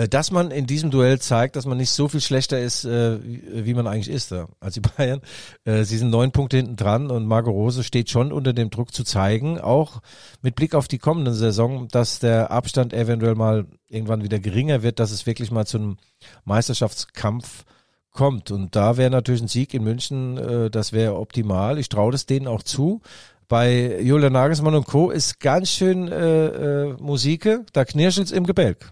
dass 0.07 0.31
man 0.31 0.51
in 0.51 0.67
diesem 0.67 0.91
Duell 0.91 1.19
zeigt, 1.19 1.55
dass 1.55 1.65
man 1.65 1.77
nicht 1.77 1.89
so 1.89 2.07
viel 2.07 2.21
schlechter 2.21 2.60
ist, 2.60 2.86
äh, 2.86 3.17
wie, 3.23 3.73
man 3.73 3.88
eigentlich 3.88 4.10
ist 4.10 4.31
als 4.60 4.75
die 4.75 4.79
Bayern. 4.97 5.21
Äh, 5.65 5.86
sie 5.86 5.97
sind 5.97 6.12
neun 6.12 6.31
Punkte 6.31 6.57
hinten 6.57 6.75
dran 6.75 7.10
und 7.10 7.25
Marco 7.25 7.49
Rose 7.49 7.83
steht 7.83 8.10
schon 8.10 8.31
unter 8.31 8.53
dem 8.53 8.69
Druck 8.69 8.93
zu 8.93 9.03
zeigen, 9.03 9.60
auch 9.60 10.01
mit 10.41 10.55
Blick 10.55 10.75
auf 10.75 10.88
die 10.88 10.99
kommende 10.99 11.33
Saison, 11.33 11.88
dass 11.88 12.19
der 12.19 12.51
Abstand 12.51 12.93
eventuell 12.93 13.36
mal 13.36 13.65
irgendwann 13.89 14.23
wieder 14.23 14.39
geringer 14.39 14.83
wird, 14.83 14.99
dass 14.99 15.12
es 15.12 15.25
wirklich 15.25 15.49
mal 15.49 15.65
zu 15.65 15.77
einem 15.77 15.97
Meisterschaftskampf 16.45 17.65
kommt. 18.12 18.51
Und 18.51 18.75
da 18.75 18.97
wäre 18.97 19.10
natürlich 19.10 19.41
ein 19.41 19.47
Sieg 19.47 19.73
in 19.73 19.83
München, 19.83 20.38
äh, 20.38 20.69
das 20.69 20.93
wäre 20.93 21.15
optimal. 21.15 21.79
Ich 21.79 21.89
traue 21.89 22.12
das 22.12 22.25
denen 22.25 22.47
auch 22.47 22.63
zu. 22.63 23.01
Bei 23.47 24.01
Julian 24.01 24.33
Nagelsmann 24.33 24.75
und 24.75 24.86
Co. 24.86 25.10
ist 25.10 25.39
ganz 25.39 25.69
schön 25.69 26.10
äh, 26.10 26.47
äh, 26.47 26.93
Musike, 26.99 27.65
da 27.71 27.86
knirschelt's 27.86 28.31
im 28.31 28.45
Gebälk. 28.45 28.91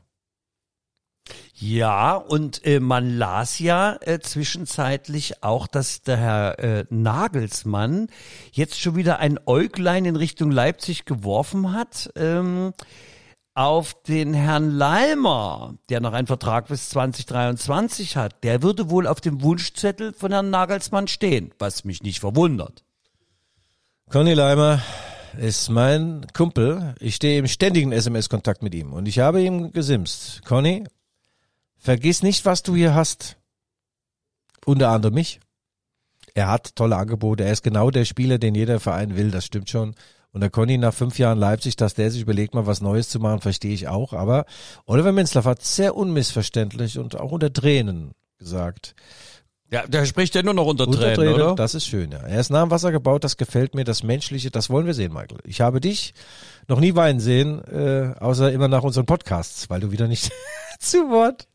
Ja, 1.57 2.15
und 2.15 2.65
äh, 2.65 2.81
man 2.81 3.17
las 3.17 3.59
ja 3.59 3.97
äh, 4.01 4.19
zwischenzeitlich 4.19 5.41
auch, 5.41 5.67
dass 5.67 6.01
der 6.01 6.17
Herr 6.17 6.59
äh, 6.59 6.85
Nagelsmann 6.89 8.07
jetzt 8.51 8.77
schon 8.77 8.97
wieder 8.97 9.19
ein 9.19 9.39
Äuglein 9.45 10.03
in 10.03 10.17
Richtung 10.17 10.51
Leipzig 10.51 11.05
geworfen 11.05 11.71
hat. 11.71 12.11
Ähm, 12.17 12.73
auf 13.53 13.95
den 14.03 14.33
Herrn 14.33 14.69
Leimer, 14.69 15.75
der 15.87 16.01
noch 16.01 16.11
einen 16.11 16.27
Vertrag 16.27 16.67
bis 16.67 16.89
2023 16.89 18.17
hat, 18.17 18.43
der 18.43 18.61
würde 18.61 18.89
wohl 18.89 19.07
auf 19.07 19.21
dem 19.21 19.41
Wunschzettel 19.41 20.11
von 20.11 20.33
Herrn 20.33 20.49
Nagelsmann 20.49 21.07
stehen, 21.07 21.53
was 21.57 21.85
mich 21.85 22.03
nicht 22.03 22.19
verwundert. 22.19 22.83
Conny 24.09 24.33
Leimer 24.33 24.81
ist 25.39 25.69
mein 25.69 26.27
Kumpel. 26.33 26.95
Ich 26.99 27.15
stehe 27.15 27.39
im 27.39 27.47
ständigen 27.47 27.93
SMS-Kontakt 27.93 28.61
mit 28.61 28.75
ihm 28.75 28.91
und 28.91 29.07
ich 29.07 29.19
habe 29.19 29.41
ihm 29.41 29.71
gesimst. 29.71 30.43
Conny, 30.43 30.83
vergiss 31.85 32.23
nicht, 32.23 32.45
was 32.45 32.63
du 32.63 32.75
hier 32.75 32.95
hast. 32.95 33.37
Unter 34.65 34.89
anderem 34.89 35.13
mich. 35.13 35.39
Er 36.33 36.49
hat 36.49 36.75
tolle 36.75 36.97
Angebote. 36.97 37.45
Er 37.45 37.53
ist 37.53 37.63
genau 37.63 37.91
der 37.91 38.05
Spieler, 38.05 38.39
den 38.39 38.55
jeder 38.55 38.79
Verein 38.79 39.15
will. 39.15 39.31
Das 39.31 39.45
stimmt 39.45 39.69
schon. 39.69 39.95
Und 40.31 40.41
der 40.41 40.49
Conny 40.49 40.77
nach 40.77 40.93
fünf 40.93 41.17
Jahren 41.17 41.37
Leipzig, 41.37 41.77
dass 41.77 41.93
der 41.93 42.11
sich 42.11 42.23
überlegt, 42.23 42.55
mal 42.55 42.65
was 42.65 42.81
Neues 42.81 43.07
zu 43.07 43.19
machen, 43.19 43.39
verstehe 43.39 43.73
ich 43.73 43.87
auch. 43.87 44.11
Aber 44.11 44.45
Oliver 44.85 45.13
Minzlaff 45.13 45.45
hat 45.45 45.63
sehr 45.63 45.95
unmissverständlich 45.95 46.97
und 46.99 47.17
auch 47.17 47.31
unter 47.31 47.53
Tränen 47.53 48.11
gesagt, 48.37 48.95
Ja, 49.71 49.87
der 49.87 50.05
spricht 50.05 50.35
ja 50.35 50.43
nur 50.43 50.55
noch 50.55 50.65
unter, 50.65 50.87
unter 50.87 50.99
Tränen, 50.99 51.15
Tränen, 51.15 51.33
oder? 51.35 51.55
Das 51.55 51.75
ist 51.75 51.85
schön, 51.85 52.11
ja. 52.11 52.19
Er 52.19 52.41
ist 52.41 52.49
nah 52.49 52.63
am 52.63 52.71
Wasser 52.71 52.91
gebaut, 52.91 53.23
das 53.23 53.37
gefällt 53.37 53.75
mir, 53.75 53.85
das 53.85 54.03
Menschliche, 54.03 54.51
das 54.51 54.69
wollen 54.69 54.87
wir 54.87 54.93
sehen, 54.93 55.13
Michael. 55.13 55.37
Ich 55.45 55.61
habe 55.61 55.79
dich 55.79 56.13
noch 56.67 56.81
nie 56.81 56.95
weinen 56.95 57.21
sehen, 57.21 57.63
äh, 57.63 58.13
außer 58.19 58.51
immer 58.51 58.67
nach 58.67 58.83
unseren 58.83 59.05
Podcasts, 59.05 59.69
weil 59.69 59.79
du 59.79 59.91
wieder 59.91 60.09
nicht 60.09 60.31
zu 60.79 61.09
Wort 61.11 61.47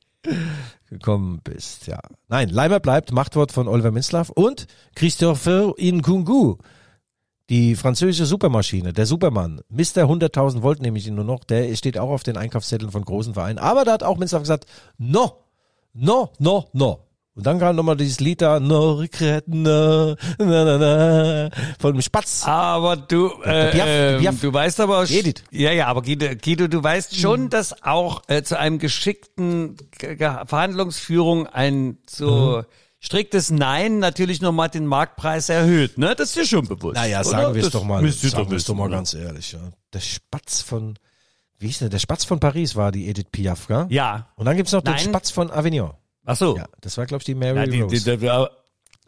gekommen 0.89 1.41
bist, 1.43 1.87
ja. 1.87 2.01
Nein, 2.29 2.49
Leimer 2.49 2.81
bleibt, 2.81 3.13
Machtwort 3.13 3.53
von 3.53 3.69
Oliver 3.69 3.91
Minzlaff 3.91 4.31
und 4.31 4.67
Christopher 4.95 5.75
Nkungu. 5.79 6.57
Die 7.49 7.75
französische 7.75 8.27
Supermaschine, 8.27 8.93
der 8.93 9.07
Supermann, 9.07 9.61
Mr. 9.69 10.05
100.000 10.05 10.63
Volt 10.63 10.81
nehme 10.81 10.99
ich 10.99 11.09
ihn 11.09 11.17
nur 11.17 11.25
noch, 11.25 11.43
der 11.43 11.75
steht 11.75 11.99
auch 11.99 12.11
auf 12.11 12.23
den 12.23 12.37
Einkaufszetteln 12.37 12.93
von 12.93 13.05
großen 13.05 13.35
Vereinen. 13.35 13.59
Aber 13.59 13.85
da 13.85 13.93
hat 13.93 14.05
auch 14.05 14.19
Minzlaff 14.19 14.43
gesagt, 14.43 14.67
no, 14.99 15.45
no, 15.93 16.31
no, 16.39 16.69
no. 16.73 17.10
Und 17.41 17.47
dann 17.47 17.59
kam 17.59 17.75
nochmal 17.75 17.97
dieses 17.97 18.21
Lied 18.21 18.43
da, 18.43 18.61
no 18.61 18.93
regret, 18.93 19.49
no, 19.49 20.15
na, 20.37 20.45
na, 20.65 20.77
na, 20.77 21.51
von 21.79 21.95
dem 21.95 22.03
Spatz. 22.03 22.43
Aber 22.45 22.99
du, 22.99 23.29
äh, 23.45 23.71
Piaf, 23.71 23.87
ähm, 23.89 24.21
Piaf. 24.21 24.41
du 24.43 24.53
weißt 24.53 24.79
aber, 24.81 25.09
Edith. 25.11 25.43
ja, 25.51 25.73
ja, 25.73 25.87
aber 25.87 26.03
Guido, 26.03 26.27
Guido 26.37 26.69
du 26.69 26.83
weißt 26.83 27.19
schon, 27.19 27.49
dass 27.49 27.83
auch 27.83 28.21
äh, 28.29 28.43
zu 28.43 28.59
einem 28.59 28.79
geschickten 28.79 29.77
Ge- 29.99 30.17
Ge- 30.17 30.45
Verhandlungsführung 30.45 31.47
ein 31.47 31.97
so 32.07 32.63
striktes 32.99 33.51
Nein 33.51 34.01
natürlich 34.01 34.43
nochmal 34.43 34.69
den 34.69 34.85
Marktpreis 34.85 35.49
erhöht, 35.49 35.97
ne? 35.97 36.15
Das 36.15 36.29
ist 36.29 36.37
dir 36.37 36.45
schon 36.45 36.69
bewusst. 36.69 36.97
Naja, 36.97 37.25
sagen 37.25 37.55
wir 37.55 37.65
es 37.65 37.71
doch 37.71 37.85
mal, 37.85 38.03
müsst 38.03 38.21
sagen 38.21 38.45
doch 38.45 38.51
wir 38.51 38.59
es 38.59 38.65
doch 38.65 38.75
mal 38.75 38.85
oder? 38.89 38.97
ganz 38.97 39.15
ehrlich. 39.15 39.53
Ja. 39.53 39.61
Der 39.95 40.01
Spatz 40.01 40.61
von, 40.61 40.99
wie 41.59 41.69
hieß 41.69 41.79
der, 41.79 41.89
der 41.89 42.01
Spatz 42.01 42.27
von 42.27 42.39
Paris 42.39 42.77
war 42.77 42.93
die 42.93 43.09
Edith 43.09 43.29
Piaf, 43.33 43.67
gell? 43.67 43.87
Ja. 43.89 44.27
Und 44.37 44.45
dann 44.45 44.59
gibt's 44.59 44.73
noch 44.73 44.83
den 44.83 44.93
Nein. 44.93 45.05
Spatz 45.05 45.31
von 45.31 45.51
Avignon. 45.51 45.93
Ach 46.31 46.37
so. 46.37 46.57
Ja, 46.57 46.67
das 46.81 46.97
war, 46.97 47.07
glaube 47.07 47.23
ich, 47.23 47.27
die 47.27 47.35
Mary 47.35 47.57
Ja, 47.57 47.67
die, 47.67 47.81
Rose. 47.81 47.97
die, 47.97 48.17
die, 48.19 48.29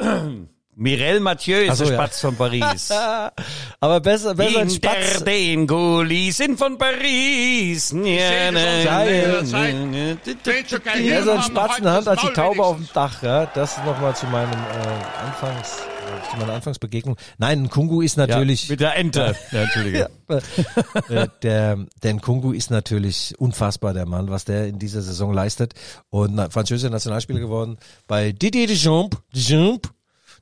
die, 0.01 0.47
Mireille 0.75 1.21
Mathieu 1.21 1.59
ist 1.59 1.77
so, 1.77 1.85
der 1.85 1.93
ja. 1.93 1.99
Spatz 2.01 2.21
von 2.21 2.35
Paris. 2.35 2.91
Aber 3.81 4.01
besser, 4.01 4.35
besser 4.35 4.61
ein 4.61 4.71
Spatz. 4.71 5.23
den 5.23 5.67
Kulissen 5.67 6.57
von 6.57 6.79
Paris. 6.79 7.93
Ja, 7.93 8.51
na, 8.51 8.61
na, 8.85 8.85
na, 8.85 9.05
na, 9.05 10.99
Ja, 10.99 11.23
so 11.23 11.31
ein 11.31 11.43
Spatz 11.43 11.79
in 11.79 11.85
der 11.85 11.93
Hand 11.93 12.09
als 12.09 12.23
die 12.23 12.33
Taube 12.33 12.65
auf 12.65 12.77
dem 12.77 12.89
Dach, 12.93 13.23
ja. 13.23 13.47
Das 13.47 13.77
nochmal 13.85 14.17
zu 14.17 14.27
meinem 14.27 14.51
äh, 14.51 15.25
Anfangs, 15.27 15.77
zu 16.31 16.37
meiner 16.39 16.55
Anfangsbegegnung. 16.55 17.17
Nein, 17.39 17.65
ein 17.65 17.71
Kungu 17.71 18.01
ist 18.03 18.17
Ja, 18.17 18.27
natürlich. 18.27 18.69
mit 18.69 18.81
der 18.81 18.97
Ente. 18.97 19.35
Ja, 19.51 19.63
Entschuldige. 19.63 20.11
äh, 21.09 21.29
der, 21.43 21.87
der 22.03 22.17
Kungu 22.19 22.53
ist 22.53 22.71
natürlich 22.71 23.35
unfassbar, 23.39 23.93
der 23.95 24.07
Mann, 24.07 24.31
was 24.31 24.45
der 24.45 24.67
in 24.67 24.79
dieser 24.79 25.03
Saison 25.03 25.33
leistet. 25.33 25.75
Und 26.11 26.35
na, 26.35 26.51
französischer 26.51 26.91
Nationalspieler 26.91 27.41
geworden 27.41 27.79
bei 28.07 28.33
Didier 28.33 28.67
Deschamps. 28.67 29.17
Deschamps. 29.35 29.91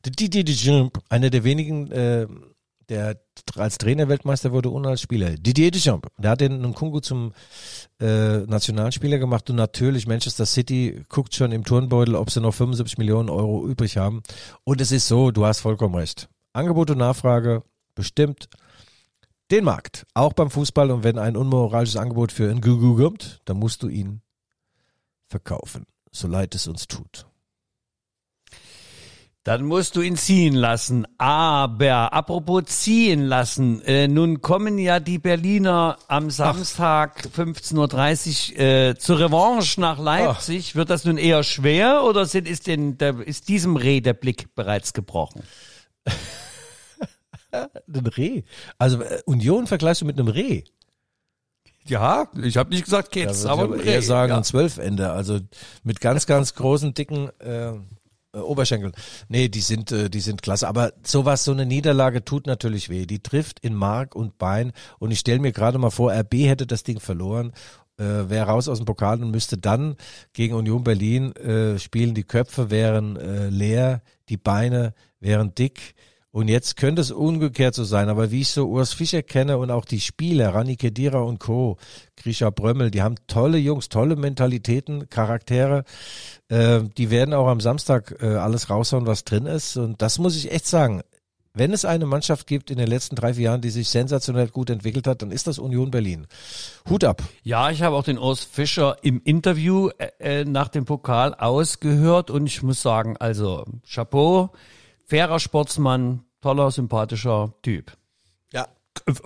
Didier 0.05 0.45
Deschamps. 0.45 1.01
Einer 1.09 1.31
der 1.31 1.45
wenigen, 1.45 1.91
äh, 1.93 2.27
der 2.89 3.21
als 3.57 3.79
Trainer 3.79 4.09
Weltmeister 4.09 4.53
wurde 4.53 4.71
und 4.71 4.87
als 4.87 5.01
Spieler. 5.01 5.31
Didier 5.31 5.71
Deschamps. 5.71 6.09
Der 6.19 6.33
hat 6.33 6.41
den 6.41 6.75
Kungu 6.75 7.01
zum 7.01 7.33
äh, 8.01 8.39
Nationalspieler 8.47 9.19
gemacht 9.19 9.51
und 9.51 9.57
natürlich 9.57 10.07
Manchester 10.07 10.47
City 10.47 11.05
guckt 11.09 11.35
schon 11.35 11.53
im 11.53 11.65
Turnbeutel, 11.65 12.15
ob 12.15 12.31
sie 12.31 12.41
noch 12.41 12.55
75 12.55 12.99
Millionen 12.99 13.29
Euro 13.29 13.67
übrig 13.67 13.97
haben. 13.97 14.23
Und 14.65 14.81
es 14.81 14.91
ist 14.91 15.07
so, 15.07 15.31
du 15.31 15.45
hast 15.45 15.61
vollkommen 15.61 15.95
recht. 15.95 16.29
Angebot 16.53 16.91
und 16.91 16.99
Nachfrage 16.99 17.63
bestimmt 17.95 18.49
den 19.51 19.65
Markt. 19.65 20.07
Auch 20.15 20.33
beim 20.33 20.51
Fußball. 20.51 20.91
Und 20.91 21.05
wenn 21.05 21.19
ein 21.19 21.37
unmoralisches 21.37 21.97
Angebot 21.97 22.33
für 22.33 22.51
einen 22.51 22.61
Gugu 22.61 22.97
kommt, 22.97 23.41
dann 23.45 23.59
musst 23.59 23.83
du 23.83 23.89
ihn 23.89 24.23
verkaufen. 25.27 25.87
So 26.11 26.27
leid 26.27 26.55
es 26.55 26.67
uns 26.67 26.89
tut. 26.89 27.30
Dann 29.45 29.65
musst 29.65 29.97
du 29.97 30.03
ihn 30.03 30.17
ziehen 30.17 30.55
lassen. 30.55 31.07
Aber 31.17 32.13
apropos 32.13 32.65
ziehen 32.67 33.23
lassen, 33.23 33.81
äh, 33.83 34.07
nun 34.07 34.43
kommen 34.43 34.77
ja 34.79 35.01
die 35.01 35.19
Berliner 35.19 35.97
am 36.09 36.31
Samstag 36.31 37.27
15.30 37.35 38.53
Uhr 38.53 38.61
äh, 38.61 38.99
zur 38.99 39.19
Revanche 39.19 39.81
nach 39.81 39.99
Leipzig. 39.99 40.77
Wird 40.77 40.91
das 40.91 41.07
nun 41.07 41.17
eher 41.17 41.43
schwer 41.43 42.05
oder 42.05 42.27
sind, 42.27 42.47
ist, 42.47 42.67
denn, 42.67 42.99
der, 42.99 43.19
ist 43.27 43.49
diesem 43.49 43.77
Reh 43.77 44.03
der 44.03 44.13
Blick 44.13 44.55
bereits 44.55 44.93
gebrochen? 44.93 45.43
Ein 47.51 48.07
Reh. 48.07 48.43
Also 48.77 49.01
äh, 49.01 49.23
Union 49.25 49.67
vergleichst 49.67 50.03
du 50.03 50.07
mit 50.07 50.19
einem 50.19 50.29
Reh. 50.29 50.65
Ja, 51.87 52.29
ich 52.43 52.59
habe 52.59 52.71
nicht 52.71 52.85
gesagt 52.85 53.11
Kids, 53.11 53.43
würde 53.43 53.47
ich 53.47 53.51
aber 53.51 53.63
aber 53.63 53.83
eher 53.83 54.03
sagen 54.03 54.31
ja. 54.31 54.37
ein 54.37 54.45
Zwölfende, 54.45 55.13
also 55.13 55.41
mit 55.83 56.01
ganz, 56.01 56.27
ganz 56.27 56.55
großen, 56.55 56.93
dicken 56.93 57.31
äh, 57.41 57.73
äh, 58.33 58.39
Oberschenkeln. 58.39 58.93
Nee, 59.29 59.49
die 59.49 59.61
sind, 59.61 59.93
äh, 59.93 60.11
die 60.11 60.21
sind 60.21 60.43
klasse. 60.43 60.69
Aber 60.69 60.93
sowas, 61.03 61.45
so 61.45 61.53
eine 61.53 61.67
Niederlage 61.67 62.25
tut 62.25 62.47
natürlich 62.47 62.89
weh. 62.89 63.07
Die 63.07 63.23
trifft 63.23 63.61
in 63.61 63.75
Mark 63.75 64.15
und 64.15 64.39
Bein. 64.39 64.73
Und 64.99 65.11
ich 65.11 65.19
stelle 65.21 65.41
mir 65.41 65.53
gerade 65.53 65.79
mal 65.79 65.91
vor, 65.91 66.13
RB 66.13 66.35
hätte 66.47 66.67
das 66.67 66.83
Ding 66.83 67.01
verloren, 67.01 67.53
äh, 67.99 68.29
wäre 68.29 68.47
raus 68.47 68.69
aus 68.69 68.79
dem 68.79 68.87
Pokal 68.87 69.23
und 69.23 69.31
müsste 69.31 69.59
dann 69.59 69.97
gegen 70.33 70.55
Union 70.55 70.85
Berlin 70.85 71.35
äh, 71.37 71.79
spielen. 71.79 72.15
Die 72.15 72.25
Köpfe 72.25 72.71
wären 72.71 73.17
äh, 73.17 73.49
leer, 73.49 74.03
die 74.29 74.37
Beine 74.37 74.95
wären 75.21 75.55
dick. 75.55 75.95
Und 76.33 76.47
jetzt 76.47 76.77
könnte 76.77 77.01
es 77.01 77.11
umgekehrt 77.11 77.75
so 77.75 77.83
sein, 77.83 78.09
aber 78.09 78.31
wie 78.31 78.43
ich 78.43 78.51
so 78.51 78.69
Urs 78.69 78.93
Fischer 78.93 79.23
kenne 79.23 79.59
und 79.59 79.73
auch 79.73 79.85
die 79.85 79.99
Spieler, 79.99 80.55
Rani 80.55 80.77
Kedira 80.77 81.19
und 81.19 81.41
Co., 81.41 81.77
Grisha 82.17 82.51
Brömmel, 82.51 82.93
die 82.93 83.03
haben 83.03 83.17
tolle 83.27 83.59
Jungs, 83.59 83.89
tolle 83.89 84.15
Mentalitäten, 84.15 85.09
Charaktere. 85.09 85.85
Äh, 86.49 86.83
die 86.97 87.11
werden 87.11 87.35
auch 87.35 87.49
am 87.49 87.61
Samstag 87.61 88.17
äh, 88.21 88.27
alles 88.27 88.71
raushauen, 88.71 89.07
was 89.07 89.25
drin 89.25 89.47
ist. 89.47 89.77
Und 89.77 90.03
das 90.03 90.19
muss 90.19 90.37
ich 90.37 90.53
echt 90.53 90.67
sagen. 90.67 91.03
Wenn 91.53 91.73
es 91.73 91.85
eine 91.85 92.07
Mannschaft 92.07 92.47
gibt 92.47 92.71
in 92.71 92.79
den 92.79 92.87
letzten 92.87 93.17
drei, 93.17 93.35
vier 93.35 93.47
Jahren, 93.47 93.61
die 93.61 93.71
sich 93.71 93.89
sensationell 93.89 94.49
gut 94.49 94.71
entwickelt 94.71 95.09
hat, 95.09 95.23
dann 95.23 95.33
ist 95.33 95.49
das 95.49 95.59
Union 95.59 95.91
Berlin. 95.91 96.29
Hut 96.89 97.03
ab. 97.03 97.25
Ja, 97.43 97.71
ich 97.71 97.83
habe 97.83 97.97
auch 97.97 98.05
den 98.05 98.19
Urs 98.19 98.45
Fischer 98.45 98.99
im 99.03 99.21
Interview 99.25 99.89
äh, 99.99 100.43
äh, 100.43 100.45
nach 100.45 100.69
dem 100.69 100.85
Pokal 100.85 101.35
ausgehört 101.35 102.31
und 102.31 102.47
ich 102.47 102.63
muss 102.63 102.83
sagen, 102.83 103.17
also 103.17 103.65
Chapeau, 103.85 104.51
fairer 105.11 105.39
Sportsmann, 105.41 106.25
toller, 106.41 106.71
sympathischer 106.71 107.53
Typ. 107.63 107.93
Ja, 108.53 108.67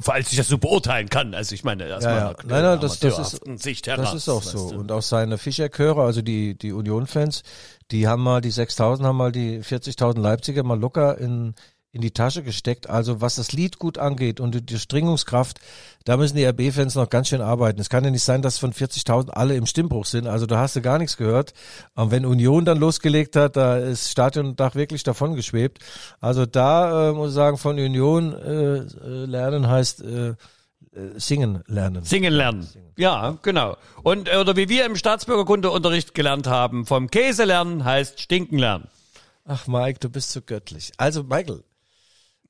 Falls 0.00 0.30
ich 0.30 0.36
das 0.38 0.48
so 0.48 0.58
beurteilen 0.58 1.08
kann. 1.08 1.34
Also 1.34 1.54
ich 1.54 1.64
meine, 1.64 1.94
aus 1.96 2.04
Ja, 2.04 2.16
ja. 2.16 2.34
Nein, 2.44 2.62
nein, 2.62 2.80
das- 2.80 3.00
das 3.00 3.34
ist- 3.34 3.62
Sicht 3.62 3.86
heraus. 3.86 4.06
Das 4.06 4.14
ist 4.14 4.28
auch 4.28 4.42
so. 4.42 4.70
du. 4.70 4.78
Und 4.80 4.92
auch 4.92 5.02
seine 5.02 5.36
Fischer-Chöre, 5.38 6.02
also 6.02 6.22
die, 6.22 6.56
die 6.56 6.72
Union-Fans, 6.72 7.42
die 7.90 8.06
haben 8.08 8.22
mal 8.22 8.40
die 8.40 8.50
6000, 8.50 9.06
haben 9.06 9.16
mal 9.16 9.32
die 9.32 9.62
40.000 9.62 10.20
Leipziger 10.20 10.62
mal 10.62 10.78
locker 10.78 11.18
in, 11.18 11.54
in 11.94 12.00
die 12.00 12.10
Tasche 12.10 12.42
gesteckt. 12.42 12.90
Also 12.90 13.20
was 13.20 13.36
das 13.36 13.52
Lied 13.52 13.78
gut 13.78 13.98
angeht 13.98 14.40
und 14.40 14.68
die, 14.68 14.78
Stringungskraft, 14.78 15.60
da 16.04 16.16
müssen 16.16 16.36
die 16.36 16.44
RB-Fans 16.44 16.96
noch 16.96 17.08
ganz 17.08 17.28
schön 17.28 17.40
arbeiten. 17.40 17.80
Es 17.80 17.88
kann 17.88 18.04
ja 18.04 18.10
nicht 18.10 18.24
sein, 18.24 18.42
dass 18.42 18.58
von 18.58 18.72
40.000 18.72 19.30
alle 19.30 19.54
im 19.54 19.64
Stimmbruch 19.64 20.04
sind. 20.04 20.26
Also 20.26 20.46
da 20.46 20.58
hast 20.58 20.74
du 20.74 20.82
gar 20.82 20.98
nichts 20.98 21.16
gehört. 21.16 21.54
Und 21.94 22.10
wenn 22.10 22.26
Union 22.26 22.64
dann 22.64 22.78
losgelegt 22.78 23.36
hat, 23.36 23.56
da 23.56 23.76
ist 23.76 24.10
Stadiondach 24.10 24.74
wirklich 24.74 25.04
davon 25.04 25.36
geschwebt. 25.36 25.78
Also 26.20 26.46
da 26.46 27.10
äh, 27.10 27.12
muss 27.12 27.30
ich 27.30 27.34
sagen, 27.34 27.58
von 27.58 27.78
Union 27.78 28.34
äh, 28.34 28.78
äh, 28.78 29.24
lernen 29.26 29.68
heißt 29.68 30.02
äh, 30.02 30.28
äh, 30.30 30.34
singen 31.16 31.62
lernen. 31.68 32.02
Singen 32.02 32.32
lernen. 32.32 32.68
Ja, 32.96 33.38
genau. 33.42 33.76
Und 34.02 34.28
äh, 34.28 34.36
oder 34.36 34.56
wie 34.56 34.68
wir 34.68 34.84
im 34.84 34.96
Staatsbürgerkundeunterricht 34.96 36.12
gelernt 36.12 36.48
haben, 36.48 36.86
vom 36.86 37.08
Käse 37.08 37.44
lernen 37.44 37.84
heißt 37.84 38.20
stinken 38.20 38.58
lernen. 38.58 38.88
Ach, 39.46 39.66
Mike, 39.66 39.98
du 40.00 40.08
bist 40.08 40.30
so 40.30 40.40
göttlich. 40.40 40.92
Also, 40.96 41.22
Michael, 41.22 41.62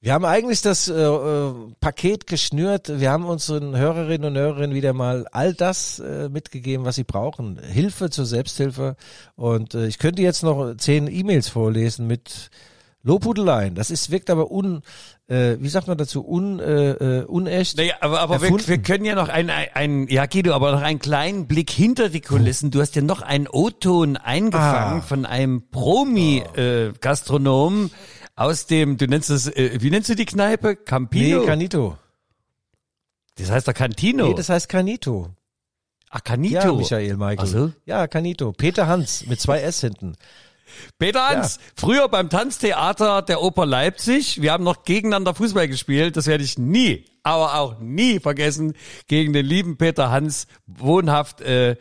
wir 0.05 0.13
haben 0.13 0.27
eigentlich 0.27 0.61
das 0.61 0.89
äh, 0.89 0.93
äh, 1.03 1.55
Paket 1.81 2.27
geschnürt. 2.27 3.01
Wir 3.01 3.11
haben 3.11 3.25
unseren 3.25 3.75
Hörerinnen 3.75 4.33
und 4.33 4.37
Hörerinnen 4.37 4.75
wieder 4.77 4.93
mal 4.93 5.27
all 5.33 5.55
das 5.55 5.99
äh, 5.99 6.29
mitgegeben, 6.29 6.85
was 6.85 6.97
sie 6.97 7.05
brauchen. 7.05 7.59
Hilfe 7.59 8.11
zur 8.11 8.27
Selbsthilfe. 8.27 8.97
Und 9.35 9.73
äh, 9.73 9.87
ich 9.87 9.99
könnte 9.99 10.21
jetzt 10.21 10.43
noch 10.43 10.75
zehn 10.77 11.07
E-Mails 11.11 11.49
vorlesen 11.49 12.07
mit 12.07 12.51
Lobhudeleien. 13.03 13.75
Das 13.75 13.91
ist, 13.91 14.11
wirkt 14.11 14.29
aber 14.29 14.51
un, 14.51 14.83
äh, 15.27 15.57
wie 15.59 15.71
sagt 15.71 15.89
man 15.89 15.97
dazu, 15.97 16.23
un, 16.23 16.61
äh, 16.61 16.91
äh, 16.91 17.25
unecht. 17.25 17.79
Naja, 17.79 17.95
aber, 18.01 18.21
aber 18.21 18.43
wir, 18.43 18.51
wir 18.51 18.79
können 18.79 19.07
ja 19.07 19.15
noch 19.15 19.31
einen, 19.31 19.49
einen, 19.49 20.07
ja 20.09 20.27
Guido, 20.27 20.53
aber 20.53 20.73
noch 20.73 20.83
einen 20.83 20.99
kleinen 20.99 21.47
Blick 21.47 21.71
hinter 21.71 22.11
die 22.11 22.21
Kulissen. 22.21 22.71
Du 22.71 22.83
hast 22.83 22.95
ja 22.95 23.01
noch 23.01 23.23
einen 23.23 23.49
O-Ton 23.49 24.19
eingefangen 24.19 24.99
Ah. 25.01 25.03
von 25.03 25.25
einem 25.25 25.63
Promi-Gastronomen 25.71 27.91
aus 28.37 28.66
dem, 28.66 28.97
du 28.97 29.07
nennst 29.07 29.30
es, 29.30 29.47
äh, 29.49 29.78
wie 29.80 29.91
nennst 29.91 30.09
du 30.09 30.16
die 30.16 30.26
Kneipe? 30.26 30.76
Campino? 30.76 31.41
nee, 31.41 31.47
Canito. 31.47 31.99
das 33.37 33.51
heißt 33.51 33.68
doch 33.68 33.74
Cantino. 33.74 34.28
Nee, 34.28 34.35
das 34.35 34.49
heißt 34.49 34.68
Canito. 34.68 35.30
Ach, 36.11 36.22
Canito. 36.22 36.55
Ja, 36.55 36.72
Michael, 36.72 37.16
Michael. 37.16 37.49
So. 37.49 37.72
Ja, 37.87 38.07
Canito. 38.07 38.53
Peter 38.53 38.87
Hans 38.87 39.26
mit 39.26 39.41
zwei 39.41 39.61
S 39.61 39.80
hinten. 39.80 40.16
Peter 40.99 41.28
Hans, 41.28 41.59
früher 41.76 42.09
beim 42.09 42.30
Tanztheater 42.30 43.22
der 43.22 43.43
Oper 43.43 43.66
Leipzig. 43.66 44.41
Wir 44.41 44.53
haben 44.53 44.64
noch 44.64 44.85
gegeneinander 44.85 45.35
Fußball 45.35 45.68
gespielt. 45.68 46.16
Das 46.16 46.26
werde 46.26 46.45
ich 46.45 46.59
nie, 46.59 47.05
aber 47.22 47.57
auch 47.57 47.78
nie 47.80 48.20
vergessen. 48.20 48.74
Gegen 49.07 49.32
den 49.32 49.47
lieben 49.47 49.76
Peter 49.76 50.11
Hans, 50.11 50.47
wohnhaft 50.66 51.41
äh, 51.41 51.76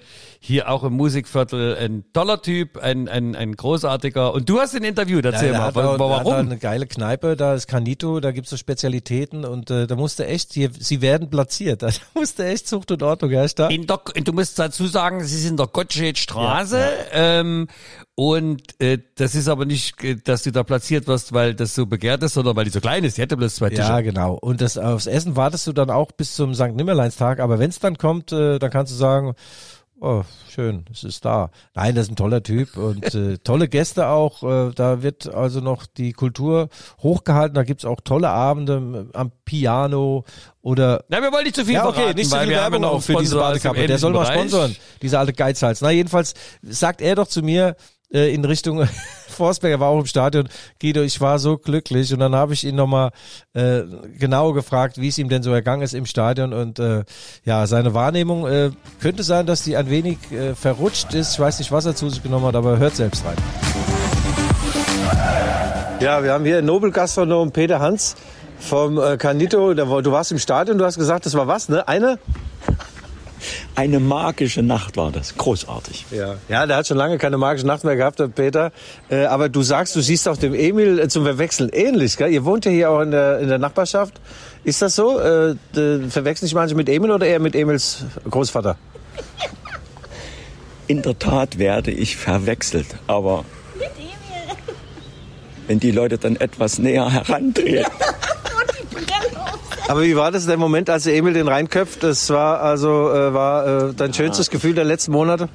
hier 0.45 0.69
auch 0.69 0.83
im 0.83 0.91
Musikviertel. 0.93 1.77
Ein 1.77 2.03
toller 2.11 2.41
Typ, 2.41 2.77
ein, 2.77 3.07
ein, 3.07 3.33
ein 3.33 3.55
großartiger. 3.55 4.33
Und 4.33 4.49
du 4.49 4.59
hast 4.59 4.75
ein 4.75 4.83
Interview, 4.83 5.21
erzähl 5.23 5.51
der 5.51 5.57
mal, 5.59 5.67
hat 5.67 5.75
wa- 5.75 5.85
auch, 5.85 5.97
der 5.97 6.09
Hat 6.09 6.25
auch 6.25 6.31
warum? 6.31 6.47
eine 6.47 6.57
geile 6.57 6.85
Kneipe, 6.85 7.37
da 7.37 7.53
ist 7.53 7.67
Canito, 7.67 8.19
da 8.19 8.31
gibt's 8.31 8.49
so 8.49 8.57
Spezialitäten 8.57 9.45
und 9.45 9.71
äh, 9.71 9.87
da 9.87 9.95
musste 9.95 10.27
echt, 10.27 10.51
hier, 10.53 10.69
sie 10.77 10.99
werden 11.01 11.29
platziert, 11.29 11.81
da 11.83 11.89
musste 12.13 12.45
echt 12.45 12.67
Zucht 12.67 12.91
und 12.91 13.01
Ordnung 13.03 13.31
herrschen. 13.31 13.55
da. 13.55 13.67
In 13.69 13.87
der, 13.87 14.01
du 14.21 14.33
musst 14.33 14.59
dazu 14.59 14.85
sagen, 14.87 15.23
sie 15.23 15.37
sind 15.37 15.51
in 15.51 15.57
der 15.57 15.67
Gottschedstraße. 15.67 16.81
Ähm, 17.13 17.67
und 18.15 18.79
äh, 18.81 18.99
das 19.15 19.35
ist 19.35 19.47
aber 19.47 19.63
nicht, 19.65 20.03
äh, 20.03 20.15
dass 20.17 20.43
du 20.43 20.51
da 20.51 20.63
platziert 20.63 21.07
wirst, 21.07 21.31
weil 21.33 21.55
das 21.55 21.73
so 21.73 21.85
begehrt 21.85 22.21
ist, 22.21 22.33
sondern 22.33 22.55
weil 22.55 22.65
die 22.65 22.69
so 22.71 22.81
klein 22.81 23.03
ist. 23.05 23.17
Die 23.17 23.21
hätte 23.21 23.37
bloß 23.37 23.55
zwei 23.55 23.69
Tische. 23.69 23.81
Ja, 23.81 24.01
genau. 24.01 24.33
Und 24.35 24.61
das 24.61 24.77
aufs 24.77 25.07
Essen 25.07 25.35
wartest 25.35 25.65
du 25.67 25.71
dann 25.73 25.89
auch 25.89 26.11
bis 26.11 26.35
zum 26.35 26.53
St. 26.53 26.73
Nimmerleinstag, 26.75 27.39
aber 27.39 27.59
wenn's 27.59 27.79
dann 27.79 27.97
kommt, 27.97 28.31
äh, 28.31 28.59
dann 28.59 28.69
kannst 28.71 28.91
du 28.91 28.95
sagen, 28.97 29.33
oh, 30.03 30.23
schön, 30.49 30.85
es 30.91 31.03
ist 31.03 31.23
da. 31.23 31.49
Nein, 31.73 31.95
das 31.95 32.05
ist 32.05 32.11
ein 32.11 32.15
toller 32.17 32.43
Typ 32.43 32.77
und 32.77 33.15
äh, 33.15 33.37
tolle 33.43 33.69
Gäste 33.69 34.07
auch. 34.07 34.43
Äh, 34.43 34.73
da 34.75 35.01
wird 35.01 35.33
also 35.33 35.61
noch 35.61 35.85
die 35.85 36.11
Kultur 36.11 36.69
hochgehalten. 37.01 37.55
Da 37.55 37.63
gibt's 37.63 37.85
auch 37.85 38.01
tolle 38.01 38.29
Abende 38.29 39.07
am 39.13 39.31
Piano 39.45 40.25
oder 40.61 41.05
Na, 41.07 41.21
wir 41.21 41.31
wollen 41.31 41.45
nicht 41.45 41.55
zu 41.55 41.65
viel 41.65 41.75
ja, 41.75 41.87
okay, 41.87 42.01
verraten, 42.01 42.17
nicht 42.17 42.31
weil 42.31 42.41
viel 42.41 42.49
wir 42.49 42.57
haben 42.57 42.73
ja 42.73 42.79
Werbung 42.79 42.81
noch 42.81 42.97
auch 42.97 43.01
für 43.01 43.15
diese 43.15 43.37
Badekappe. 43.37 43.87
Der 43.87 43.97
soll 43.97 44.11
mal 44.11 44.23
Bereich. 44.23 44.35
sponsoren, 44.35 44.75
dieser 45.01 45.19
alte 45.19 45.33
Geizhals. 45.33 45.81
Na, 45.81 45.89
jedenfalls 45.91 46.33
sagt 46.61 47.01
er 47.01 47.15
doch 47.15 47.27
zu 47.27 47.41
mir 47.41 47.75
äh, 48.13 48.33
in 48.33 48.45
Richtung 48.45 48.87
Forsberg, 49.27 49.71
er 49.71 49.79
war 49.79 49.89
auch 49.89 49.99
im 49.99 50.05
Stadion, 50.05 50.47
Guido, 50.79 51.01
ich 51.01 51.19
war 51.19 51.39
so 51.39 51.57
glücklich 51.57 52.13
und 52.13 52.19
dann 52.19 52.35
habe 52.35 52.53
ich 52.53 52.63
ihn 52.63 52.75
nochmal 52.75 53.11
äh, 53.53 53.81
genau 54.17 54.53
gefragt, 54.53 55.01
wie 55.01 55.07
es 55.07 55.17
ihm 55.17 55.29
denn 55.29 55.43
so 55.43 55.51
ergangen 55.51 55.81
ist 55.81 55.93
im 55.93 56.05
Stadion 56.05 56.53
und 56.53 56.79
äh, 56.79 57.03
ja, 57.43 57.65
seine 57.67 57.93
Wahrnehmung 57.93 58.47
äh, 58.47 58.69
könnte 59.01 59.23
sein, 59.23 59.45
dass 59.45 59.63
die 59.63 59.75
ein 59.75 59.89
wenig 59.89 60.19
äh, 60.31 60.53
verrutscht 60.55 61.13
ist. 61.13 61.33
Ich 61.33 61.39
weiß 61.39 61.59
nicht, 61.59 61.71
was 61.71 61.85
er 61.85 61.95
zu 61.95 62.09
sich 62.09 62.21
genommen 62.21 62.45
hat, 62.45 62.55
aber 62.55 62.77
hört 62.77 62.95
selbst 62.95 63.25
rein. 63.25 63.37
Ja, 65.99 66.23
wir 66.23 66.33
haben 66.33 66.45
hier 66.45 66.61
Nobelgastronom 66.61 67.51
Peter 67.51 67.79
Hans 67.79 68.15
vom 68.59 68.97
äh, 68.97 69.17
Du 69.17 70.11
warst 70.11 70.31
im 70.31 70.39
Stadion, 70.39 70.77
du 70.77 70.85
hast 70.85 70.97
gesagt, 70.97 71.25
das 71.25 71.33
war 71.33 71.47
was, 71.47 71.69
ne? 71.69 71.87
Eine? 71.87 72.19
Eine 73.75 73.99
magische 73.99 74.61
Nacht 74.61 74.97
war 74.97 75.11
das. 75.11 75.35
Großartig. 75.35 76.05
Ja. 76.11 76.35
Ja, 76.49 76.65
der 76.65 76.77
hat 76.77 76.87
schon 76.87 76.97
lange 76.97 77.17
keine 77.17 77.37
magische 77.37 77.67
Nacht 77.67 77.83
mehr 77.83 77.95
gehabt, 77.95 78.19
der 78.19 78.27
Peter. 78.27 78.71
Äh, 79.09 79.25
aber 79.25 79.49
du 79.49 79.61
sagst, 79.61 79.95
du 79.95 80.01
siehst 80.01 80.27
auch 80.27 80.37
dem 80.37 80.53
Emil 80.53 80.99
äh, 80.99 81.07
zum 81.07 81.23
Verwechseln 81.23 81.69
ähnlich, 81.69 82.17
gell? 82.17 82.31
Ihr 82.31 82.45
wohnt 82.45 82.65
ja 82.65 82.71
hier 82.71 82.91
auch 82.91 83.01
in 83.01 83.11
der, 83.11 83.39
in 83.39 83.49
der 83.49 83.59
Nachbarschaft. 83.59 84.13
Ist 84.63 84.81
das 84.81 84.95
so? 84.95 85.19
Äh, 85.19 85.55
verwechseln 86.09 86.47
dich 86.47 86.55
manche 86.55 86.75
mit 86.75 86.89
Emil 86.89 87.11
oder 87.11 87.25
eher 87.25 87.39
mit 87.39 87.55
Emils 87.55 88.05
Großvater? 88.29 88.77
In 90.87 91.01
der 91.01 91.17
Tat 91.17 91.57
werde 91.57 91.91
ich 91.91 92.17
verwechselt. 92.17 92.87
Aber 93.07 93.45
wenn 95.67 95.79
die 95.79 95.91
Leute 95.91 96.17
dann 96.17 96.35
etwas 96.35 96.77
näher 96.77 97.09
herantreten, 97.09 97.85
Aber 99.87 100.01
wie 100.03 100.15
war 100.15 100.31
das 100.31 100.45
der 100.45 100.57
Moment, 100.57 100.89
als 100.89 101.03
der 101.03 101.15
Emil 101.15 101.33
den 101.33 101.47
reinköpft? 101.47 102.03
Das 102.03 102.29
war 102.29 102.61
also 102.61 103.11
äh, 103.11 103.33
war 103.33 103.89
äh, 103.89 103.93
dein 103.93 104.13
schönstes 104.13 104.49
Gefühl 104.49 104.75
der 104.75 104.85
letzten 104.85 105.11
Monate? 105.11 105.49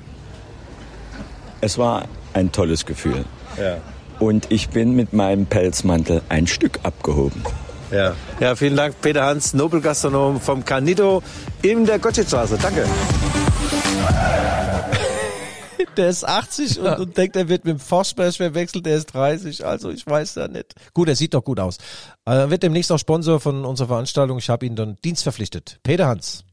es 1.61 1.79
war 1.79 2.05
ein 2.33 2.53
tolles 2.53 2.87
Gefühl. 2.87 3.25
Ja. 3.57 3.79
Und 4.19 4.51
ich 4.51 4.71
bin 4.71 4.95
mit 4.97 5.13
meinem 5.13 5.47
Pelzmantel 5.47 6.23
ein 6.29 6.47
Stück 6.47 6.81
abgehoben. 6.83 7.43
Ja. 7.91 8.15
ja, 8.39 8.55
vielen 8.55 8.77
Dank, 8.77 9.01
Peter 9.01 9.25
Hans, 9.25 9.55
Nobelgastronom 9.55 10.41
vom 10.41 10.65
Canito 10.65 11.23
in 11.63 11.87
der 11.87 11.99
Gottschedstraße. 11.99 12.59
Danke. 12.61 12.85
Der 15.97 16.09
ist 16.09 16.25
80 16.25 16.81
und, 16.81 16.99
und 16.99 17.17
denkt, 17.17 17.37
er 17.37 17.49
wird 17.49 17.65
mit 17.65 17.75
dem 17.75 17.81
Forsberg 17.81 18.35
verwechselt, 18.35 18.87
der 18.87 18.97
ist 18.97 19.07
30. 19.15 19.65
Also 19.65 19.91
ich 19.91 20.07
weiß 20.07 20.37
ja 20.37 20.49
nicht. 20.49 20.75
Gut, 20.95 21.09
er 21.09 21.17
sieht 21.17 21.35
doch 21.35 21.45
gut 21.45 21.61
aus. 21.61 21.79
Äh, 22.25 22.33
Er 22.33 22.51
wird 22.51 22.63
demnächst 22.63 22.91
auch 22.93 22.99
Sponsor 22.99 23.41
von 23.41 23.65
unserer 23.65 23.89
Veranstaltung. 23.89 24.39
Ich 24.39 24.49
habe 24.51 24.67
ihn 24.67 24.77
dann 24.77 24.97
dienstverpflichtet. 25.05 25.79
Peter 25.83 26.07
Hans. 26.07 26.45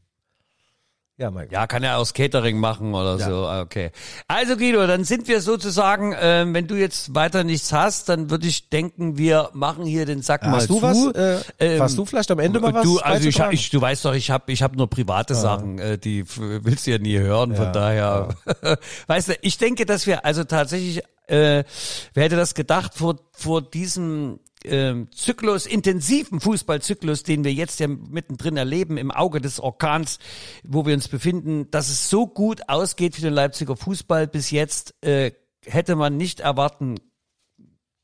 Ja, 1.18 1.30
Michael. 1.30 1.52
Ja, 1.52 1.66
kann 1.66 1.82
er 1.82 1.96
aus 1.96 2.12
Catering 2.12 2.58
machen 2.58 2.94
oder 2.94 3.18
so. 3.18 3.46
Ah, 3.46 3.62
Okay. 3.62 3.90
Also 4.28 4.56
Guido, 4.58 4.86
dann 4.86 5.04
sind 5.04 5.28
wir 5.28 5.40
sozusagen, 5.40 6.14
ähm, 6.20 6.52
wenn 6.52 6.66
du 6.66 6.74
jetzt 6.74 7.14
weiter 7.14 7.42
nichts 7.42 7.72
hast, 7.72 8.10
dann 8.10 8.28
würde 8.30 8.46
ich 8.46 8.68
denken, 8.68 9.16
wir 9.16 9.48
machen 9.54 9.86
hier 9.86 10.04
den 10.04 10.20
Sack 10.20 10.42
mal 10.42 10.56
Hast 10.56 10.68
du 10.68 10.74
zu. 10.78 10.82
was? 10.82 11.14
Äh, 11.14 11.40
Ähm, 11.58 11.82
hast 11.82 11.96
du 11.96 12.04
vielleicht 12.04 12.30
am 12.30 12.38
Ende 12.38 12.60
mal 12.60 12.74
was? 12.74 12.82
Du, 12.82 12.98
also 12.98 13.28
ich, 13.28 13.38
ich, 13.50 13.70
du 13.70 13.80
weißt 13.80 14.04
doch, 14.04 14.12
ich 14.14 14.30
habe 14.30 14.52
ich 14.52 14.62
hab 14.62 14.76
nur 14.76 14.90
private 14.90 15.34
Sachen, 15.34 15.78
äh, 15.78 15.96
die 15.96 16.24
willst 16.36 16.86
du 16.86 16.90
ja 16.90 16.98
nie 16.98 17.18
hören, 17.18 17.56
von 17.56 17.72
daher. 17.72 18.28
weißt 19.06 19.28
du, 19.30 19.32
ich 19.40 19.56
denke, 19.56 19.86
dass 19.86 20.06
wir 20.06 20.24
also 20.26 20.44
tatsächlich, 20.44 21.02
äh, 21.28 21.64
wer 22.12 22.24
hätte 22.24 22.36
das 22.36 22.54
gedacht, 22.54 22.92
vor, 22.94 23.16
vor 23.32 23.62
diesem 23.62 24.38
ähm, 24.66 25.08
Zyklus, 25.12 25.66
intensiven 25.66 26.40
Fußballzyklus, 26.40 27.22
den 27.22 27.44
wir 27.44 27.52
jetzt 27.52 27.80
ja 27.80 27.88
mittendrin 27.88 28.56
erleben, 28.56 28.96
im 28.96 29.10
Auge 29.10 29.40
des 29.40 29.60
Orkans, 29.60 30.18
wo 30.64 30.86
wir 30.86 30.94
uns 30.94 31.08
befinden, 31.08 31.70
dass 31.70 31.88
es 31.88 32.10
so 32.10 32.26
gut 32.26 32.68
ausgeht 32.68 33.14
für 33.14 33.22
den 33.22 33.32
Leipziger 33.32 33.76
Fußball 33.76 34.26
bis 34.26 34.50
jetzt, 34.50 34.94
äh, 35.02 35.32
hätte 35.64 35.96
man 35.96 36.16
nicht 36.16 36.40
erwarten 36.40 36.96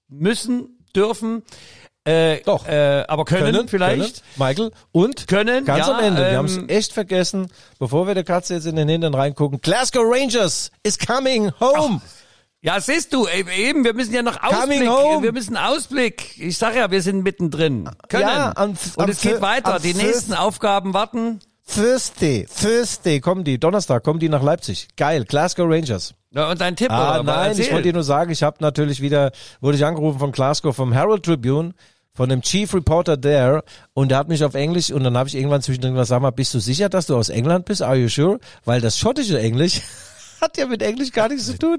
müssen, 0.09 0.79
dürfen. 0.95 1.43
Äh, 2.05 2.41
Doch. 2.41 2.67
Äh, 2.67 3.05
aber 3.07 3.25
können, 3.25 3.69
vielleicht. 3.69 4.23
Können, 4.23 4.49
Michael. 4.49 4.71
Und 4.91 5.29
Können, 5.29 5.65
ganz 5.65 5.87
ja, 5.87 5.97
am 5.97 6.05
Ende, 6.05 6.23
wir 6.23 6.29
ähm, 6.31 6.37
haben 6.39 6.47
es 6.47 6.59
echt 6.69 6.93
vergessen, 6.93 7.49
bevor 7.79 8.09
wir 8.09 8.15
der 8.15 8.25
Katze 8.25 8.55
jetzt 8.55 8.67
in 8.67 8.75
den 8.75 8.89
Hintern 8.89 9.15
reingucken. 9.15 9.61
Glasgow 9.61 10.03
Rangers 10.05 10.73
is 10.83 10.99
coming 10.99 11.53
home. 11.61 12.01
Ja, 12.65 12.81
siehst 12.81 13.13
du, 13.13 13.27
e- 13.27 13.45
eben, 13.69 13.85
wir 13.85 13.93
müssen 13.93 14.15
ja 14.15 14.23
noch 14.23 14.41
Coming 14.41 14.87
Ausblick, 14.87 14.89
home. 14.89 15.23
wir 15.25 15.33
müssen 15.33 15.57
Ausblick. 15.57 16.39
Ich 16.39 16.57
sag 16.59 16.77
ja, 16.77 16.91
wir 16.93 17.03
sind 17.03 17.25
mittendrin. 17.25 17.91
Können. 18.09 18.23
Ja, 18.23 18.53
am- 18.55 18.71
Und 18.71 18.79
am 18.99 19.11
es 19.11 19.21
geht 19.21 19.33
Fir- 19.35 19.41
weiter. 19.41 19.75
am 19.75 19.83
Die 19.83 19.93
Fir- 19.93 20.03
nächsten 20.07 20.33
Aufgaben 20.33 20.95
warten. 20.95 21.41
Thursday, 21.67 22.47
Thursday 22.61 23.19
kommen 23.21 23.43
die, 23.43 23.59
Donnerstag 23.59 24.05
kommen 24.05 24.21
die 24.21 24.29
nach 24.29 24.43
Leipzig. 24.45 24.89
Geil, 24.97 25.25
Glasgow 25.25 25.69
Rangers. 25.69 26.15
Ja, 26.31 26.51
und 26.51 26.61
dein 26.61 26.77
Tipp, 26.77 26.91
Ah, 26.91 27.15
oder? 27.21 27.25
nein, 27.25 27.59
ich 27.59 27.71
wollte 27.73 27.85
dir 27.89 27.93
nur 27.95 28.05
sagen, 28.05 28.31
ich 28.31 28.43
habe 28.45 28.57
natürlich 28.61 29.01
wieder, 29.01 29.33
wurde 29.61 29.77
ich 29.77 29.85
angerufen 29.85 30.19
von 30.21 30.31
Glasgow, 30.33 30.75
vom 30.75 30.93
Herald 30.93 31.25
Tribune, 31.25 31.75
von 32.15 32.29
dem 32.29 32.43
Chief 32.43 32.73
Reporter 32.75 33.21
there 33.21 33.65
und 33.93 34.11
der 34.11 34.19
hat 34.19 34.29
mich 34.29 34.45
auf 34.45 34.55
Englisch 34.55 34.91
und 34.93 35.03
dann 35.03 35.17
habe 35.17 35.29
ich 35.29 35.35
irgendwann 35.35 35.63
zwischendrin 35.63 35.95
gesagt, 35.95 36.09
sag 36.09 36.23
mal, 36.23 36.31
bist 36.31 36.55
du 36.55 36.61
sicher, 36.61 36.89
dass 36.89 37.07
du 37.07 37.17
aus 37.17 37.29
England 37.29 37.65
bist? 37.65 37.83
Are 37.83 37.97
you 37.97 38.09
sure? 38.09 38.39
Weil 38.65 38.81
das 38.81 38.99
schottische 38.99 39.39
Englisch 39.41 39.81
hat 40.41 40.57
ja 40.59 40.67
mit 40.67 40.81
Englisch 40.83 41.11
gar 41.13 41.29
nichts 41.29 41.47
zu 41.47 41.59
tun. 41.59 41.79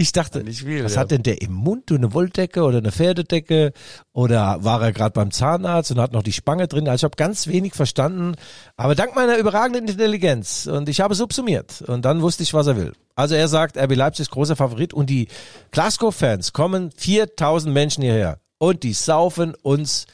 Ich 0.00 0.12
dachte, 0.12 0.44
Nicht 0.44 0.62
viel, 0.62 0.84
was 0.84 0.94
ja. 0.94 1.00
hat 1.00 1.10
denn 1.10 1.24
der 1.24 1.42
im 1.42 1.52
Mund? 1.52 1.90
Du 1.90 1.96
eine 1.96 2.14
Wolldecke 2.14 2.62
oder 2.62 2.78
eine 2.78 2.92
Pferdedecke? 2.92 3.72
Oder 4.12 4.62
war 4.62 4.80
er 4.80 4.92
gerade 4.92 5.10
beim 5.10 5.32
Zahnarzt 5.32 5.90
und 5.90 5.98
hat 5.98 6.12
noch 6.12 6.22
die 6.22 6.32
Spange 6.32 6.68
drin? 6.68 6.86
Also 6.88 7.00
ich 7.00 7.04
habe 7.04 7.16
ganz 7.16 7.48
wenig 7.48 7.74
verstanden, 7.74 8.36
aber 8.76 8.94
dank 8.94 9.16
meiner 9.16 9.36
überragenden 9.38 9.88
Intelligenz 9.88 10.66
und 10.66 10.88
ich 10.88 11.00
habe 11.00 11.16
subsumiert 11.16 11.82
und 11.82 12.04
dann 12.04 12.22
wusste 12.22 12.44
ich, 12.44 12.54
was 12.54 12.68
er 12.68 12.76
will. 12.76 12.92
Also 13.16 13.34
er 13.34 13.48
sagt, 13.48 13.76
RB 13.76 13.96
Leipzig 13.96 14.22
ist 14.22 14.30
großer 14.30 14.54
Favorit 14.54 14.94
und 14.94 15.10
die 15.10 15.26
Glasgow-Fans 15.72 16.52
kommen 16.52 16.92
4000 16.96 17.74
Menschen 17.74 18.04
hierher 18.04 18.38
und 18.58 18.84
die 18.84 18.92
saufen 18.92 19.56
uns 19.62 20.06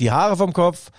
die 0.00 0.10
Haare 0.10 0.36
vom 0.36 0.52
Kopf. 0.52 0.90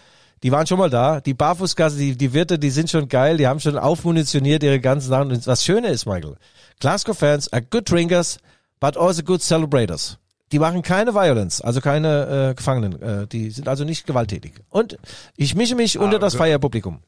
Die 0.43 0.51
waren 0.51 0.65
schon 0.65 0.79
mal 0.79 0.89
da. 0.89 1.21
Die 1.21 1.33
Barfußgasse, 1.33 1.97
die, 1.97 2.17
die 2.17 2.33
Wirte, 2.33 2.57
die 2.57 2.71
sind 2.71 2.89
schon 2.89 3.07
geil. 3.07 3.37
Die 3.37 3.47
haben 3.47 3.59
schon 3.59 3.77
aufmunitioniert 3.77 4.63
ihre 4.63 4.79
ganzen 4.79 5.09
Sachen. 5.09 5.31
Und 5.31 5.45
was 5.45 5.63
Schöne 5.63 5.89
ist, 5.89 6.05
Michael, 6.05 6.35
Glasgow-Fans 6.79 7.53
are 7.53 7.61
good 7.61 7.89
drinkers, 7.89 8.39
but 8.79 8.97
also 8.97 9.21
good 9.23 9.41
celebrators. 9.41 10.17
Die 10.51 10.59
machen 10.59 10.81
keine 10.81 11.13
Violence, 11.13 11.61
also 11.61 11.79
keine 11.79 12.49
äh, 12.49 12.55
Gefangenen. 12.55 13.01
Äh, 13.01 13.27
die 13.27 13.51
sind 13.51 13.67
also 13.67 13.85
nicht 13.85 14.05
gewalttätig. 14.05 14.53
Und 14.69 14.97
ich 15.37 15.55
mische 15.55 15.75
mich 15.75 15.97
unter 15.97 16.19
das 16.19 16.35
Feierpublikum. 16.35 16.99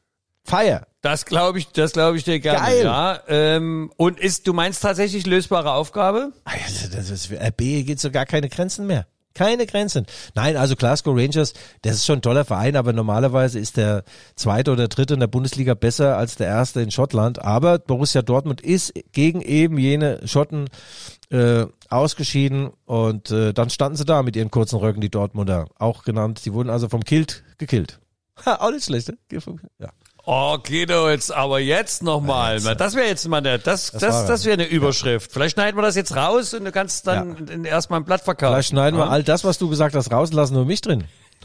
Feier. 0.46 0.86
Das 1.00 1.24
glaube 1.24 1.58
ich, 1.58 1.68
das 1.68 1.92
glaube 1.92 2.16
ich 2.18 2.24
dir 2.24 2.38
gerne. 2.38 2.58
Geil. 2.58 2.84
Ja, 2.84 3.20
ähm, 3.28 3.90
und 3.96 4.20
ist, 4.20 4.46
du 4.46 4.52
meinst 4.52 4.82
tatsächlich 4.82 5.26
lösbare 5.26 5.72
Aufgabe? 5.72 6.32
Also, 6.44 6.94
Das 6.94 7.10
ist, 7.10 7.32
RB 7.32 7.58
geht 7.58 7.98
so 7.98 8.10
gar 8.10 8.26
keine 8.26 8.48
Grenzen 8.48 8.86
mehr. 8.86 9.06
Keine 9.34 9.66
Grenzen. 9.66 10.06
Nein, 10.34 10.56
also 10.56 10.76
Glasgow 10.76 11.16
Rangers, 11.16 11.54
das 11.82 11.96
ist 11.96 12.06
schon 12.06 12.20
ein 12.20 12.22
toller 12.22 12.44
Verein, 12.44 12.76
aber 12.76 12.92
normalerweise 12.92 13.58
ist 13.58 13.76
der 13.76 14.04
zweite 14.36 14.70
oder 14.70 14.86
dritte 14.86 15.14
in 15.14 15.20
der 15.20 15.26
Bundesliga 15.26 15.74
besser 15.74 16.16
als 16.16 16.36
der 16.36 16.46
erste 16.46 16.80
in 16.80 16.92
Schottland. 16.92 17.42
Aber 17.42 17.80
Borussia 17.80 18.22
Dortmund 18.22 18.60
ist 18.60 18.94
gegen 19.10 19.40
eben 19.40 19.76
jene 19.76 20.20
Schotten 20.26 20.68
äh, 21.30 21.66
ausgeschieden 21.90 22.70
und 22.84 23.32
äh, 23.32 23.52
dann 23.52 23.70
standen 23.70 23.96
sie 23.96 24.04
da 24.04 24.22
mit 24.22 24.36
ihren 24.36 24.52
kurzen 24.52 24.76
Röcken, 24.78 25.00
die 25.00 25.10
Dortmunder, 25.10 25.66
auch 25.78 26.04
genannt. 26.04 26.42
Die 26.44 26.52
wurden 26.52 26.70
also 26.70 26.88
vom 26.88 27.02
Kilt 27.02 27.42
gekillt. 27.58 27.98
Ha, 28.46 28.56
auch 28.60 28.70
nicht 28.70 28.84
schlecht, 28.84 29.08
ne? 29.08 29.18
Ja. 29.78 29.90
Oh, 30.26 30.56
Guido, 30.58 31.10
jetzt, 31.10 31.32
aber 31.32 31.60
jetzt 31.60 32.02
nochmal. 32.02 32.58
Das 32.60 32.94
wäre 32.94 33.06
jetzt 33.06 33.28
mal 33.28 33.42
der, 33.42 33.58
das, 33.58 33.92
das, 33.92 34.26
das, 34.26 34.40
er. 34.46 34.46
wäre 34.46 34.62
eine 34.62 34.70
Überschrift. 34.70 35.30
Vielleicht 35.30 35.54
schneiden 35.54 35.76
wir 35.76 35.82
das 35.82 35.96
jetzt 35.96 36.16
raus 36.16 36.54
und 36.54 36.64
du 36.64 36.72
kannst 36.72 37.06
dann 37.06 37.46
in- 37.48 37.64
erstmal 37.64 38.00
ein 38.00 38.04
Blatt 38.04 38.22
verkaufen. 38.22 38.54
Vielleicht 38.54 38.70
schneiden 38.70 38.98
wir 38.98 39.04
ja? 39.04 39.10
all 39.10 39.22
das, 39.22 39.44
was 39.44 39.58
du 39.58 39.68
gesagt 39.68 39.94
hast, 39.94 40.10
raus 40.10 40.30
und 40.30 40.36
lassen 40.36 40.54
nur 40.54 40.64
mich 40.64 40.80
drin. 40.80 41.04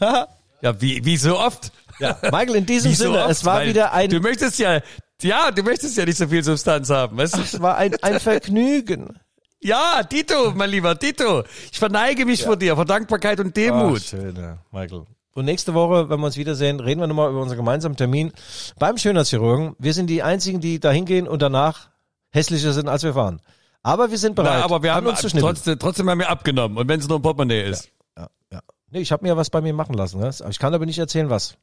Ja, 0.62 0.78
wie, 0.78 1.02
wie 1.06 1.16
so 1.16 1.38
oft. 1.38 1.72
Ja. 2.00 2.18
Michael, 2.22 2.56
in 2.56 2.66
diesem 2.66 2.92
so 2.92 3.04
Sinne, 3.04 3.20
oft, 3.20 3.30
es 3.30 3.46
war 3.46 3.64
wieder 3.64 3.94
ein 3.94 4.10
Du 4.10 4.20
möchtest 4.20 4.58
ja, 4.58 4.80
ja, 5.22 5.50
du 5.50 5.62
möchtest 5.62 5.96
ja 5.96 6.04
nicht 6.04 6.18
so 6.18 6.28
viel 6.28 6.44
Substanz 6.44 6.90
haben, 6.90 7.16
weißt 7.16 7.36
du? 7.36 7.40
Es 7.40 7.60
war 7.62 7.76
ein, 7.78 7.94
ein 8.02 8.20
Vergnügen. 8.20 9.18
Ja, 9.62 10.02
Tito, 10.02 10.52
mein 10.54 10.68
lieber 10.70 10.98
Tito. 10.98 11.44
Ich 11.72 11.78
verneige 11.78 12.24
mich 12.26 12.42
vor 12.42 12.56
dir, 12.56 12.74
vor 12.76 12.84
Dankbarkeit 12.84 13.40
und 13.40 13.56
Demut. 13.56 14.02
Ach, 14.02 14.08
schön, 14.08 14.36
ja, 14.36 14.58
Michael. 14.70 15.04
Und 15.40 15.46
nächste 15.46 15.72
Woche, 15.72 16.10
wenn 16.10 16.20
wir 16.20 16.26
uns 16.26 16.36
wiedersehen, 16.36 16.80
reden 16.80 17.00
wir 17.00 17.06
nochmal 17.06 17.30
über 17.30 17.40
unseren 17.40 17.56
gemeinsamen 17.56 17.96
Termin 17.96 18.30
beim 18.78 18.98
Schönheitschirurgen. 18.98 19.74
Wir 19.78 19.94
sind 19.94 20.08
die 20.08 20.22
einzigen, 20.22 20.60
die 20.60 20.78
da 20.80 20.90
hingehen 20.90 21.26
und 21.26 21.40
danach 21.40 21.88
hässlicher 22.30 22.74
sind, 22.74 22.90
als 22.90 23.04
wir 23.04 23.14
waren. 23.14 23.40
Aber 23.82 24.10
wir 24.10 24.18
sind 24.18 24.36
bereit, 24.36 24.58
Na, 24.58 24.64
aber 24.66 24.82
wir 24.82 24.94
haben 24.94 25.06
uns 25.06 25.20
zu 25.20 25.28
trotzdem, 25.30 25.78
trotzdem 25.78 26.10
haben 26.10 26.18
wir 26.18 26.28
abgenommen. 26.28 26.76
Und 26.76 26.88
wenn 26.88 27.00
es 27.00 27.08
nur 27.08 27.18
ein 27.18 27.22
Portemonnaie 27.22 27.62
ist. 27.62 27.90
Ja, 28.18 28.28
ja. 28.52 28.60
Nee, 28.90 29.00
ich 29.00 29.12
habe 29.12 29.26
mir 29.26 29.34
was 29.34 29.48
bei 29.48 29.62
mir 29.62 29.72
machen 29.72 29.94
lassen. 29.94 30.20
Ne? 30.20 30.30
Ich 30.50 30.58
kann 30.58 30.74
aber 30.74 30.84
nicht 30.84 30.98
erzählen, 30.98 31.30
was. 31.30 31.56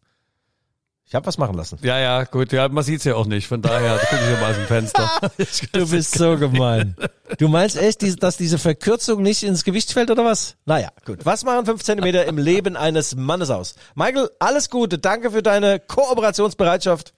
Ich 1.08 1.16
habe 1.16 1.26
was 1.26 1.38
machen 1.38 1.56
lassen. 1.56 1.80
Ja, 1.84 1.98
ja, 2.00 2.26
gut. 2.26 2.52
Ja, 2.52 2.68
man 2.68 2.84
sieht's 2.84 3.06
ja 3.06 3.16
auch 3.16 3.26
nicht. 3.26 3.48
Von 3.48 3.62
daher 3.62 3.98
gucke 3.98 4.22
ich 4.22 4.30
ja 4.30 4.42
mal 4.42 4.52
aus 4.52 4.58
dem 4.58 4.66
Fenster. 4.66 5.10
Du 5.72 5.90
bist 5.90 6.18
so 6.18 6.38
gemein. 6.38 6.96
Du 7.38 7.48
meinst 7.48 7.78
echt, 7.78 8.22
dass 8.22 8.36
diese 8.36 8.58
Verkürzung 8.58 9.22
nicht 9.22 9.44
ins 9.44 9.64
Gewicht 9.64 9.94
fällt 9.94 10.12
oder 10.12 10.26
was? 10.26 10.56
Naja, 10.66 10.90
gut. 11.06 11.26
Was 11.26 11.46
machen 11.46 11.66
fünf 11.66 11.84
Zentimeter 11.84 12.26
im 12.26 12.38
Leben 12.38 12.76
eines 12.76 13.16
Mannes 13.16 13.50
aus? 13.50 13.76
Michael, 13.96 14.30
alles 14.40 14.70
Gute. 14.70 14.98
Danke 14.98 15.32
für 15.32 15.42
deine 15.42 15.80
Kooperationsbereitschaft. 15.80 17.14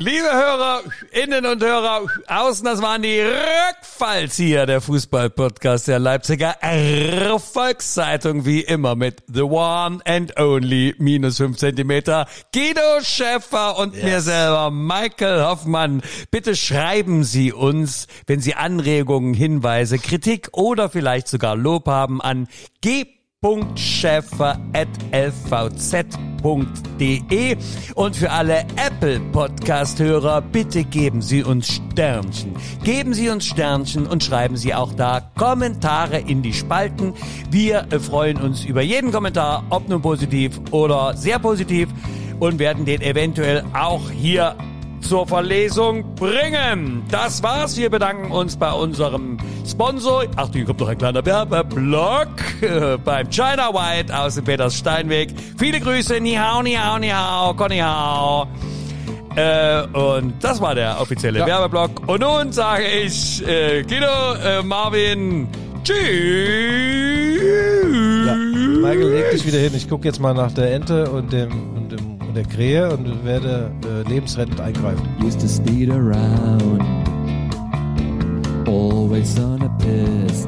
Liebe 0.00 0.30
Hörer, 0.32 0.82
Innen 1.10 1.44
und 1.44 1.60
Hörer, 1.60 2.06
außen, 2.28 2.64
das 2.64 2.80
waren 2.80 3.02
die 3.02 3.20
Rückfallzieher 3.20 4.64
der 4.64 4.80
Fußball-Podcast 4.80 5.88
der 5.88 5.98
Leipziger 5.98 6.54
Volkszeitung, 7.40 8.46
wie 8.46 8.60
immer 8.60 8.94
mit 8.94 9.24
The 9.26 9.42
One 9.42 9.98
and 10.04 10.38
Only 10.38 10.94
minus 10.98 11.38
fünf 11.38 11.56
Zentimeter, 11.56 12.28
Guido 12.54 13.00
Schäfer 13.02 13.76
und 13.76 14.00
mir 14.00 14.20
selber, 14.20 14.70
Michael 14.70 15.42
Hoffmann. 15.42 16.02
Bitte 16.30 16.54
schreiben 16.54 17.24
Sie 17.24 17.52
uns, 17.52 18.06
wenn 18.28 18.38
Sie 18.38 18.54
Anregungen, 18.54 19.34
Hinweise, 19.34 19.98
Kritik 19.98 20.50
oder 20.52 20.90
vielleicht 20.90 21.26
sogar 21.26 21.56
Lob 21.56 21.88
haben 21.88 22.22
an 22.22 22.46
g 22.82 23.17
lvz.de 25.12 25.56
und 27.94 28.16
für 28.16 28.30
alle 28.32 28.62
Apple 28.74 29.20
Podcast 29.30 30.00
Hörer 30.00 30.40
bitte 30.40 30.82
geben 30.82 31.22
Sie 31.22 31.44
uns 31.44 31.68
Sternchen. 31.68 32.56
Geben 32.82 33.14
Sie 33.14 33.28
uns 33.28 33.46
Sternchen 33.46 34.08
und 34.08 34.24
schreiben 34.24 34.56
Sie 34.56 34.74
auch 34.74 34.92
da 34.92 35.30
Kommentare 35.36 36.18
in 36.18 36.42
die 36.42 36.52
Spalten. 36.52 37.14
Wir 37.48 37.86
freuen 38.00 38.38
uns 38.38 38.64
über 38.64 38.82
jeden 38.82 39.12
Kommentar, 39.12 39.62
ob 39.70 39.88
nun 39.88 40.02
positiv 40.02 40.60
oder 40.72 41.16
sehr 41.16 41.38
positiv 41.38 41.88
und 42.40 42.58
werden 42.58 42.86
den 42.86 43.00
eventuell 43.02 43.62
auch 43.72 44.10
hier 44.10 44.56
zur 45.08 45.26
Verlesung 45.26 46.14
bringen. 46.16 47.02
Das 47.10 47.42
war's. 47.42 47.78
Wir 47.78 47.88
bedanken 47.88 48.30
uns 48.30 48.58
bei 48.58 48.70
unserem 48.70 49.38
Sponsor. 49.66 50.24
Ach, 50.36 50.50
hier 50.52 50.66
kommt 50.66 50.80
noch 50.80 50.88
ein 50.88 50.98
kleiner 50.98 51.24
Werbeblock 51.24 52.28
äh, 52.60 52.98
beim 53.04 53.30
China 53.30 53.72
White 53.72 54.14
aus 54.16 54.34
dem 54.34 54.44
Peters 54.44 54.76
Steinweg. 54.76 55.30
Viele 55.56 55.80
Grüße. 55.80 56.20
Ni 56.20 56.34
hao, 56.34 56.62
ni 56.62 56.74
hao, 56.74 56.98
ni 56.98 57.08
hao, 57.08 57.54
konni 57.54 57.78
hao. 57.78 58.46
Äh, 59.34 59.86
und 59.96 60.34
das 60.44 60.60
war 60.60 60.74
der 60.74 61.00
offizielle 61.00 61.46
Werbeblock. 61.46 62.06
Und 62.06 62.20
nun 62.20 62.52
sage 62.52 62.84
ich, 62.86 63.46
äh, 63.48 63.82
Guido, 63.84 64.34
äh, 64.44 64.62
Marvin, 64.62 65.48
tschüss. 65.84 65.96
Ja. 68.26 68.34
Michael, 68.34 69.08
leg 69.08 69.30
dich 69.30 69.46
wieder 69.46 69.58
hin. 69.58 69.72
Ich 69.74 69.88
gucke 69.88 70.06
jetzt 70.06 70.20
mal 70.20 70.34
nach 70.34 70.52
der 70.52 70.74
Ente 70.74 71.10
und 71.10 71.32
dem, 71.32 71.50
und 71.74 71.92
dem 71.92 72.17
der 72.38 72.46
Krähe 72.46 72.92
und 72.92 73.24
werde 73.24 73.72
äh, 73.84 74.08
lebensrettend 74.08 74.60
eingreifen. 74.60 75.04
Used 75.20 75.40
to 75.40 75.48
speed 75.48 75.90
around, 75.90 76.80
always 78.68 79.36
on 79.40 79.60
a 79.62 79.68
piss. 79.78 80.46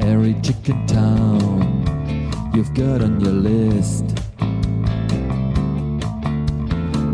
Every 0.00 0.34
chicken 0.42 0.86
town 0.86 2.30
you've 2.52 2.74
got 2.74 3.00
on 3.02 3.20
your 3.20 3.32
list. 3.32 4.04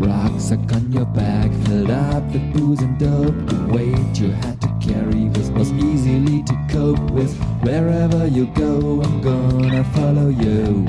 Rucksack 0.01 0.59
on 0.73 0.91
your 0.91 1.05
back, 1.05 1.49
filled 1.67 1.89
up 1.89 2.23
with 2.33 2.53
booze 2.53 2.81
and 2.81 2.99
dope. 2.99 3.47
The 3.47 3.73
weight 3.73 4.19
you 4.19 4.31
had 4.31 4.59
to 4.59 4.67
carry 4.81 5.29
was, 5.29 5.51
was 5.51 5.71
easily 5.71 6.43
to 6.43 6.67
cope 6.69 7.11
with. 7.11 7.33
Wherever 7.61 8.27
you 8.27 8.47
go, 8.47 9.01
I'm 9.03 9.21
gonna 9.21 9.85
follow 9.95 10.27
you. 10.27 10.85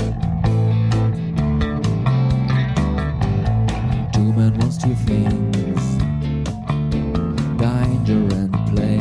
two 4.19 4.33
wants 4.33 4.79
two 4.79 4.95
things. 5.07 5.83
Danger 7.57 8.23
and 8.41 8.53
play. 8.71 8.99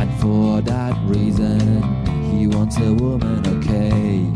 And 0.00 0.10
for 0.20 0.60
that 0.60 0.94
reason 1.04 1.82
he 2.30 2.46
wants 2.46 2.76
a 2.78 2.92
woman 2.94 3.40
okay. 3.56 4.30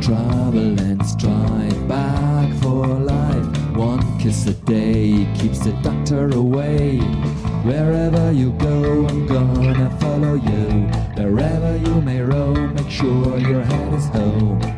Trouble 0.00 0.80
and 0.80 1.04
strife 1.04 1.88
back 1.88 2.54
for 2.62 2.86
life. 2.86 3.46
One 3.76 4.18
kiss 4.20 4.46
a 4.46 4.54
day 4.54 5.26
keeps 5.38 5.60
the 5.60 5.72
doctor 5.82 6.28
away. 6.36 6.98
Wherever 7.64 8.30
you 8.30 8.52
go, 8.52 9.06
I'm 9.06 9.26
gonna 9.26 9.90
follow 9.98 10.34
you. 10.34 10.86
Wherever 11.20 11.76
you 11.76 12.00
may 12.00 12.20
roam, 12.20 12.74
make 12.74 12.90
sure 12.90 13.38
your 13.38 13.64
head 13.64 13.94
is 13.94 14.06
home. 14.06 14.77